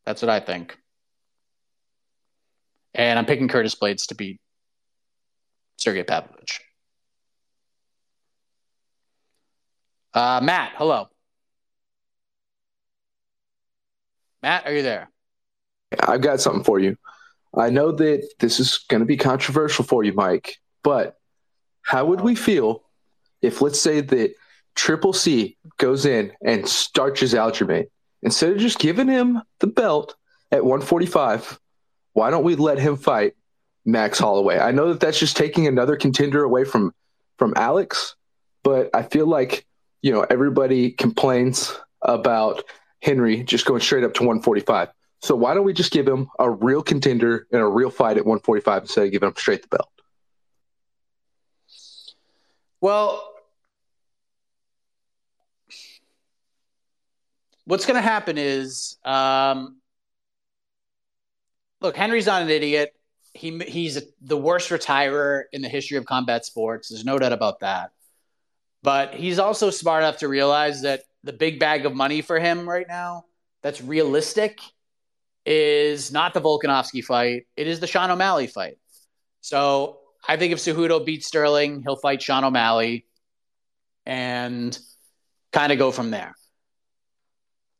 That's 0.07 0.23
what 0.23 0.29
I 0.29 0.41
think. 0.41 0.77
And 2.95 3.19
I'm 3.19 3.27
picking 3.27 3.49
Curtis 3.49 3.75
Blaydes 3.75 4.07
to 4.09 4.15
beat 4.15 4.41
Sergey 5.77 6.05
Pavlovich. 6.05 6.61
Uh, 10.13 10.41
Matt, 10.43 10.73
hello. 10.77 11.09
Matt, 14.43 14.67
are 14.67 14.73
you 14.73 14.83
there? 14.83 15.11
I've 16.01 16.21
got 16.21 16.41
something 16.41 16.63
for 16.63 16.79
you. 16.79 16.97
I 17.57 17.71
know 17.71 17.91
that 17.93 18.29
this 18.39 18.61
is 18.61 18.85
going 18.89 19.01
to 19.01 19.07
be 19.07 19.17
controversial 19.17 19.85
for 19.85 20.05
you, 20.05 20.13
Mike, 20.13 20.57
but 20.83 21.17
how 21.85 22.07
would 22.07 22.21
we 22.21 22.35
feel 22.35 22.83
if, 23.43 23.61
let's 23.61 23.81
say, 23.81 24.01
that 24.01 24.35
Triple 24.75 25.13
C 25.13 25.57
goes 25.79 26.07
in 26.07 26.33
and 26.45 26.69
starches 26.69 27.35
Aljamain? 27.35 27.87
Instead 28.23 28.53
of 28.53 28.59
just 28.59 28.79
giving 28.79 29.07
him 29.07 29.43
the 29.61 29.67
belt 29.67 30.17
at 30.51 30.65
145, 30.65 31.61
why 32.15 32.31
don't 32.31 32.45
we 32.45 32.57
let 32.57 32.79
him 32.79 32.97
fight 32.97 33.35
Max 33.85 34.19
Holloway? 34.19 34.59
I 34.59 34.71
know 34.71 34.89
that 34.89 35.01
that's 35.01 35.19
just 35.19 35.37
taking 35.37 35.67
another 35.67 35.97
contender 35.97 36.43
away 36.43 36.65
from 36.65 36.93
from 37.37 37.53
Alex, 37.57 38.15
but 38.63 38.89
I 38.95 39.03
feel 39.03 39.27
like 39.27 39.67
you 40.01 40.13
know 40.13 40.25
everybody 40.31 40.93
complains 40.93 41.75
about 42.01 42.63
Henry 43.03 43.43
just 43.43 43.67
going 43.67 43.81
straight 43.81 44.05
up 44.05 44.15
to 44.15 44.23
145. 44.23 44.89
So 45.21 45.35
why 45.35 45.55
don't 45.55 45.65
we 45.65 45.73
just 45.73 45.93
give 45.93 46.07
him 46.07 46.29
a 46.39 46.51
real 46.51 46.83
contender 46.83 47.47
and 47.51 47.61
a 47.61 47.67
real 47.67 47.91
fight 47.91 48.17
at 48.17 48.27
145 48.27 48.83
instead 48.83 49.07
of 49.07 49.13
giving 49.13 49.29
him 49.29 49.37
straight 49.37 49.63
the 49.63 49.69
belt? 49.69 49.89
Well, 52.85 53.33
what's 57.65 57.87
going 57.87 57.95
to 57.95 58.03
happen 58.03 58.37
is, 58.37 58.99
um, 59.07 59.81
look, 61.81 61.97
Henry's 61.97 62.27
not 62.27 62.43
an 62.43 62.51
idiot. 62.51 62.93
He 63.33 63.59
he's 63.61 64.03
the 64.21 64.37
worst 64.37 64.69
retirer 64.69 65.45
in 65.51 65.63
the 65.63 65.69
history 65.71 65.97
of 65.97 66.05
combat 66.05 66.45
sports. 66.45 66.91
There's 66.91 67.07
no 67.07 67.19
doubt 67.19 67.33
about 67.33 67.61
that. 67.61 67.93
But 68.83 69.15
he's 69.15 69.39
also 69.39 69.71
smart 69.71 70.03
enough 70.03 70.19
to 70.19 70.29
realize 70.29 70.83
that 70.83 71.05
the 71.23 71.33
big 71.33 71.59
bag 71.59 71.87
of 71.87 71.95
money 71.95 72.21
for 72.21 72.39
him 72.39 72.69
right 72.69 72.87
now 72.87 73.25
that's 73.63 73.81
realistic 73.81 74.61
is 75.47 76.13
not 76.13 76.35
the 76.35 76.43
Volkanovski 76.43 77.03
fight. 77.03 77.47
It 77.57 77.67
is 77.67 77.81
the 77.81 77.87
Sean 77.87 78.11
O'Malley 78.11 78.47
fight. 78.47 78.77
So 79.41 80.01
I 80.29 80.37
think 80.37 80.53
if 80.53 80.59
Cejudo 80.59 81.05
beats 81.05 81.27
Sterling, 81.27 81.83
he'll 81.83 81.97
fight 81.97 82.23
Sean 82.23 82.45
O'Malley 82.45 83.07
and 84.07 84.79
kind 85.53 85.73
of 85.73 85.79
go 85.79 85.91
from 85.91 86.11
there. 86.11 86.35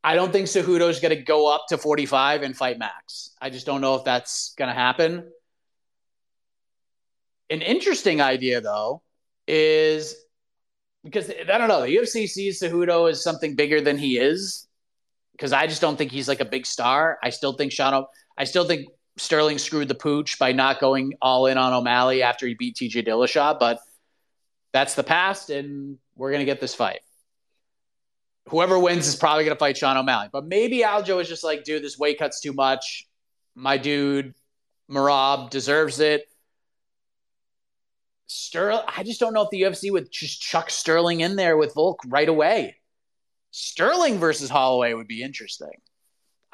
I 0.03 0.17
don't 0.17 0.33
think 0.33 0.49
Cejudo 0.49 0.91
is 0.91 1.01
going 1.01 1.17
to 1.17 1.23
go 1.23 1.53
up 1.53 1.65
to 1.69 1.79
45 1.79 2.43
and 2.43 2.55
fight 2.55 2.79
Max. 2.79 3.31
I 3.41 3.49
just 3.49 3.65
don't 3.65 3.81
know 3.81 3.95
if 3.95 4.05
that's 4.05 4.55
going 4.59 4.69
to 4.69 4.75
happen. 4.75 5.31
An 7.49 7.63
interesting 7.63 8.21
idea, 8.21 8.61
though, 8.61 9.03
is 9.49 10.15
because 11.05 11.31
I 11.31 11.59
don't 11.59 11.69
know, 11.69 11.83
the 11.83 11.97
UFC 11.97 12.29
sees 12.29 12.61
Cejudo 12.61 13.11
as 13.11 13.23
something 13.23 13.55
bigger 13.55 13.81
than 13.81 13.97
he 13.97 14.19
is. 14.19 14.67
Because 15.33 15.53
I 15.53 15.67
just 15.67 15.81
don't 15.81 15.97
think 15.97 16.13
he's 16.13 16.29
like 16.29 16.41
a 16.41 16.45
big 16.45 16.65
star. 16.65 17.19
I 17.23 17.31
still 17.31 17.55
think 17.55 17.73
Sean, 17.73 18.05
I 18.39 18.45
still 18.45 18.67
think 18.67 18.87
Sterling 19.17 19.59
screwed 19.59 19.89
the 19.89 19.95
pooch 19.95 20.39
by 20.39 20.53
not 20.53 20.81
going 20.81 21.15
all 21.23 21.47
in 21.47 21.57
on 21.57 21.73
O'Malley 21.73 22.23
after 22.23 22.47
he 22.47 22.55
beat 22.55 22.77
TJ 22.77 23.07
Dillashaw, 23.07 23.59
but 23.59 23.79
that's 24.73 24.95
the 24.95 25.05
past, 25.05 25.51
and 25.51 25.99
we're 26.17 26.33
gonna 26.33 26.45
get 26.45 26.61
this 26.61 26.75
fight. 26.75 27.01
Whoever 28.49 28.79
wins 28.79 29.07
is 29.07 29.17
probably 29.17 29.45
gonna 29.45 29.57
fight 29.57 29.77
Sean 29.77 29.97
O'Malley, 29.97 30.29
but 30.33 30.45
maybe 30.45 30.81
Aljo 30.81 31.21
is 31.21 31.29
just 31.29 31.45
like, 31.45 31.65
dude, 31.65 31.83
this 31.83 31.99
weight 31.99 32.19
cut's 32.19 32.41
too 32.41 32.53
much. 32.53 33.07
My 33.55 33.79
dude, 33.79 34.35
Merab 34.91 35.51
deserves 35.51 36.01
it. 36.01 36.29
Sterling, 38.27 38.85
I 38.89 39.05
just 39.05 39.21
don't 39.21 39.33
know 39.33 39.43
if 39.43 39.51
the 39.51 39.63
UFC 39.63 39.93
would 39.93 40.11
just 40.11 40.41
chuck 40.41 40.71
Sterling 40.71 41.21
in 41.21 41.37
there 41.37 41.57
with 41.57 41.75
Volk 41.75 42.01
right 42.09 42.29
away. 42.29 42.77
Sterling 43.53 44.19
versus 44.19 44.51
Holloway 44.51 44.93
would 44.93 45.07
be 45.07 45.23
interesting. 45.23 45.81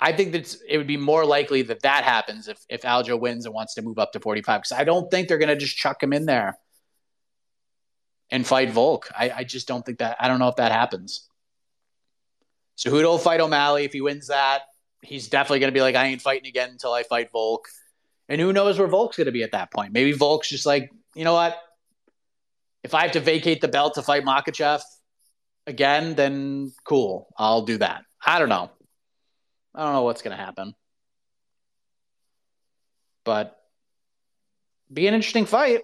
I 0.00 0.12
think 0.12 0.32
that 0.32 0.56
it 0.66 0.78
would 0.78 0.86
be 0.86 0.96
more 0.96 1.26
likely 1.26 1.62
that 1.62 1.82
that 1.82 2.04
happens 2.04 2.48
if 2.48 2.58
if 2.68 2.82
Aljo 2.82 3.20
wins 3.20 3.44
and 3.44 3.54
wants 3.54 3.74
to 3.74 3.82
move 3.82 3.98
up 3.98 4.12
to 4.12 4.20
45 4.20 4.62
because 4.62 4.72
I 4.72 4.84
don't 4.84 5.10
think 5.10 5.28
they're 5.28 5.38
going 5.38 5.50
to 5.50 5.56
just 5.56 5.76
chuck 5.76 6.02
him 6.02 6.12
in 6.12 6.24
there 6.24 6.58
and 8.30 8.46
fight 8.46 8.70
Volk. 8.70 9.10
I, 9.16 9.30
I 9.30 9.44
just 9.44 9.68
don't 9.68 9.84
think 9.84 9.98
that. 9.98 10.16
I 10.18 10.28
don't 10.28 10.38
know 10.38 10.48
if 10.48 10.56
that 10.56 10.72
happens. 10.72 11.28
So 12.76 12.90
who'll 12.90 13.18
fight 13.18 13.40
O'Malley 13.40 13.84
if 13.84 13.92
he 13.92 14.00
wins 14.00 14.28
that? 14.28 14.62
He's 15.02 15.28
definitely 15.28 15.60
going 15.60 15.72
to 15.72 15.76
be 15.76 15.82
like, 15.82 15.96
I 15.96 16.06
ain't 16.06 16.22
fighting 16.22 16.48
again 16.48 16.70
until 16.70 16.92
I 16.92 17.02
fight 17.02 17.30
Volk. 17.30 17.68
And 18.28 18.40
who 18.40 18.52
knows 18.52 18.78
where 18.78 18.88
Volk's 18.88 19.16
going 19.16 19.26
to 19.26 19.32
be 19.32 19.42
at 19.42 19.52
that 19.52 19.70
point? 19.70 19.92
Maybe 19.92 20.12
Volk's 20.12 20.48
just 20.48 20.64
like, 20.64 20.90
you 21.14 21.24
know 21.24 21.34
what? 21.34 21.58
If 22.82 22.94
I 22.94 23.02
have 23.02 23.12
to 23.12 23.20
vacate 23.20 23.60
the 23.60 23.68
belt 23.68 23.94
to 23.94 24.02
fight 24.02 24.24
Makhachev 24.24 24.80
again, 25.66 26.14
then 26.14 26.72
cool, 26.84 27.28
I'll 27.36 27.62
do 27.62 27.78
that. 27.78 28.02
I 28.24 28.38
don't 28.38 28.48
know. 28.48 28.70
I 29.74 29.84
don't 29.84 29.92
know 29.92 30.02
what's 30.02 30.22
going 30.22 30.36
to 30.36 30.42
happen. 30.42 30.74
But 33.24 33.56
be 34.92 35.06
an 35.06 35.14
interesting 35.14 35.46
fight. 35.46 35.82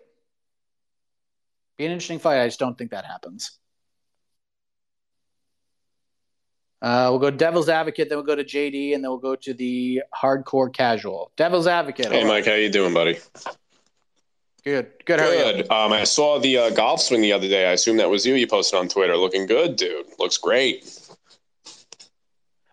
Be 1.77 1.87
an 1.87 1.93
interesting 1.93 2.19
fight. 2.19 2.41
I 2.41 2.47
just 2.47 2.59
don't 2.59 2.77
think 2.77 2.91
that 2.91 3.05
happens. 3.05 3.59
Uh, 6.83 7.09
we'll 7.11 7.19
go 7.19 7.31
Devil's 7.31 7.69
Advocate, 7.69 8.09
then 8.09 8.19
we'll 8.19 8.27
go 8.27 8.37
to 8.37 8.45
JD, 8.45 8.95
and 8.95 9.03
then 9.03 9.11
we'll 9.11 9.19
go 9.19 9.35
to 9.35 9.55
the 9.55 10.03
Hardcore 10.15 10.73
Casual. 10.73 11.33
Devil's 11.37 11.67
Advocate. 11.67 12.13
Hey, 12.13 12.25
Mike, 12.25 12.47
how 12.47 12.55
you 12.55 12.71
doing, 12.71 12.93
buddy? 12.93 13.19
Good. 14.63 14.91
Good. 15.05 15.21
How 15.21 15.31
good. 15.31 15.71
Um, 15.71 15.93
I 15.93 16.05
saw 16.05 16.39
the 16.39 16.59
uh, 16.59 16.71
golf 16.71 17.01
swing 17.01 17.23
the 17.23 17.33
other 17.33 17.49
day. 17.49 17.69
I 17.69 17.73
assume 17.73 17.97
that 17.99 18.11
was 18.11 18.27
you. 18.27 18.35
You 18.35 18.47
posted 18.47 18.79
on 18.79 18.89
Twitter. 18.89 19.17
Looking 19.17 19.47
good, 19.47 19.77
dude. 19.77 20.07
Looks 20.19 20.39
great. 20.39 21.06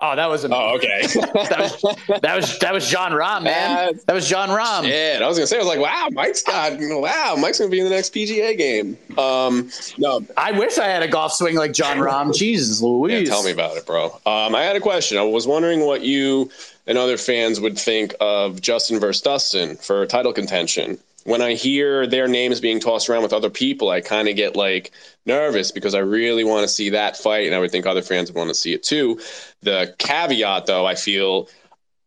Oh, 0.06 0.18
that 0.18 0.30
was 0.30 0.44
amazing. 0.44 0.62
Oh, 0.62 0.76
okay. 0.76 1.02
that 1.50 1.60
was 1.60 2.22
that 2.22 2.36
was 2.36 2.60
that 2.60 2.74
was 2.74 2.90
Jon 2.90 3.14
Rahm, 3.14 3.44
man. 3.44 3.98
That 4.06 4.14
was 4.14 4.28
Jon 4.28 4.50
Rahm. 4.50 4.86
Yeah, 4.86 5.24
I 5.24 5.28
was 5.30 5.38
gonna 5.38 5.48
say, 5.48 5.56
I 5.56 5.60
was 5.60 5.68
like, 5.70 5.80
wow, 5.80 6.10
Mike's 6.12 6.44
got, 6.44 6.74
wow, 6.78 7.38
Mike's 7.40 7.60
gonna 7.60 7.72
be 7.72 7.80
in 7.80 7.86
the 7.86 7.90
next 7.90 8.14
PGA 8.14 8.58
game. 8.58 8.98
Um, 9.18 9.70
no, 9.98 10.26
I 10.36 10.52
wish 10.52 10.78
I 10.78 10.88
had 10.88 11.04
a 11.04 11.08
golf 11.08 11.32
swing 11.32 11.56
like 11.56 11.72
Jon 11.72 12.00
Rahm. 12.00 12.36
Jesus 12.38 12.82
Louise. 12.82 13.30
Yeah, 13.30 13.34
tell 13.34 13.44
me 13.44 13.52
about 13.52 13.78
it, 13.78 13.86
bro. 13.86 14.08
Um, 14.26 14.56
I 14.56 14.64
had 14.64 14.76
a 14.76 14.82
question. 14.82 15.18
I 15.18 15.24
was 15.24 15.48
wondering 15.48 15.86
what 15.86 16.02
you 16.02 16.52
and 16.86 16.98
other 16.98 17.16
fans 17.16 17.62
would 17.62 17.80
think 17.80 18.14
of 18.20 18.60
Justin 18.60 19.00
versus 19.00 19.22
Dustin 19.22 19.78
for 19.78 20.06
title 20.06 20.34
contention. 20.34 20.98
When 21.26 21.42
I 21.42 21.54
hear 21.54 22.06
their 22.06 22.28
names 22.28 22.60
being 22.60 22.80
tossed 22.80 23.10
around 23.10 23.24
with 23.24 23.34
other 23.34 23.50
people, 23.50 23.90
I 23.90 24.02
kind 24.02 24.28
of 24.28 24.36
get 24.36 24.56
like 24.56 24.92
nervous 25.26 25.72
because 25.72 25.96
I 25.96 26.00
really 26.00 26.44
want 26.44 26.64
to 26.64 26.68
see 26.68 26.90
that 26.90 27.18
fight, 27.18 27.46
and 27.46 27.56
I 27.56 27.60
would 27.60 27.72
think 27.72 27.86
other 27.86 28.02
fans 28.02 28.30
would 28.30 28.38
want 28.38 28.50
to 28.50 28.56
see 28.56 28.74
it 28.74 28.84
too. 28.84 29.20
The 29.62 29.96
caveat, 30.00 30.66
though, 30.66 30.86
I 30.86 30.96
feel, 30.96 31.50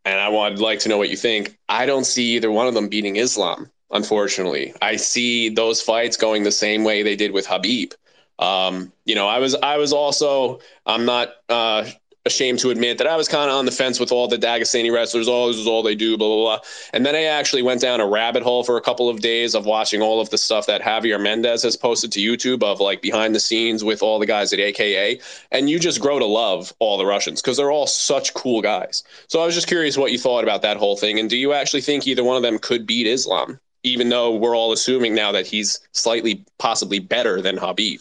and 0.04 0.20
I 0.20 0.28
would 0.28 0.58
like 0.58 0.80
to 0.80 0.88
know 0.88 0.98
what 0.98 1.10
you 1.10 1.16
think. 1.16 1.56
I 1.68 1.86
don't 1.86 2.04
see 2.04 2.36
either 2.36 2.50
one 2.50 2.66
of 2.66 2.74
them 2.74 2.88
beating 2.88 3.16
Islam. 3.16 3.70
Unfortunately, 3.90 4.74
I 4.82 4.96
see 4.96 5.48
those 5.48 5.80
fights 5.80 6.16
going 6.16 6.42
the 6.42 6.52
same 6.52 6.84
way 6.84 7.02
they 7.02 7.16
did 7.16 7.32
with 7.32 7.46
Habib. 7.46 7.92
Um, 8.38 8.92
you 9.04 9.14
know, 9.14 9.28
I 9.28 9.38
was 9.38 9.54
I 9.54 9.78
was 9.78 9.92
also 9.92 10.60
I'm 10.84 11.04
not 11.04 11.30
uh, 11.48 11.86
ashamed 12.26 12.58
to 12.58 12.70
admit 12.70 12.98
that 12.98 13.06
I 13.06 13.16
was 13.16 13.28
kind 13.28 13.48
of 13.48 13.56
on 13.56 13.64
the 13.64 13.70
fence 13.70 13.98
with 14.00 14.12
all 14.12 14.28
the 14.28 14.36
Dagestani 14.36 14.92
wrestlers. 14.92 15.28
Oh, 15.28 15.46
this 15.46 15.56
is 15.56 15.66
all 15.66 15.82
they 15.82 15.94
do, 15.94 16.18
blah, 16.18 16.26
blah, 16.26 16.36
blah. 16.36 16.58
And 16.92 17.06
then 17.06 17.14
I 17.14 17.22
actually 17.22 17.62
went 17.62 17.80
down 17.80 18.00
a 18.00 18.06
rabbit 18.06 18.42
hole 18.42 18.64
for 18.64 18.76
a 18.76 18.80
couple 18.80 19.08
of 19.08 19.20
days 19.20 19.54
of 19.54 19.64
watching 19.64 20.02
all 20.02 20.20
of 20.20 20.28
the 20.30 20.38
stuff 20.38 20.66
that 20.66 20.82
Javier 20.82 21.22
Mendez 21.22 21.62
has 21.62 21.76
posted 21.76 22.12
to 22.12 22.20
YouTube 22.20 22.62
of 22.62 22.80
like 22.80 23.00
behind 23.00 23.34
the 23.34 23.40
scenes 23.40 23.84
with 23.84 24.02
all 24.02 24.18
the 24.18 24.26
guys 24.26 24.52
at 24.52 24.58
AKA. 24.58 25.20
And 25.52 25.70
you 25.70 25.78
just 25.78 26.00
grow 26.00 26.18
to 26.18 26.26
love 26.26 26.72
all 26.80 26.98
the 26.98 27.06
Russians 27.06 27.40
because 27.40 27.56
they're 27.56 27.70
all 27.70 27.86
such 27.86 28.34
cool 28.34 28.60
guys. 28.60 29.04
So 29.28 29.40
I 29.40 29.46
was 29.46 29.54
just 29.54 29.68
curious 29.68 29.96
what 29.96 30.12
you 30.12 30.18
thought 30.18 30.42
about 30.42 30.62
that 30.62 30.76
whole 30.76 30.96
thing. 30.96 31.20
And 31.20 31.30
do 31.30 31.36
you 31.36 31.52
actually 31.52 31.82
think 31.82 32.06
either 32.06 32.24
one 32.24 32.36
of 32.36 32.42
them 32.42 32.58
could 32.58 32.86
beat 32.86 33.06
Islam, 33.06 33.60
even 33.84 34.08
though 34.08 34.34
we're 34.34 34.56
all 34.56 34.72
assuming 34.72 35.14
now 35.14 35.30
that 35.30 35.46
he's 35.46 35.80
slightly, 35.92 36.44
possibly 36.58 36.98
better 36.98 37.40
than 37.40 37.56
Habib? 37.56 38.00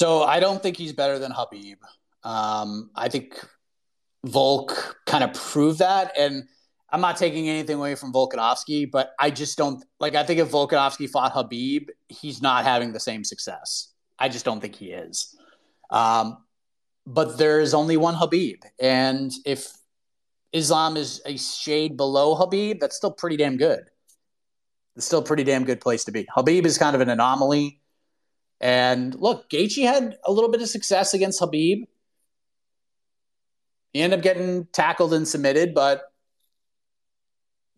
So 0.00 0.22
I 0.22 0.40
don't 0.40 0.62
think 0.62 0.78
he's 0.78 0.94
better 0.94 1.18
than 1.18 1.30
Habib. 1.30 1.76
Um, 2.24 2.88
I 2.96 3.10
think 3.10 3.38
Volk 4.24 4.96
kind 5.04 5.22
of 5.22 5.34
proved 5.34 5.80
that, 5.80 6.12
and 6.18 6.44
I'm 6.88 7.02
not 7.02 7.18
taking 7.18 7.50
anything 7.50 7.76
away 7.76 7.94
from 7.96 8.10
Volkanovski, 8.10 8.90
but 8.90 9.12
I 9.18 9.28
just 9.28 9.58
don't 9.58 9.84
like. 9.98 10.14
I 10.14 10.22
think 10.24 10.40
if 10.40 10.50
Volkanovski 10.50 11.06
fought 11.10 11.32
Habib, 11.32 11.90
he's 12.08 12.40
not 12.40 12.64
having 12.64 12.94
the 12.94 12.98
same 12.98 13.24
success. 13.24 13.92
I 14.18 14.30
just 14.30 14.46
don't 14.46 14.62
think 14.62 14.74
he 14.74 14.92
is. 14.92 15.36
Um, 15.90 16.44
but 17.06 17.36
there 17.36 17.60
is 17.60 17.74
only 17.74 17.98
one 17.98 18.14
Habib, 18.14 18.62
and 18.80 19.30
if 19.44 19.70
Islam 20.54 20.96
is 20.96 21.20
a 21.26 21.36
shade 21.36 21.98
below 21.98 22.34
Habib, 22.36 22.80
that's 22.80 22.96
still 22.96 23.12
pretty 23.12 23.36
damn 23.36 23.58
good. 23.58 23.90
It's 24.96 25.04
still 25.04 25.18
a 25.18 25.24
pretty 25.30 25.44
damn 25.44 25.66
good 25.66 25.82
place 25.82 26.04
to 26.04 26.10
be. 26.10 26.26
Habib 26.34 26.64
is 26.64 26.78
kind 26.78 26.96
of 26.96 27.02
an 27.02 27.10
anomaly. 27.10 27.82
And 28.60 29.14
look, 29.14 29.48
Gaethje 29.48 29.82
had 29.84 30.18
a 30.24 30.32
little 30.32 30.50
bit 30.50 30.60
of 30.62 30.68
success 30.68 31.14
against 31.14 31.40
Habib. 31.40 31.84
He 33.92 34.02
ended 34.02 34.18
up 34.18 34.22
getting 34.22 34.66
tackled 34.66 35.14
and 35.14 35.26
submitted, 35.26 35.74
but 35.74 36.02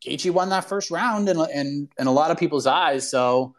Gaethje 0.04 0.30
won 0.30 0.48
that 0.50 0.64
first 0.64 0.90
round 0.90 1.28
in, 1.28 1.38
in, 1.54 1.88
in 1.98 2.06
a 2.06 2.12
lot 2.12 2.30
of 2.30 2.38
people's 2.38 2.66
eyes. 2.66 3.08
So 3.08 3.54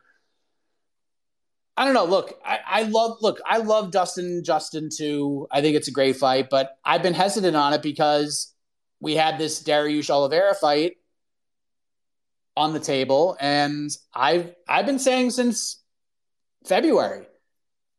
I 1.76 1.86
don't 1.86 1.94
know. 1.94 2.06
Look, 2.06 2.40
I, 2.46 2.60
I 2.66 2.84
love 2.84 3.18
look, 3.22 3.40
I 3.46 3.58
love 3.58 3.92
Dustin 3.92 4.44
Justin 4.44 4.90
too. 4.96 5.48
I 5.52 5.62
think 5.62 5.76
it's 5.76 5.88
a 5.88 5.92
great 5.92 6.18
fight, 6.18 6.50
but 6.52 6.78
I've 6.86 7.02
been 7.02 7.16
hesitant 7.16 7.56
on 7.56 7.74
it 7.74 7.82
because 7.82 8.54
we 9.00 9.16
had 9.16 9.40
this 9.40 9.64
Dariush 9.64 10.10
Oliveira 10.10 10.54
fight 10.54 10.98
on 12.56 12.74
the 12.74 12.80
table, 12.80 13.36
and 13.40 13.90
I've 14.14 14.54
I've 14.68 14.86
been 14.86 15.00
saying 15.00 15.32
since 15.32 15.83
February. 16.66 17.26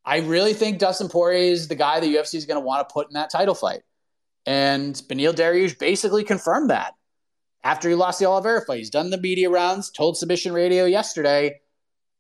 I 0.05 0.19
really 0.19 0.53
think 0.53 0.79
Dustin 0.79 1.09
Poirier 1.09 1.53
is 1.53 1.69
the 1.69 1.75
guy 1.75 2.01
the 2.01 2.15
UFC 2.15 2.35
is 2.35 2.47
going 2.47 2.61
to 2.61 2.67
want 2.67 2.87
to 2.87 2.93
put 2.93 3.09
in 3.09 3.15
that 3.15 3.31
title 3.31 3.55
fight. 3.55 3.83
And 4.47 4.95
Beneil 5.09 5.35
Dariush 5.35 5.79
basically 5.79 6.25
confirmed 6.25 6.71
that 6.71 6.93
after 7.62 7.89
he 7.89 7.95
lost 7.95 8.19
the 8.19 8.27
Oliveira 8.27 8.65
fight. 8.67 8.79
He's 8.79 8.91
done 8.91 9.11
the 9.11 9.19
media 9.19 9.49
rounds, 9.49 9.91
told 9.91 10.19
Submission 10.19 10.53
Radio 10.53 10.85
yesterday. 10.85 11.61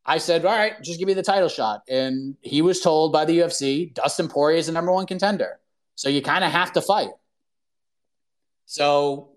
I 0.06 0.18
said, 0.18 0.44
all 0.44 0.56
right, 0.56 0.82
just 0.82 0.98
give 0.98 1.06
me 1.06 1.14
the 1.14 1.22
title 1.22 1.48
shot. 1.48 1.82
And 1.88 2.36
he 2.40 2.62
was 2.62 2.80
told 2.80 3.12
by 3.12 3.26
the 3.26 3.38
UFC, 3.40 3.92
Dustin 3.92 4.28
Poirier 4.28 4.58
is 4.58 4.66
the 4.66 4.72
number 4.72 4.92
one 4.92 5.06
contender. 5.06 5.60
So 5.94 6.08
you 6.08 6.22
kind 6.22 6.44
of 6.44 6.50
have 6.50 6.72
to 6.72 6.80
fight. 6.80 7.10
So 8.66 9.30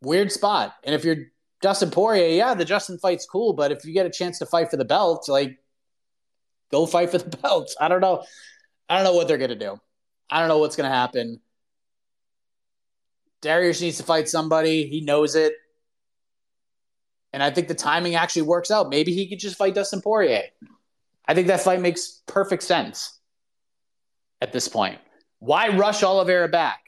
weird 0.00 0.30
spot. 0.30 0.74
And 0.84 0.94
if 0.94 1.04
you're 1.04 1.26
Dustin 1.60 1.90
Poirier, 1.90 2.28
yeah, 2.28 2.54
the 2.54 2.64
Justin 2.64 2.98
fight's 2.98 3.26
cool, 3.26 3.52
but 3.52 3.72
if 3.72 3.84
you 3.84 3.92
get 3.92 4.06
a 4.06 4.10
chance 4.10 4.38
to 4.38 4.46
fight 4.46 4.70
for 4.70 4.76
the 4.76 4.84
belt, 4.84 5.28
like 5.28 5.58
go 6.70 6.86
fight 6.86 7.10
for 7.10 7.18
the 7.18 7.36
belt. 7.42 7.74
I 7.80 7.88
don't 7.88 8.00
know. 8.00 8.24
I 8.88 8.96
don't 8.96 9.04
know 9.04 9.14
what 9.14 9.28
they're 9.28 9.38
gonna 9.38 9.54
do. 9.54 9.78
I 10.28 10.40
don't 10.40 10.48
know 10.48 10.58
what's 10.58 10.76
gonna 10.76 10.88
happen. 10.88 11.40
Dariush 13.42 13.80
needs 13.80 13.98
to 13.98 14.02
fight 14.02 14.28
somebody. 14.28 14.86
He 14.86 15.02
knows 15.02 15.34
it. 15.34 15.54
And 17.32 17.42
I 17.42 17.50
think 17.50 17.68
the 17.68 17.74
timing 17.74 18.14
actually 18.14 18.42
works 18.42 18.70
out. 18.70 18.88
Maybe 18.88 19.12
he 19.12 19.28
could 19.28 19.40
just 19.40 19.56
fight 19.56 19.74
Dustin 19.74 20.00
Poirier. 20.00 20.44
I 21.26 21.34
think 21.34 21.48
that 21.48 21.60
fight 21.60 21.80
makes 21.80 22.22
perfect 22.26 22.62
sense 22.62 23.18
at 24.40 24.52
this 24.52 24.68
point. 24.68 24.98
Why 25.40 25.68
rush 25.68 26.02
Oliveira 26.02 26.48
back? 26.48 26.80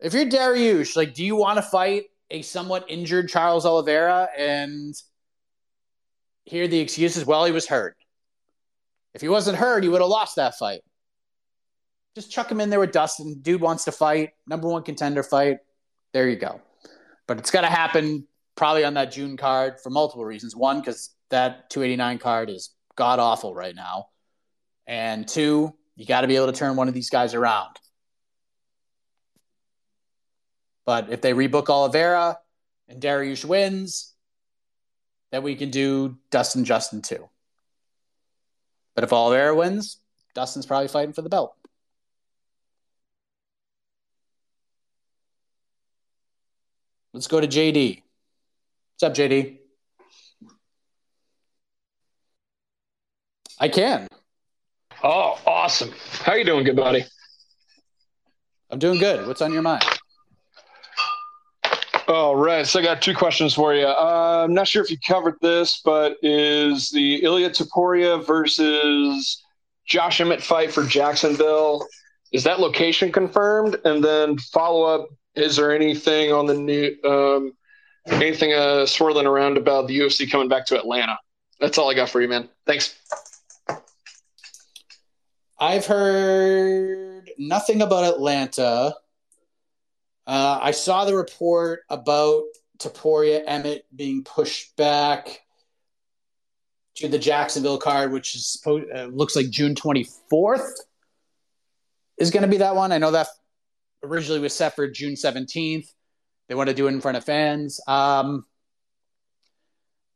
If 0.00 0.12
you're 0.12 0.26
Dariush, 0.26 0.96
like, 0.96 1.14
do 1.14 1.24
you 1.24 1.36
want 1.36 1.56
to 1.56 1.62
fight 1.62 2.04
a 2.30 2.42
somewhat 2.42 2.86
injured 2.88 3.28
Charles 3.28 3.64
Oliveira 3.64 4.28
and 4.36 4.94
hear 6.44 6.68
the 6.68 6.80
excuses, 6.80 7.24
well, 7.24 7.44
he 7.44 7.52
was 7.52 7.66
hurt. 7.66 7.96
If 9.14 9.20
he 9.20 9.28
wasn't 9.28 9.58
hurt, 9.58 9.82
he 9.82 9.88
would 9.88 10.00
have 10.00 10.10
lost 10.10 10.36
that 10.36 10.56
fight. 10.56 10.82
Just 12.14 12.30
chuck 12.30 12.50
him 12.50 12.60
in 12.60 12.70
there 12.70 12.80
with 12.80 12.92
Dustin. 12.92 13.40
Dude 13.40 13.60
wants 13.60 13.84
to 13.84 13.92
fight, 13.92 14.30
number 14.46 14.68
one 14.68 14.82
contender 14.82 15.22
fight. 15.22 15.58
There 16.12 16.28
you 16.28 16.36
go. 16.36 16.60
But 17.26 17.38
it's 17.38 17.50
got 17.50 17.62
to 17.62 17.68
happen 17.68 18.26
probably 18.54 18.84
on 18.84 18.94
that 18.94 19.12
June 19.12 19.36
card 19.36 19.80
for 19.82 19.90
multiple 19.90 20.24
reasons. 20.24 20.56
One, 20.56 20.80
because 20.80 21.10
that 21.30 21.68
289 21.70 22.18
card 22.18 22.50
is 22.50 22.70
god 22.94 23.18
awful 23.18 23.54
right 23.54 23.74
now. 23.74 24.06
And 24.86 25.26
two, 25.26 25.74
you 25.96 26.06
got 26.06 26.22
to 26.22 26.26
be 26.26 26.36
able 26.36 26.46
to 26.46 26.52
turn 26.52 26.76
one 26.76 26.88
of 26.88 26.94
these 26.94 27.10
guys 27.10 27.34
around. 27.34 27.76
But 30.86 31.10
if 31.10 31.20
they 31.20 31.34
rebook 31.34 31.68
Oliveira 31.68 32.38
and 32.88 33.02
Dariush 33.02 33.44
wins, 33.44 34.14
then 35.32 35.42
we 35.42 35.56
can 35.56 35.70
do 35.70 36.16
Dustin 36.30 36.64
Justin 36.64 37.02
too. 37.02 37.28
But 38.94 39.04
if 39.04 39.12
Oliveira 39.12 39.54
wins, 39.54 39.98
Dustin's 40.34 40.64
probably 40.64 40.88
fighting 40.88 41.12
for 41.12 41.22
the 41.22 41.28
belt. 41.28 41.54
Let's 47.12 47.26
go 47.26 47.40
to 47.40 47.48
JD. 47.48 48.02
What's 48.94 49.02
up, 49.02 49.14
JD? 49.14 49.58
I 53.58 53.68
can. 53.68 54.06
Oh, 55.02 55.40
awesome. 55.46 55.92
How 56.20 56.34
you 56.34 56.44
doing, 56.44 56.64
good 56.64 56.76
buddy? 56.76 57.04
I'm 58.70 58.78
doing 58.78 58.98
good. 58.98 59.26
What's 59.26 59.40
on 59.40 59.52
your 59.52 59.62
mind? 59.62 59.82
All 62.08 62.36
right, 62.36 62.64
so 62.64 62.78
I 62.78 62.84
got 62.84 63.02
two 63.02 63.14
questions 63.14 63.52
for 63.52 63.74
you. 63.74 63.84
Uh, 63.84 64.44
I'm 64.44 64.54
not 64.54 64.68
sure 64.68 64.80
if 64.80 64.92
you 64.92 64.96
covered 65.04 65.34
this, 65.42 65.80
but 65.84 66.16
is 66.22 66.88
the 66.90 67.24
Ilia 67.24 67.50
Topuria 67.50 68.24
versus 68.24 69.42
Josh 69.86 70.20
Emmett 70.20 70.40
fight 70.40 70.72
for 70.72 70.84
Jacksonville? 70.84 71.84
Is 72.30 72.44
that 72.44 72.60
location 72.60 73.10
confirmed? 73.10 73.78
And 73.84 74.04
then 74.04 74.38
follow 74.38 74.84
up: 74.84 75.08
Is 75.34 75.56
there 75.56 75.74
anything 75.74 76.32
on 76.32 76.46
the 76.46 76.54
new, 76.54 76.96
um, 77.02 77.52
anything 78.06 78.52
uh, 78.52 78.86
swirling 78.86 79.26
around 79.26 79.58
about 79.58 79.88
the 79.88 79.98
UFC 79.98 80.30
coming 80.30 80.48
back 80.48 80.64
to 80.66 80.78
Atlanta? 80.78 81.18
That's 81.58 81.76
all 81.76 81.90
I 81.90 81.94
got 81.94 82.08
for 82.08 82.22
you, 82.22 82.28
man. 82.28 82.48
Thanks. 82.66 82.96
I've 85.58 85.86
heard 85.86 87.30
nothing 87.36 87.82
about 87.82 88.04
Atlanta. 88.04 88.94
Uh, 90.26 90.58
I 90.60 90.72
saw 90.72 91.04
the 91.04 91.16
report 91.16 91.82
about 91.88 92.42
Topuria 92.78 93.42
Emmett 93.46 93.86
being 93.94 94.24
pushed 94.24 94.76
back 94.76 95.42
to 96.96 97.08
the 97.08 97.18
Jacksonville 97.18 97.78
card, 97.78 98.12
which 98.12 98.34
is 98.34 98.62
uh, 98.66 99.04
looks 99.04 99.36
like 99.36 99.50
June 99.50 99.74
24th 99.74 100.72
is 102.18 102.30
going 102.30 102.42
to 102.42 102.48
be 102.48 102.58
that 102.58 102.74
one. 102.74 102.92
I 102.92 102.98
know 102.98 103.10
that 103.10 103.28
originally 104.02 104.40
was 104.40 104.54
set 104.54 104.74
for 104.74 104.88
June 104.88 105.14
17th. 105.14 105.86
They 106.48 106.54
want 106.54 106.68
to 106.68 106.74
do 106.74 106.86
it 106.86 106.92
in 106.92 107.00
front 107.00 107.16
of 107.16 107.24
fans. 107.24 107.80
Um, 107.86 108.46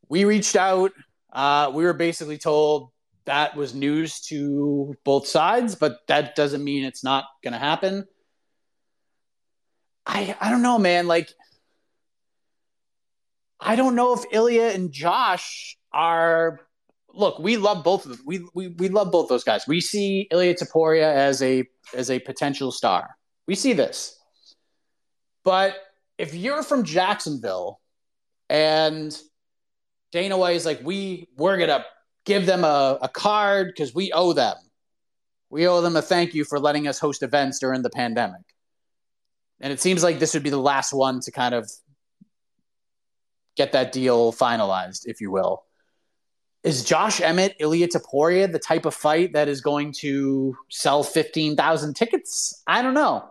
we 0.08 0.24
reached 0.24 0.56
out. 0.56 0.92
Uh, 1.32 1.70
we 1.74 1.84
were 1.84 1.92
basically 1.92 2.38
told 2.38 2.90
that 3.26 3.56
was 3.56 3.74
news 3.74 4.20
to 4.22 4.96
both 5.04 5.26
sides, 5.26 5.74
but 5.74 5.98
that 6.08 6.34
doesn't 6.34 6.64
mean 6.64 6.84
it's 6.84 7.04
not 7.04 7.24
going 7.42 7.52
to 7.52 7.58
happen. 7.58 8.06
I 10.10 10.36
I 10.40 10.50
don't 10.50 10.62
know, 10.62 10.78
man. 10.78 11.06
Like, 11.06 11.28
I 13.60 13.76
don't 13.76 13.94
know 13.94 14.12
if 14.14 14.24
Ilia 14.32 14.70
and 14.72 14.90
Josh 14.92 15.76
are. 15.92 16.60
Look, 17.12 17.38
we 17.38 17.56
love 17.56 17.84
both 17.84 18.04
of 18.06 18.16
them. 18.16 18.20
We 18.26 18.44
we 18.54 18.68
we 18.68 18.88
love 18.88 19.12
both 19.12 19.28
those 19.28 19.44
guys. 19.44 19.66
We 19.68 19.80
see 19.80 20.28
Ilia 20.32 20.54
Topuria 20.54 21.12
as 21.12 21.42
a 21.42 21.64
as 21.94 22.10
a 22.10 22.18
potential 22.18 22.72
star. 22.72 23.10
We 23.46 23.54
see 23.54 23.72
this, 23.72 24.18
but 25.44 25.76
if 26.18 26.34
you're 26.34 26.62
from 26.62 26.84
Jacksonville 26.84 27.80
and 28.48 29.16
Dana 30.12 30.36
White 30.36 30.56
is 30.56 30.66
like, 30.66 30.80
we 30.84 31.28
we're 31.36 31.56
gonna 31.56 31.84
give 32.26 32.46
them 32.46 32.64
a, 32.64 32.98
a 33.00 33.08
card 33.08 33.68
because 33.68 33.94
we 33.94 34.12
owe 34.12 34.32
them. 34.32 34.56
We 35.50 35.66
owe 35.66 35.80
them 35.80 35.96
a 35.96 36.02
thank 36.02 36.34
you 36.34 36.44
for 36.44 36.58
letting 36.60 36.86
us 36.88 36.98
host 36.98 37.22
events 37.22 37.58
during 37.60 37.82
the 37.82 37.90
pandemic. 37.90 38.42
And 39.60 39.72
it 39.72 39.80
seems 39.80 40.02
like 40.02 40.18
this 40.18 40.34
would 40.34 40.42
be 40.42 40.50
the 40.50 40.58
last 40.58 40.92
one 40.92 41.20
to 41.20 41.30
kind 41.30 41.54
of 41.54 41.70
get 43.56 43.72
that 43.72 43.92
deal 43.92 44.32
finalized, 44.32 45.06
if 45.06 45.20
you 45.20 45.30
will. 45.30 45.64
Is 46.62 46.84
Josh 46.84 47.20
Emmett, 47.20 47.56
Ilia 47.58 47.88
Topuria 47.88 48.50
the 48.50 48.58
type 48.58 48.84
of 48.84 48.94
fight 48.94 49.32
that 49.32 49.48
is 49.48 49.60
going 49.60 49.92
to 50.00 50.56
sell 50.68 51.02
15,000 51.02 51.94
tickets? 51.94 52.62
I 52.66 52.82
don't 52.82 52.94
know. 52.94 53.28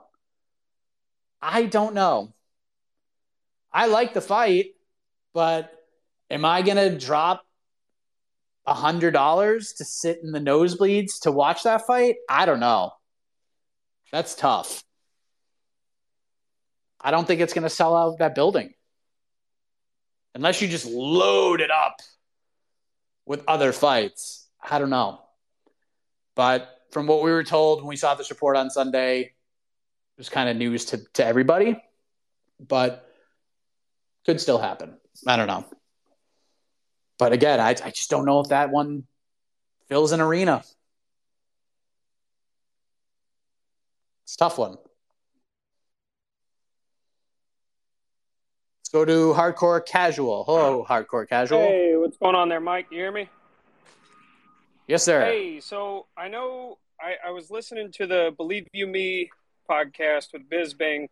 I 1.42 1.66
don't 1.66 1.94
know. 1.94 2.34
I 3.72 3.88
like 3.88 4.14
the 4.14 4.22
fight, 4.22 4.74
but 5.34 5.72
am 6.30 6.44
I 6.44 6.64
going 6.64 6.78
to 6.78 6.98
drop 6.98 7.46
$100 8.68 9.78
to 9.78 9.86
sit 9.86 10.20
in 10.24 10.32
the 10.32 10.40
nosebleeds 10.40 11.22
to 11.22 11.32
watch 11.32 11.64
that 11.64 11.86
fight? 11.86 12.16
I 12.28 12.46
don't 12.46 12.60
know. 12.60 12.92
That's 14.12 14.36
tough. 14.36 14.84
I 17.02 17.12
don't 17.12 17.26
think 17.26 17.42
it's 17.42 17.54
going 17.54 17.64
to 17.64 17.70
sell 17.70 17.96
out 17.96 18.20
that 18.20 18.36
building. 18.36 18.74
Unless 20.36 20.62
you 20.62 20.68
just 20.68 20.86
load 20.86 21.62
it 21.62 21.72
up 21.72 22.02
with 23.26 23.44
other 23.48 23.72
fights. 23.72 24.48
I 24.62 24.80
don't 24.80 24.90
know. 24.90 25.22
But 26.36 26.70
from 26.92 27.08
what 27.08 27.24
we 27.24 27.32
were 27.32 27.44
told 27.44 27.80
when 27.80 27.88
we 27.88 27.96
saw 27.96 28.16
this 28.16 28.30
report 28.30 28.58
on 28.58 28.70
Sunday, 28.70 29.22
it 29.22 29.34
was 30.18 30.30
kind 30.30 30.50
of 30.50 30.58
news 30.58 30.86
to, 30.86 30.98
to 31.14 31.26
everybody. 31.26 31.82
But 32.60 33.06
could 34.26 34.42
still 34.42 34.58
happen. 34.58 34.98
I 35.26 35.38
don't 35.38 35.48
know. 35.48 35.66
But 37.18 37.34
again, 37.34 37.60
I, 37.60 37.70
I 37.70 37.92
just 37.92 38.10
don't 38.10 38.26
know 38.26 38.40
if 38.40 38.50
that 38.50 38.70
one 38.70 39.06
fills 39.88 40.12
an 40.12 40.22
arena. 40.22 40.64
It's 44.24 44.36
a 44.36 44.38
tough 44.38 44.58
one. 44.58 44.78
Let's 48.92 49.06
go 49.06 49.06
to 49.06 49.40
hardcore 49.40 49.86
casual. 49.86 50.46
Hello, 50.46 50.84
hardcore 50.84 51.30
casual. 51.30 51.60
Hey, 51.60 51.96
what's 51.96 52.18
going 52.18 52.34
on 52.34 52.50
there, 52.50 52.60
Mike? 52.60 52.88
You 52.90 52.98
hear 52.98 53.12
me? 53.12 53.30
Yes, 54.88 55.04
sir. 55.04 55.24
Hey, 55.26 55.60
so 55.60 56.08
I 56.18 56.28
know 56.28 56.80
I, 57.00 57.28
I 57.28 57.30
was 57.30 57.52
listening 57.52 57.92
to 57.92 58.08
the 58.08 58.34
Believe 58.36 58.66
You 58.74 58.88
Me 58.88 59.30
podcast 59.70 60.34
with 60.34 60.50
Bisping, 60.50 61.10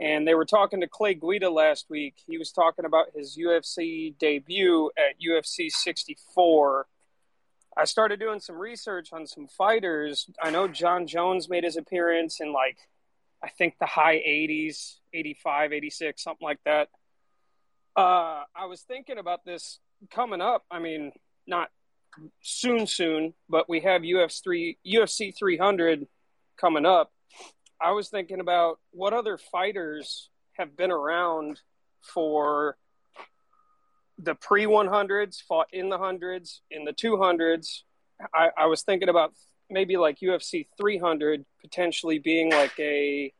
and 0.00 0.26
they 0.26 0.34
were 0.34 0.46
talking 0.46 0.80
to 0.80 0.88
Clay 0.88 1.12
Guida 1.12 1.50
last 1.50 1.90
week. 1.90 2.14
He 2.26 2.38
was 2.38 2.50
talking 2.50 2.86
about 2.86 3.08
his 3.14 3.36
UFC 3.36 4.16
debut 4.18 4.90
at 4.96 5.20
UFC 5.20 5.70
64. 5.70 6.86
I 7.76 7.84
started 7.84 8.20
doing 8.20 8.40
some 8.40 8.56
research 8.56 9.12
on 9.12 9.26
some 9.26 9.48
fighters. 9.48 10.30
I 10.42 10.48
know 10.48 10.66
Jon 10.66 11.06
Jones 11.06 11.46
made 11.46 11.64
his 11.64 11.76
appearance 11.76 12.40
in 12.40 12.54
like, 12.54 12.78
I 13.42 13.48
think 13.48 13.74
the 13.80 13.86
high 13.86 14.16
80s, 14.16 14.96
85, 15.14 15.72
86, 15.72 16.22
something 16.22 16.44
like 16.44 16.60
that. 16.64 16.88
Uh, 17.96 18.42
I 18.54 18.66
was 18.66 18.82
thinking 18.82 19.18
about 19.18 19.44
this 19.44 19.80
coming 20.10 20.40
up. 20.40 20.64
I 20.70 20.78
mean, 20.78 21.12
not 21.46 21.68
soon, 22.42 22.86
soon, 22.86 23.34
but 23.48 23.68
we 23.68 23.80
have 23.80 24.02
UFC 24.02 24.42
three, 24.42 24.78
UFC 24.86 25.36
300 25.36 26.06
coming 26.56 26.84
up 26.84 27.10
I 27.80 27.92
was 27.92 28.10
thinking 28.10 28.40
about 28.40 28.78
what 28.90 29.14
other 29.14 29.38
fighters 29.38 30.28
have 30.58 30.76
been 30.76 30.90
around 30.90 31.60
for 32.02 32.76
the 34.18 34.34
pre 34.34 34.66
100s, 34.66 35.36
fought 35.48 35.68
in 35.72 35.88
the 35.88 35.96
hundreds, 35.96 36.60
in 36.70 36.84
the 36.84 36.92
200s. 36.92 37.82
I, 38.34 38.50
I 38.56 38.66
was 38.66 38.82
thinking 38.82 39.08
about 39.08 39.32
maybe 39.70 39.96
like 39.96 40.18
UFC 40.20 40.66
300 40.76 41.44
potentially 41.60 42.18
being 42.18 42.50
like 42.50 42.78
a 42.78 43.32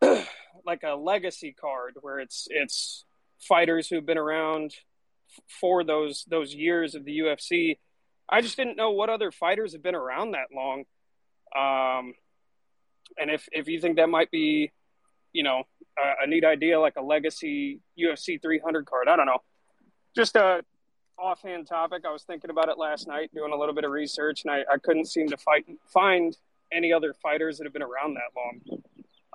like 0.66 0.82
a 0.82 0.94
legacy 0.94 1.54
card 1.58 1.94
where 2.00 2.18
it's 2.18 2.46
it's 2.50 3.04
fighters 3.40 3.88
who've 3.88 4.06
been 4.06 4.18
around 4.18 4.74
for 5.60 5.84
those 5.84 6.24
those 6.28 6.54
years 6.54 6.94
of 6.94 7.04
the 7.04 7.18
UFC. 7.18 7.78
I 8.28 8.40
just 8.40 8.56
didn't 8.56 8.76
know 8.76 8.92
what 8.92 9.10
other 9.10 9.30
fighters 9.30 9.72
have 9.72 9.82
been 9.82 9.94
around 9.94 10.32
that 10.32 10.48
long. 10.54 10.84
Um, 11.54 12.14
and 13.18 13.30
if 13.30 13.48
if 13.52 13.68
you 13.68 13.80
think 13.80 13.96
that 13.96 14.08
might 14.08 14.30
be, 14.30 14.72
you 15.32 15.42
know, 15.42 15.64
a, 15.98 16.24
a 16.24 16.26
neat 16.26 16.44
idea 16.44 16.80
like 16.80 16.96
a 16.96 17.02
legacy 17.02 17.80
UFC 17.98 18.40
300 18.40 18.86
card, 18.86 19.08
I 19.08 19.16
don't 19.16 19.26
know. 19.26 19.42
Just 20.16 20.36
a 20.36 20.62
offhand 21.18 21.66
topic. 21.66 22.04
I 22.06 22.12
was 22.12 22.22
thinking 22.22 22.50
about 22.50 22.68
it 22.68 22.78
last 22.78 23.06
night, 23.06 23.30
doing 23.34 23.52
a 23.52 23.56
little 23.56 23.74
bit 23.74 23.84
of 23.84 23.90
research, 23.90 24.42
and 24.44 24.52
I, 24.52 24.64
I 24.72 24.78
couldn't 24.78 25.06
seem 25.06 25.28
to 25.28 25.36
fight 25.36 25.64
find 25.86 26.36
any 26.72 26.92
other 26.92 27.14
fighters 27.14 27.58
that 27.58 27.64
have 27.64 27.72
been 27.72 27.82
around 27.82 28.14
that 28.14 28.32
long. 28.36 28.82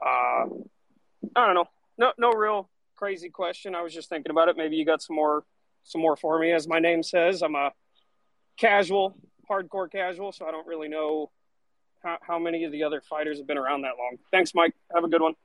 Uh, 0.01 1.39
I 1.39 1.45
don't 1.45 1.55
know. 1.55 1.65
No, 1.97 2.13
no 2.17 2.31
real 2.31 2.69
crazy 2.95 3.29
question. 3.29 3.75
I 3.75 3.81
was 3.81 3.93
just 3.93 4.09
thinking 4.09 4.29
about 4.29 4.49
it. 4.49 4.57
Maybe 4.57 4.75
you 4.75 4.85
got 4.85 5.01
some 5.01 5.15
more, 5.15 5.43
some 5.83 6.01
more 6.01 6.15
for 6.15 6.37
me. 6.39 6.51
As 6.51 6.67
my 6.67 6.79
name 6.79 7.03
says, 7.03 7.41
I'm 7.41 7.55
a 7.55 7.71
casual, 8.57 9.15
hardcore 9.49 9.91
casual, 9.91 10.31
so 10.31 10.45
I 10.45 10.51
don't 10.51 10.67
really 10.67 10.89
know 10.89 11.31
how, 12.03 12.17
how 12.21 12.39
many 12.39 12.65
of 12.65 12.71
the 12.71 12.83
other 12.83 13.01
fighters 13.01 13.37
have 13.37 13.47
been 13.47 13.57
around 13.57 13.81
that 13.81 13.93
long. 13.97 14.17
Thanks, 14.31 14.53
Mike. 14.53 14.73
Have 14.93 15.03
a 15.03 15.09
good 15.09 15.21
one. 15.21 15.33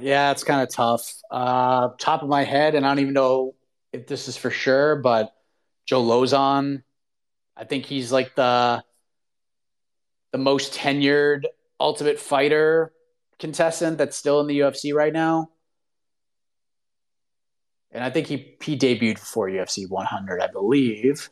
Yeah, 0.00 0.30
it's 0.30 0.44
kind 0.44 0.62
of 0.62 0.72
tough. 0.72 1.20
Uh, 1.30 1.88
top 1.98 2.22
of 2.22 2.28
my 2.28 2.44
head, 2.44 2.74
and 2.74 2.86
I 2.86 2.90
don't 2.90 3.00
even 3.00 3.12
know 3.12 3.54
if 3.92 4.06
this 4.06 4.28
is 4.28 4.36
for 4.36 4.50
sure, 4.50 4.96
but 4.96 5.32
Joe 5.86 6.02
Lauzon, 6.02 6.82
I 7.56 7.64
think 7.64 7.86
he's 7.86 8.12
like 8.12 8.34
the 8.34 8.82
the 10.32 10.38
most 10.38 10.74
tenured 10.74 11.44
Ultimate 11.80 12.20
Fighter 12.20 12.92
contestant 13.38 13.98
that's 13.98 14.16
still 14.16 14.40
in 14.40 14.46
the 14.46 14.60
UFC 14.60 14.94
right 14.94 15.12
now. 15.12 15.50
And 17.90 18.04
I 18.04 18.10
think 18.10 18.28
he 18.28 18.56
he 18.62 18.78
debuted 18.78 19.18
for 19.18 19.48
UFC 19.48 19.88
100, 19.88 20.40
I 20.40 20.46
believe. 20.46 21.28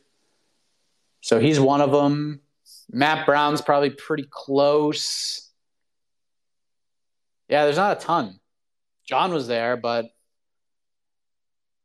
So 1.21 1.39
he's 1.39 1.59
one 1.59 1.81
of 1.81 1.91
them. 1.91 2.41
Matt 2.91 3.25
Brown's 3.25 3.61
probably 3.61 3.91
pretty 3.91 4.27
close. 4.29 5.49
Yeah, 7.47 7.63
there's 7.63 7.77
not 7.77 7.97
a 7.97 7.99
ton. 7.99 8.39
Jon 9.05 9.33
was 9.33 9.47
there, 9.47 9.77
but 9.77 10.05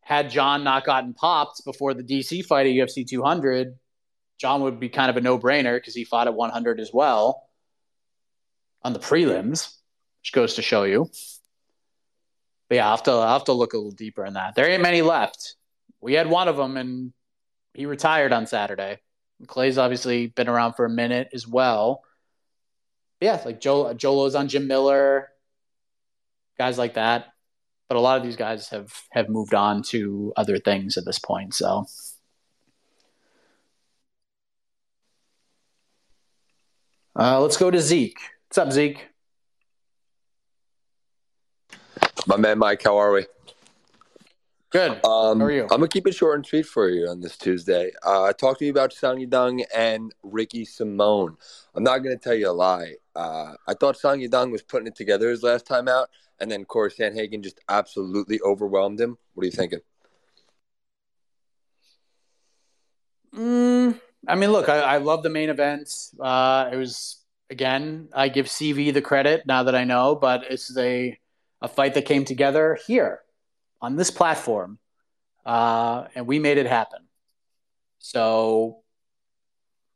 had 0.04 0.30
Jon 0.30 0.62
not 0.64 0.84
gotten 0.84 1.14
popped 1.14 1.64
before 1.64 1.94
the 1.94 2.04
DC 2.04 2.44
fight 2.44 2.66
at 2.66 2.72
UFC 2.72 3.06
200, 3.06 3.78
Jon 4.38 4.62
would 4.62 4.78
be 4.78 4.90
kind 4.90 5.10
of 5.10 5.16
a 5.16 5.20
no 5.20 5.38
brainer 5.38 5.76
because 5.76 5.94
he 5.94 6.04
fought 6.04 6.26
at 6.26 6.34
100 6.34 6.78
as 6.78 6.90
well 6.92 7.48
on 8.82 8.92
the 8.92 8.98
prelims, 8.98 9.74
which 10.20 10.32
goes 10.32 10.54
to 10.54 10.62
show 10.62 10.84
you. 10.84 11.10
But 12.68 12.76
yeah, 12.76 12.84
I'll 12.84 12.96
have, 12.96 13.02
to, 13.04 13.10
I'll 13.12 13.32
have 13.32 13.44
to 13.44 13.52
look 13.52 13.72
a 13.72 13.78
little 13.78 13.92
deeper 13.92 14.26
in 14.26 14.34
that. 14.34 14.54
There 14.54 14.68
ain't 14.68 14.82
many 14.82 15.00
left. 15.00 15.56
We 16.02 16.12
had 16.12 16.28
one 16.28 16.48
of 16.48 16.56
them, 16.56 16.76
and 16.76 17.12
he 17.72 17.86
retired 17.86 18.32
on 18.32 18.46
Saturday. 18.46 18.98
Clay's 19.46 19.78
obviously 19.78 20.26
been 20.26 20.48
around 20.48 20.74
for 20.74 20.84
a 20.84 20.90
minute 20.90 21.28
as 21.32 21.48
well. 21.48 22.02
But 23.20 23.26
yeah, 23.26 23.42
like 23.44 23.60
Joe 23.60 23.94
Joe 23.94 24.16
Lauzon 24.16 24.48
Jim 24.48 24.66
Miller, 24.66 25.28
guys 26.58 26.78
like 26.78 26.94
that. 26.94 27.33
But 27.94 28.00
a 28.00 28.08
lot 28.10 28.16
of 28.16 28.24
these 28.24 28.34
guys 28.34 28.70
have 28.70 28.92
have 29.12 29.28
moved 29.28 29.54
on 29.54 29.80
to 29.90 30.32
other 30.36 30.58
things 30.58 30.96
at 30.96 31.04
this 31.04 31.20
point. 31.20 31.54
So 31.54 31.86
uh, 37.14 37.40
let's 37.40 37.56
go 37.56 37.70
to 37.70 37.80
Zeke. 37.80 38.18
What's 38.48 38.58
up, 38.58 38.72
Zeke? 38.72 39.06
My 42.26 42.36
man 42.36 42.58
Mike, 42.58 42.82
how 42.82 42.96
are 42.96 43.12
we? 43.12 43.26
Good. 44.70 44.90
Um, 45.04 45.38
How 45.38 45.46
are 45.46 45.52
you? 45.52 45.62
I'm 45.62 45.68
gonna 45.68 45.86
keep 45.86 46.08
it 46.08 46.16
short 46.16 46.34
and 46.34 46.44
sweet 46.44 46.66
for 46.66 46.88
you 46.88 47.06
on 47.06 47.20
this 47.20 47.36
Tuesday. 47.36 47.92
Uh, 48.02 48.32
talked 48.32 48.58
to 48.58 48.64
you 48.64 48.72
about 48.72 48.92
Song 48.92 49.18
Yadong 49.18 49.62
and 49.72 50.12
Ricky 50.24 50.64
Simon. 50.64 51.36
I'm 51.76 51.84
not 51.84 51.98
gonna 51.98 52.18
tell 52.18 52.34
you 52.34 52.50
a 52.50 52.50
lie. 52.50 52.94
Uh, 53.14 53.54
I 53.68 53.74
thought 53.74 53.96
Song 53.96 54.18
Yadong 54.18 54.50
was 54.50 54.62
putting 54.62 54.88
it 54.88 54.96
together 54.96 55.30
his 55.30 55.44
last 55.44 55.64
time 55.64 55.86
out, 55.86 56.10
and 56.40 56.50
then 56.50 56.64
Cory 56.64 56.90
Sandhagen 56.90 57.42
just 57.42 57.60
absolutely 57.68 58.40
overwhelmed 58.40 59.00
him. 59.00 59.18
What 59.34 59.42
are 59.42 59.46
you 59.46 59.52
thinking? 59.52 59.80
Mm, 63.34 64.00
I 64.28 64.34
mean, 64.36 64.52
look, 64.52 64.68
I, 64.68 64.80
I 64.80 64.96
love 64.98 65.22
the 65.22 65.30
main 65.30 65.50
event. 65.50 65.90
Uh, 66.20 66.70
it 66.72 66.76
was 66.76 67.24
again, 67.50 68.08
I 68.12 68.28
give 68.28 68.46
CV 68.46 68.92
the 68.92 69.02
credit 69.02 69.46
now 69.46 69.64
that 69.64 69.74
I 69.74 69.84
know, 69.84 70.14
but 70.14 70.44
it's 70.50 70.76
a 70.76 71.18
a 71.60 71.68
fight 71.68 71.94
that 71.94 72.04
came 72.04 72.24
together 72.24 72.78
here 72.86 73.20
on 73.80 73.96
this 73.96 74.10
platform, 74.10 74.78
uh, 75.46 76.04
and 76.14 76.26
we 76.26 76.38
made 76.38 76.58
it 76.58 76.66
happen. 76.66 77.08
So 77.98 78.82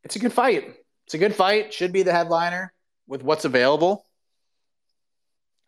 it's 0.03 0.16
a 0.16 0.18
good 0.18 0.32
fight. 0.32 0.74
It's 1.05 1.14
a 1.14 1.18
good 1.18 1.34
fight. 1.34 1.74
Should 1.74 1.93
be 1.93 2.03
the 2.03 2.12
headliner 2.12 2.72
with 3.07 3.22
what's 3.22 3.45
available. 3.45 4.05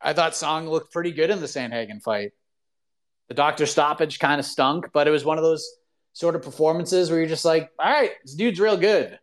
I 0.00 0.12
thought 0.12 0.34
Song 0.34 0.68
looked 0.68 0.92
pretty 0.92 1.12
good 1.12 1.30
in 1.30 1.40
the 1.40 1.46
Sandhagen 1.46 2.02
fight. 2.02 2.32
The 3.28 3.34
doctor 3.34 3.66
stoppage 3.66 4.18
kind 4.18 4.40
of 4.40 4.46
stunk, 4.46 4.88
but 4.92 5.06
it 5.06 5.10
was 5.10 5.24
one 5.24 5.38
of 5.38 5.44
those 5.44 5.68
sort 6.12 6.34
of 6.34 6.42
performances 6.42 7.10
where 7.10 7.20
you're 7.20 7.28
just 7.28 7.44
like, 7.44 7.70
all 7.78 7.90
right, 7.90 8.12
this 8.24 8.34
dude's 8.34 8.58
real 8.58 8.76
good. 8.76 9.18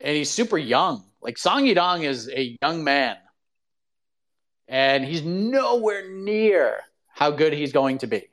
And 0.00 0.16
he's 0.16 0.30
super 0.30 0.56
young. 0.56 1.04
Like 1.20 1.36
Song 1.36 1.64
Yadong 1.64 2.04
is 2.04 2.28
a 2.28 2.56
young 2.62 2.84
man. 2.84 3.16
And 4.66 5.04
he's 5.04 5.22
nowhere 5.22 6.08
near 6.10 6.80
how 7.08 7.32
good 7.32 7.52
he's 7.52 7.72
going 7.72 7.98
to 7.98 8.06
be. 8.06 8.30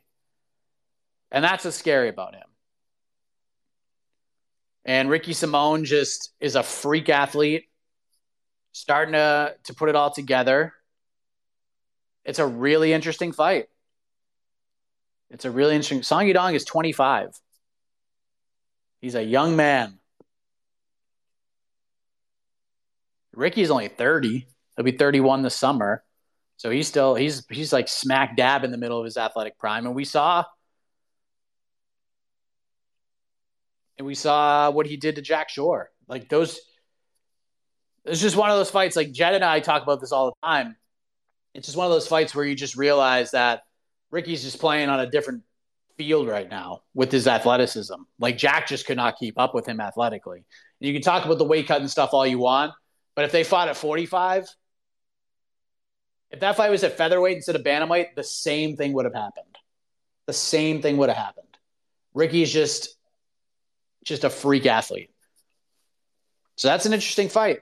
And 1.32 1.43
that's 1.43 1.66
what's 1.66 1.76
scary 1.76 2.10
about 2.10 2.36
him. 2.36 2.43
And 4.86 5.10
Ricky 5.10 5.34
Simon 5.34 5.84
just 5.84 6.32
is 6.39 6.56
a 6.56 6.64
freak 6.64 7.10
athlete, 7.10 7.66
starting 8.72 9.14
to, 9.14 9.56
to 9.66 9.74
put 9.74 9.89
it 9.89 9.95
all 9.98 10.12
together. 10.12 10.74
It's 12.28 12.39
a 12.39 12.45
really 12.45 12.91
interesting 12.91 13.32
fight. 13.32 13.67
It's 15.32 15.45
a 15.45 15.51
really 15.51 15.75
interesting. 15.75 16.03
Song 16.03 16.25
Yadong 16.25 16.53
is 16.53 16.65
25. 16.65 17.30
He's 18.99 19.15
a 19.15 19.23
young 19.23 19.55
man. 19.55 19.97
Ricky's 23.34 23.71
only 23.71 23.88
30. 23.88 24.45
He'll 24.75 24.86
be 24.86 24.91
31 24.91 25.41
this 25.41 25.55
summer. 25.55 26.03
So 26.57 26.69
he's 26.69 26.88
still 26.88 27.15
he's 27.15 27.45
he's 27.49 27.71
like 27.71 27.88
smack 27.88 28.36
dab 28.36 28.63
in 28.63 28.71
the 28.71 28.78
middle 28.78 28.97
of 28.99 29.05
his 29.05 29.15
athletic 29.15 29.57
prime. 29.57 29.86
And 29.86 29.95
we 29.95 30.05
saw 30.05 30.43
and 33.97 34.05
we 34.05 34.15
saw 34.15 34.71
what 34.71 34.88
he 34.88 34.97
did 34.97 35.15
to 35.15 35.21
Jack 35.21 35.49
Shore. 35.49 35.91
Like 36.07 36.30
those 36.30 36.59
it's 38.05 38.21
just 38.21 38.36
one 38.36 38.49
of 38.49 38.57
those 38.57 38.71
fights 38.71 38.95
like 38.95 39.11
Jed 39.11 39.36
and 39.36 39.45
I 39.45 39.59
talk 39.59 39.84
about 39.84 40.01
this 40.01 40.11
all 40.11 40.28
the 40.28 40.47
time. 40.47 40.75
It's 41.58 41.68
just 41.68 41.76
one 41.78 41.88
of 41.88 41.91
those 41.91 42.08
fights 42.08 42.36
where 42.36 42.45
you 42.45 42.53
just 42.53 42.78
realize 42.78 43.32
that 43.32 43.64
Ricky's 44.12 44.43
just 44.43 44.60
playing 44.60 44.89
on 44.89 44.99
a 44.99 45.10
different 45.10 45.41
field 45.97 46.28
right 46.28 46.47
now 46.47 46.84
with 46.93 47.12
his 47.12 47.28
athleticism. 47.28 47.95
Like 48.20 48.38
Jack 48.38 48.68
just 48.68 48.86
could 48.86 48.95
not 48.95 49.18
keep 49.18 49.39
up 49.39 49.55
with 49.55 49.66
him 49.66 49.82
athletically. 49.82 50.45
You 50.80 50.93
can 50.93 51.01
talk 51.01 51.26
about 51.26 51.39
the 51.39 51.45
weight 51.45 51.68
cut 51.68 51.82
and 51.82 51.89
stuff 51.89 52.12
all 52.14 52.28
you 52.28 52.38
want, 52.38 52.74
but 53.16 53.26
if 53.26 53.32
they 53.32 53.43
fought 53.43 53.70
at 53.70 53.76
45, 53.76 54.47
if 56.30 56.41
that 56.41 56.58
fight 56.58 56.70
was 56.70 56.84
at 56.84 56.95
featherweight 56.95 57.38
instead 57.38 57.55
of 57.55 57.64
bantamweight, 57.64 58.14
the 58.16 58.24
same 58.24 58.78
thing 58.78 58.93
would 58.93 59.05
have 59.05 59.16
happened. 59.16 59.58
The 60.28 60.34
same 60.34 60.84
thing 60.84 60.97
would 60.97 61.10
have 61.10 61.18
happened. 61.18 61.47
Ricky's 62.14 62.53
just 62.53 62.95
just 64.05 64.24
a 64.24 64.30
freak 64.30 64.68
athlete. 64.68 65.10
So 66.55 66.68
that's 66.68 66.86
an 66.86 66.93
interesting 66.93 67.30
fight. 67.30 67.62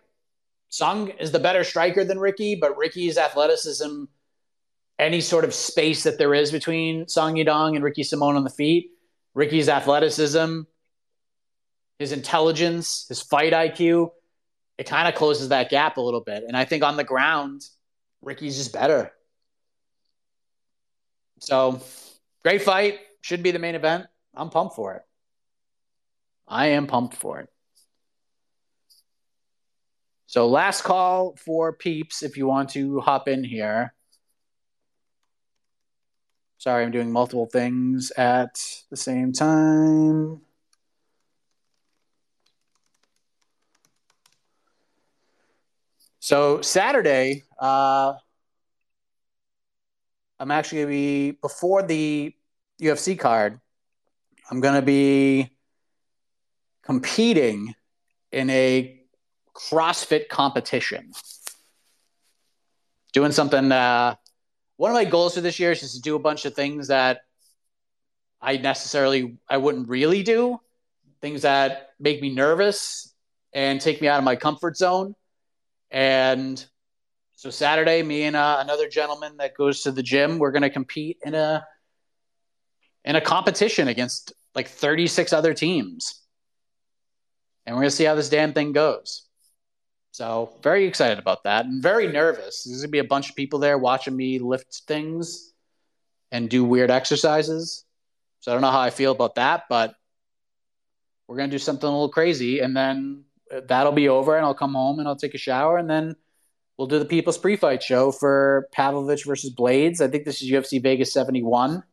Sung 0.75 1.07
is 1.07 1.31
the 1.31 1.39
better 1.39 1.63
striker 1.63 2.03
than 2.03 2.19
Ricky, 2.19 2.53
but 2.53 2.75
Ricky's 2.75 3.17
athleticism, 3.17 4.03
any 4.99 5.21
sort 5.21 5.45
of 5.45 5.53
space 5.53 6.03
that 6.03 6.17
there 6.17 6.33
is 6.33 6.51
between 6.51 7.07
Song 7.07 7.35
Yadong 7.35 7.75
and 7.75 7.83
Ricky 7.83 8.03
Simon 8.03 8.35
on 8.35 8.43
the 8.43 8.49
feet, 8.49 8.91
Ricky's 9.33 9.69
athleticism, 9.69 10.63
his 11.97 12.11
intelligence, 12.11 13.05
his 13.07 13.21
fight 13.21 13.53
IQ, 13.53 14.09
it 14.77 14.85
kind 14.85 15.07
of 15.07 15.15
closes 15.15 15.47
that 15.47 15.69
gap 15.69 15.95
a 15.95 16.01
little 16.01 16.19
bit. 16.19 16.43
And 16.45 16.57
I 16.57 16.65
think 16.65 16.83
on 16.83 16.97
the 16.97 17.05
ground, 17.05 17.61
Ricky's 18.21 18.57
just 18.57 18.73
better. 18.73 19.13
So 21.39 21.81
great 22.43 22.63
fight. 22.63 22.99
Should 23.21 23.43
be 23.43 23.51
the 23.51 23.59
main 23.59 23.75
event. 23.75 24.07
I'm 24.33 24.49
pumped 24.49 24.75
for 24.75 24.95
it. 24.95 25.03
I 26.49 26.67
am 26.67 26.85
pumped 26.85 27.15
for 27.15 27.39
it. 27.39 27.49
So 30.35 30.49
last 30.49 30.81
call 30.81 31.37
for 31.37 31.71
peeps 31.71 32.21
if 32.21 32.35
you 32.35 32.45
want 32.45 32.71
to 32.71 32.99
hop 32.99 33.29
in 33.29 33.41
here. 33.41 33.93
Sorry, 36.57 36.83
I'm 36.83 36.91
doing 36.91 37.09
multiple 37.09 37.45
things 37.45 38.11
at 38.17 38.59
the 38.89 38.97
same 38.97 39.31
time. 39.31 40.41
So 46.19 46.59
Saturday, 46.59 47.43
uh, 47.57 48.15
I'm 50.37 50.51
actually 50.51 50.79
going 50.79 50.87
to 50.87 50.91
be 50.91 51.31
before 51.31 51.81
the 51.81 52.35
UFC 52.81 53.17
card. 53.17 53.61
I'm 54.51 54.59
going 54.59 54.75
to 54.75 54.81
be 54.81 55.49
competing 56.83 57.73
in 58.33 58.49
a 58.49 59.04
CrossFit 59.55 60.27
competition. 60.27 61.11
Doing 63.13 63.31
something. 63.31 63.71
Uh, 63.71 64.15
one 64.77 64.91
of 64.91 64.95
my 64.95 65.05
goals 65.05 65.35
for 65.35 65.41
this 65.41 65.59
year 65.59 65.71
is 65.71 65.79
just 65.79 65.95
to 65.95 66.01
do 66.01 66.15
a 66.15 66.19
bunch 66.19 66.45
of 66.45 66.53
things 66.53 66.89
that 66.89 67.21
I 68.41 68.57
necessarily 68.57 69.37
I 69.49 69.57
wouldn't 69.57 69.87
really 69.87 70.21
do, 70.21 70.59
things 71.21 71.43
that 71.43 71.91
make 71.99 72.21
me 72.21 72.33
nervous 72.33 73.13
and 73.53 73.79
take 73.79 74.01
me 74.01 74.07
out 74.09 74.17
of 74.17 74.25
my 74.25 74.35
comfort 74.35 74.75
zone. 74.75 75.15
And 75.89 76.63
so 77.37 77.49
Saturday, 77.49 78.03
me 78.03 78.23
and 78.23 78.35
uh, 78.35 78.57
another 78.59 78.89
gentleman 78.89 79.37
that 79.37 79.55
goes 79.55 79.83
to 79.83 79.91
the 79.91 80.03
gym, 80.03 80.37
we're 80.39 80.51
going 80.51 80.63
to 80.63 80.69
compete 80.69 81.17
in 81.25 81.33
a 81.33 81.65
in 83.05 83.15
a 83.15 83.21
competition 83.21 83.87
against 83.87 84.33
like 84.55 84.67
36 84.67 85.31
other 85.31 85.53
teams. 85.53 86.21
And 87.65 87.75
we're 87.75 87.83
going 87.83 87.89
to 87.89 87.95
see 87.95 88.03
how 88.03 88.15
this 88.15 88.29
damn 88.29 88.53
thing 88.53 88.73
goes. 88.73 89.25
So, 90.15 90.57
very 90.63 90.85
excited 90.85 91.19
about 91.19 91.43
that 91.43 91.65
and 91.65 91.83
very 91.83 92.07
nervous. 92.07 92.63
There's 92.63 92.83
to 92.83 92.87
be 92.87 92.99
a 92.99 93.03
bunch 93.03 93.29
of 93.29 93.35
people 93.35 93.59
there 93.59 93.77
watching 93.77 94.15
me 94.15 94.39
lift 94.39 94.83
things 94.87 95.53
and 96.31 96.49
do 96.49 96.63
weird 96.63 96.89
exercises. 96.89 97.83
So, 98.39 98.49
I 98.49 98.55
don't 98.55 98.61
know 98.61 98.71
how 98.71 98.79
I 98.79 98.91
feel 98.91 99.11
about 99.11 99.35
that, 99.35 99.63
but 99.67 99.93
we're 101.27 101.35
to 101.35 101.47
do 101.47 101.57
something 101.57 101.85
a 101.85 101.91
little 101.91 102.07
crazy. 102.07 102.59
And 102.59 102.77
then 102.77 103.25
that'll 103.67 103.91
be 103.91 104.07
over, 104.07 104.37
and 104.37 104.45
I'll 104.45 104.53
come 104.53 104.75
home 104.75 104.99
and 104.99 105.07
I'll 105.09 105.17
take 105.17 105.33
a 105.33 105.37
shower. 105.37 105.77
And 105.77 105.89
then 105.89 106.15
we'll 106.77 106.87
do 106.87 106.97
the 106.97 107.03
People's 107.03 107.37
Pre 107.37 107.57
Fight 107.57 107.83
show 107.83 108.13
for 108.13 108.69
Pavlovich 108.71 109.25
versus 109.25 109.53
Blaydes. 109.53 109.99
I 109.99 110.07
think 110.07 110.23
this 110.23 110.41
is 110.41 110.49
UFC 110.49 110.81
Vegas 110.81 111.11
71. 111.11 111.83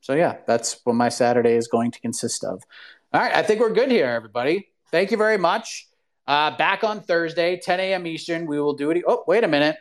So, 0.00 0.14
yeah, 0.14 0.36
that's 0.46 0.80
what 0.84 0.94
my 0.94 1.10
Saturday 1.10 1.56
is 1.56 1.68
going 1.68 1.90
to 1.90 2.00
consist 2.00 2.42
of. 2.42 2.62
All 3.12 3.20
right, 3.20 3.34
I 3.34 3.42
think 3.42 3.60
we're 3.60 3.72
good 3.72 3.90
here, 3.90 4.06
everybody. 4.06 4.68
Thank 4.90 5.12
you 5.12 5.16
very 5.16 5.38
much. 5.38 5.88
Uh, 6.26 6.56
back 6.56 6.82
on 6.82 7.00
Thursday, 7.00 7.56
10 7.56 7.78
a.m. 7.78 8.06
Eastern. 8.06 8.46
We 8.46 8.60
will 8.60 8.74
do 8.74 8.90
it. 8.90 9.02
Oh, 9.06 9.22
wait 9.28 9.44
a 9.44 9.48
minute. 9.48 9.76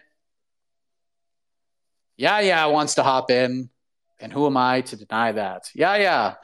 Yeah, 2.18 2.40
yeah, 2.40 2.66
wants 2.68 2.96
to 2.96 3.04
hop 3.04 3.32
in. 3.32 3.70
And 4.20 4.32
who 4.32 4.46
am 4.46 4.58
I 4.58 4.82
to 4.82 4.96
deny 4.96 5.32
that? 5.32 5.70
Yeah, 5.74 5.96
yeah. 5.96 6.36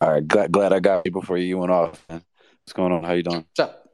All 0.00 0.12
right, 0.12 0.26
glad, 0.26 0.52
glad 0.52 0.72
I 0.74 0.80
got 0.80 1.06
you 1.06 1.10
before 1.10 1.38
you 1.38 1.56
went 1.58 1.72
off. 1.72 2.04
Man. 2.08 2.22
What's 2.64 2.74
going 2.74 2.92
on? 2.92 3.02
How 3.02 3.12
you 3.12 3.22
doing? 3.22 3.46
What's 3.56 3.60
up? 3.60 3.88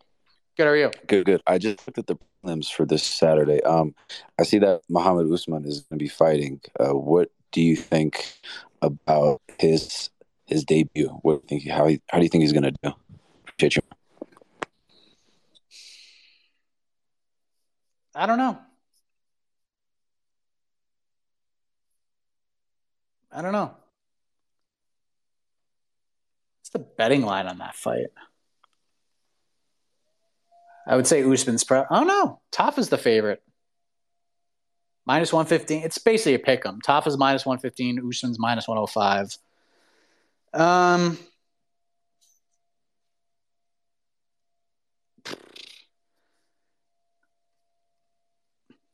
Good, 0.57 0.65
how 0.65 0.71
are 0.71 0.77
you? 0.77 0.91
Good, 1.07 1.25
good. 1.25 1.43
I 1.47 1.59
just 1.59 1.87
looked 1.87 1.99
at 1.99 2.09
the 2.09 2.19
prelims 2.45 2.71
for 2.71 2.85
this 2.85 3.05
Saturday. 3.05 3.63
Um, 3.63 3.95
I 4.39 4.43
see 4.43 4.59
that 4.59 4.83
Muhammad 4.89 5.33
Usman 5.33 5.65
is 5.65 5.81
going 5.81 5.99
to 5.99 6.05
be 6.05 6.09
fighting. 6.09 6.61
Uh, 6.79 6.93
what 6.93 7.31
do 7.53 7.63
you 7.63 7.77
think 7.77 8.35
about 8.83 9.41
his 9.59 10.11
his 10.51 10.65
debut? 10.65 11.09
What 11.23 11.47
do 11.47 11.55
you 11.55 11.61
think? 11.61 11.73
How 11.73 11.87
he, 11.87 12.01
how 12.09 12.19
do 12.19 12.25
you 12.25 12.29
think 12.29 12.43
he's 12.43 12.53
going 12.53 12.65
to 12.65 12.73
do? 12.83 12.93
Appreciate 13.49 13.77
you. 13.77 13.83
I 18.15 18.27
don't 18.27 18.39
know. 18.39 18.59
I 23.33 23.43
don't 23.43 23.53
know. 23.53 23.71
What's 26.59 26.71
the 26.71 26.81
betting 26.81 27.23
line 27.23 27.47
on 27.47 27.59
that 27.59 27.77
fight? 27.77 28.09
I 30.87 30.97
would 30.97 31.07
say 31.07 31.23
Usman's 31.23 31.63
pro. 31.63 31.85
Oh 31.91 32.03
no, 32.03 32.41
Top 32.51 32.79
is 32.79 32.89
the 32.89 32.99
favorite. 32.99 33.43
Minus 35.07 35.33
115. 35.33 35.85
It's 35.85 35.99
basically 35.99 36.35
a 36.35 36.39
pick 36.39 36.67
'em. 36.67 36.81
Tafa's 36.81 37.17
minus 37.17 37.47
115. 37.47 38.07
Usman's 38.09 38.39
minus 38.39 38.67
105. 38.67 39.37
Um, 40.53 41.19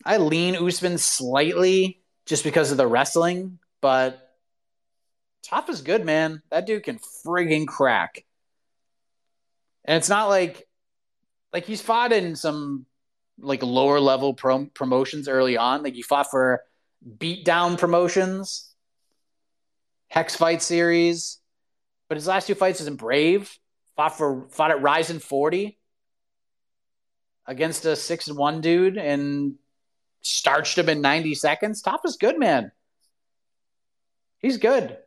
I 0.04 0.18
lean 0.18 0.57
Usman 0.57 0.98
slightly 0.98 2.00
just 2.26 2.44
because 2.44 2.70
of 2.70 2.76
the 2.76 2.86
wrestling, 2.86 3.59
but 3.80 4.22
Top 5.42 5.70
is 5.70 5.80
good, 5.80 6.04
man. 6.04 6.42
That 6.50 6.66
dude 6.66 6.82
can 6.82 6.98
friggin' 7.24 7.68
crack. 7.68 8.24
And 9.84 9.96
it's 9.96 10.09
not 10.09 10.28
like 10.28 10.66
like 11.52 11.64
he's 11.64 11.80
fought 11.80 12.12
in 12.12 12.34
some 12.34 12.86
like 13.38 13.62
lower 13.62 14.00
level 14.00 14.34
prom- 14.34 14.70
promotions 14.74 15.28
early 15.28 15.57
on. 15.57 15.84
Like 15.84 15.94
he 15.94 16.02
fought 16.02 16.30
for 16.30 16.62
beatdown 17.07 17.78
promotions, 17.78 18.74
Hex 20.09 20.34
Fight 20.34 20.62
Series, 20.62 21.38
but 22.09 22.16
his 22.16 22.26
last 22.26 22.46
two 22.46 22.54
fights 22.54 22.80
is 22.80 22.86
in 22.86 22.96
Brave. 22.96 23.59
Fought 23.96 24.18
for 24.18 24.46
fought 24.50 24.70
at 24.70 24.82
Rizin 24.82 25.18
40 25.18 25.78
against 27.46 27.84
a 27.84 27.96
six 27.96 28.28
and 28.28 28.36
one 28.36 28.61
dude 28.61 28.98
and 28.98 29.54
starched 30.20 30.76
him 30.76 30.88
in 30.88 31.00
90 31.00 31.34
seconds. 31.34 31.80
Top 31.80 32.00
is 32.04 32.16
good, 32.16 32.38
man. 32.38 32.72
He's 34.38 34.59
good. 34.59 34.98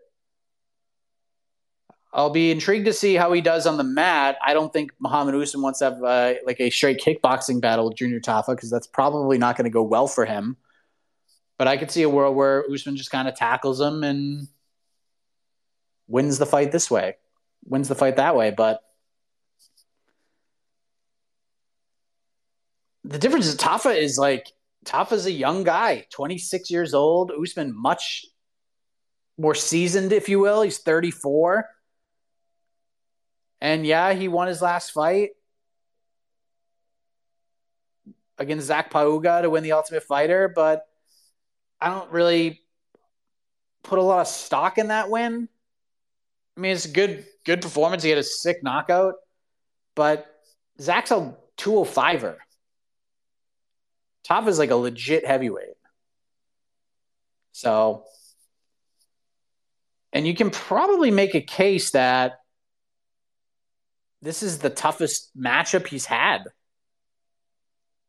I'll 2.12 2.32
be 2.32 2.50
intrigued 2.50 2.88
to 2.88 2.94
see 2.94 3.14
how 3.16 3.32
he 3.34 3.42
does 3.42 3.68
on 3.68 3.78
the 3.78 3.84
mat. 3.84 4.38
I 4.44 4.56
don't 4.56 4.74
think 4.74 4.92
Muhammad 5.00 5.36
Usman 5.36 5.62
wants 5.62 5.80
to 5.80 5.86
have 5.86 6.04
uh, 6.04 6.34
like 6.46 6.60
a 6.60 6.72
straight 6.72 7.00
kickboxing 7.00 7.62
battle 7.62 7.88
with 7.88 7.98
Junior 7.98 8.20
Tafa 8.20 8.56
because 8.56 8.72
that's 8.72 8.88
probably 8.88 9.38
not 9.38 9.56
going 9.56 9.66
to 9.66 9.70
go 9.70 9.84
well 9.84 10.08
for 10.08 10.26
him. 10.26 10.58
But 11.60 11.68
I 11.68 11.78
could 11.78 11.92
see 11.92 12.02
a 12.02 12.10
world 12.10 12.36
where 12.36 12.66
Usman 12.72 12.96
just 12.96 13.12
kind 13.12 13.28
of 13.28 13.36
tackles 13.36 13.80
him 13.80 14.04
and 14.04 14.48
wins 16.10 16.40
the 16.40 16.46
fight 16.46 16.74
this 16.74 16.92
way, 16.92 17.16
wins 17.64 17.88
the 17.88 17.96
fight 17.96 18.18
that 18.18 18.36
way. 18.36 18.52
But 18.52 18.82
the 23.06 23.20
difference 23.20 23.46
is 23.46 23.56
Tafa 23.56 23.96
is 23.96 24.18
like 24.18 24.46
Tafa's 24.86 25.26
a 25.26 25.32
young 25.32 25.64
guy, 25.64 26.06
26 26.12 26.70
years 26.70 26.94
old. 26.94 27.32
Usman 27.32 27.74
much 27.74 28.26
more 29.38 29.56
seasoned, 29.56 30.12
if 30.12 30.28
you 30.28 30.40
will. 30.40 30.62
He's 30.62 30.80
34. 30.80 31.70
And 33.62 33.86
yeah, 33.86 34.14
he 34.14 34.28
won 34.28 34.48
his 34.48 34.62
last 34.62 34.92
fight 34.92 35.30
against 38.38 38.68
Zach 38.68 38.92
Pauga 38.92 39.42
to 39.42 39.50
win 39.50 39.64
the 39.64 39.74
Ultimate 39.74 40.04
Fighter, 40.04 40.52
but 40.54 40.86
I 41.82 41.90
don't 41.90 42.12
really 42.12 42.62
put 43.84 44.00
a 44.00 44.02
lot 44.02 44.22
of 44.22 44.28
stock 44.28 44.78
in 44.78 44.88
that 44.88 45.10
win. 45.10 45.50
I 46.60 46.62
mean, 46.62 46.74
it's 46.74 46.84
a 46.84 46.92
good 46.92 47.26
good 47.46 47.62
performance. 47.62 48.04
He 48.04 48.10
had 48.10 48.20
a 48.20 48.24
sick 48.24 48.62
knockout, 48.64 49.14
but 49.96 50.26
Zach's 50.82 51.10
a 51.10 51.38
205er. 51.58 52.36
Top 54.26 54.46
is 54.46 54.60
like 54.60 54.70
a 54.70 54.76
legit 54.76 55.26
heavyweight. 55.26 55.78
So, 57.54 58.04
and 60.12 60.28
you 60.28 60.36
can 60.36 60.50
probably 60.50 61.12
make 61.12 61.34
a 61.34 61.40
case 61.40 61.92
that 61.92 62.40
this 64.22 64.44
is 64.44 64.60
the 64.60 64.70
toughest 64.70 65.32
matchup 65.38 65.88
he's 65.88 66.06
had. 66.06 66.44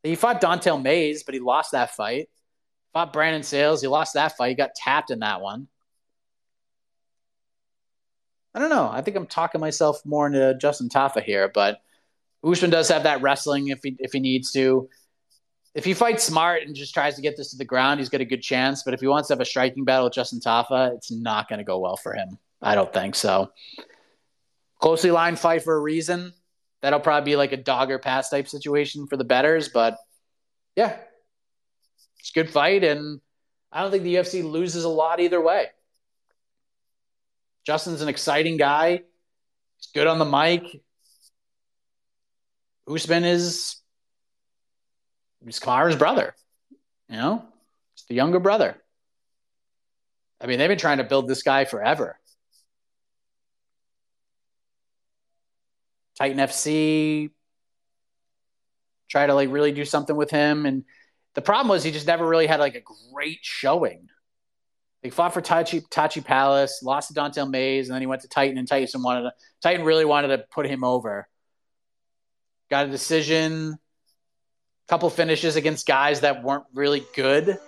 He 0.03 0.17
fought 0.17 0.41
Don'Tale 0.41 0.79
Mays, 0.79 1.23
but 1.23 1.35
he 1.35 1.41
lost 1.41 1.71
that 1.71 1.95
fight. 1.95 2.29
Fought 2.95 3.13
Brandon 3.13 3.45
Sales, 3.45 3.81
he 3.81 3.87
lost 3.87 4.15
that 4.15 4.37
fight. 4.37 4.49
He 4.49 4.55
got 4.57 4.75
tapped 4.75 5.13
in 5.13 5.21
that 5.21 5.41
one. 5.41 5.69
I 8.55 8.59
don't 8.59 8.71
know. 8.71 8.89
I 8.91 9.01
think 9.03 9.17
I'm 9.17 9.27
talking 9.27 9.61
myself 9.61 10.01
more 10.05 10.27
into 10.27 10.57
Justin 10.59 10.89
Tafa 10.89 11.23
here, 11.23 11.49
but 11.53 11.81
Usman 12.43 12.71
does 12.71 12.89
have 12.89 13.05
that 13.05 13.23
wrestling 13.23 13.69
if 13.69 13.81
he 13.83 13.97
if 13.99 14.13
he 14.13 14.21
needs 14.21 14.53
to. 14.53 14.89
If 15.73 15.85
he 15.85 15.95
fights 15.95 16.25
smart 16.25 16.63
and 16.63 16.75
just 16.75 16.93
tries 16.93 17.15
to 17.15 17.23
get 17.23 17.37
this 17.37 17.53
to 17.53 17.57
the 17.57 17.65
ground, 17.65 18.01
he's 18.01 18.09
got 18.09 18.21
a 18.21 18.25
good 18.25 18.43
chance. 18.43 18.83
But 18.83 18.93
if 18.93 19.01
he 19.01 19.07
wants 19.07 19.29
to 19.29 19.35
have 19.35 19.41
a 19.41 19.45
striking 19.45 19.85
battle 19.85 20.07
with 20.07 20.15
Justin 20.15 20.41
Tafa, 20.41 20.97
it's 20.97 21.13
not 21.13 21.49
going 21.49 21.61
to 21.61 21.65
go 21.65 21.79
well 21.79 21.97
for 21.97 22.13
him. 22.13 22.39
I 22.61 22.75
don't 22.75 22.93
think 22.93 23.15
so. 23.15 23.53
Closely 24.81 25.13
lined 25.13 25.39
fight 25.39 25.63
for 25.63 25.77
a 25.77 25.81
reason. 25.81 26.33
That'll 26.83 26.99
probably 26.99 27.31
be 27.31 27.37
like 27.37 27.53
a 27.53 27.57
dog 27.57 27.91
or 27.91 28.01
pass 28.01 28.31
type 28.31 28.49
situation 28.49 29.07
for 29.07 29.17
the 29.17 29.25
betters. 29.25 29.69
But 29.69 29.97
yeah, 30.75 30.97
it's 32.19 32.31
a 32.31 32.35
good 32.35 32.51
fight. 32.51 32.83
And 32.83 33.21
I 33.71 33.83
don't 33.83 33.93
think 33.93 34.03
the 34.03 34.17
UFC 34.17 34.43
loses 34.43 34.83
a 34.83 34.89
lot 34.89 35.21
either 35.21 35.41
way. 35.41 35.67
Justin's 37.71 38.03
an 38.03 38.09
exciting 38.09 38.57
guy. 38.57 39.01
He's 39.77 39.91
good 39.95 40.09
on 40.09 40.19
the 40.19 40.25
mic. 40.25 40.83
Usman 42.93 43.23
is 43.23 43.77
he's 45.45 45.61
Kamaru's 45.61 45.95
brother. 45.95 46.35
You 47.09 47.19
know, 47.19 47.45
it's 47.93 48.07
the 48.07 48.17
younger 48.17 48.41
brother. 48.41 48.77
I 50.41 50.49
mean, 50.49 50.59
they've 50.59 50.69
been 50.69 50.79
trying 50.79 50.99
to 50.99 51.05
build 51.05 51.29
this 51.29 51.45
guy 51.45 51.65
forever. 51.65 52.19
Titan 56.19 56.39
FC 56.39 57.31
try 59.09 59.27
to 59.29 59.35
like 59.35 59.49
really 59.49 59.71
do 59.71 59.85
something 59.85 60.17
with 60.17 60.33
him, 60.33 60.67
and 60.67 60.83
the 61.37 61.41
problem 61.41 61.69
was 61.69 61.85
he 61.85 61.93
just 61.93 62.09
never 62.09 62.27
really 62.27 62.49
had 62.49 62.59
like 62.59 62.75
a 62.75 62.83
great 63.13 63.39
showing. 63.43 64.09
He 65.03 65.09
fought 65.11 65.33
for 65.33 65.41
Tachi, 65.41 65.83
Tachi 65.89 66.23
Palace, 66.23 66.83
lost 66.83 67.09
to 67.09 67.15
Don'Tale 67.15 67.49
Mays, 67.49 67.89
and 67.89 67.95
then 67.95 68.03
he 68.03 68.07
went 68.07 68.23
to 68.23 68.29
Titan, 68.29 68.59
and 68.59 68.69
Titan 68.69 69.03
wanted 69.03 69.23
to, 69.23 69.33
Titan 69.63 69.85
really 69.85 70.05
wanted 70.05 70.29
to 70.29 70.45
put 70.51 70.67
him 70.67 70.85
over. 70.85 71.27
Got 72.69 72.87
a 72.87 72.91
decision, 72.91 73.79
couple 74.89 75.09
finishes 75.09 75.57
against 75.57 75.87
guys 75.87 76.21
that 76.21 76.43
weren't 76.43 76.65
really 76.75 77.03
good, 77.17 77.59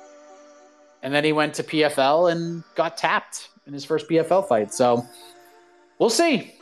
and 1.02 1.14
then 1.14 1.24
he 1.24 1.32
went 1.32 1.54
to 1.54 1.62
PFL 1.62 2.30
and 2.30 2.62
got 2.74 2.98
tapped 2.98 3.48
in 3.66 3.72
his 3.72 3.84
first 3.84 4.08
PFL 4.08 4.46
fight. 4.46 4.74
So 4.74 5.06
we'll 5.98 6.10
see, 6.10 6.54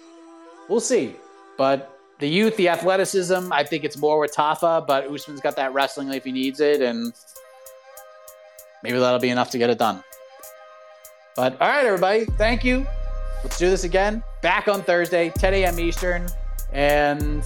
we'll 0.69 0.81
see. 0.81 1.17
But 1.59 1.91
the 2.21 2.29
youth, 2.29 2.57
the 2.57 2.69
athleticism, 2.69 3.53
I 3.53 3.65
think 3.65 3.83
it's 3.83 3.97
more 3.97 4.21
with 4.21 4.35
Tafa, 4.35 4.87
but 4.87 5.11
Usman's 5.11 5.41
got 5.41 5.57
that 5.57 5.75
wrestling 5.75 6.13
if 6.13 6.25
he 6.25 6.33
needs 6.33 6.61
it, 6.61 6.81
and 6.81 7.13
maybe 8.85 8.99
that'll 8.99 9.19
be 9.19 9.31
enough 9.31 9.51
to 9.51 9.59
get 9.59 9.69
it 9.69 9.79
done. 9.79 10.05
But 11.37 11.61
all 11.61 11.69
right, 11.69 11.87
everybody, 11.87 12.25
thank 12.25 12.65
you. 12.65 12.87
Let's 13.43 13.59
do 13.59 13.71
this 13.71 13.85
again. 13.85 14.23
Back 14.43 14.69
on 14.69 14.83
Thursday, 14.83 15.31
10 15.31 15.55
a.m. 15.55 15.81
Eastern. 15.81 16.27
And 16.73 17.43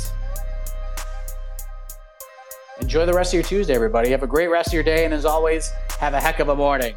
enjoy 2.81 3.07
the 3.07 3.15
rest 3.15 3.33
of 3.33 3.35
your 3.35 3.43
Tuesday, 3.45 3.75
everybody. 3.75 4.11
Have 4.11 4.23
a 4.23 4.27
great 4.27 4.49
rest 4.49 4.69
of 4.69 4.75
your 4.75 4.83
day. 4.83 5.05
And 5.05 5.15
as 5.15 5.25
always, 5.25 5.71
have 5.99 6.15
a 6.15 6.21
heck 6.21 6.41
of 6.41 6.49
a 6.49 6.57
morning. 6.57 6.97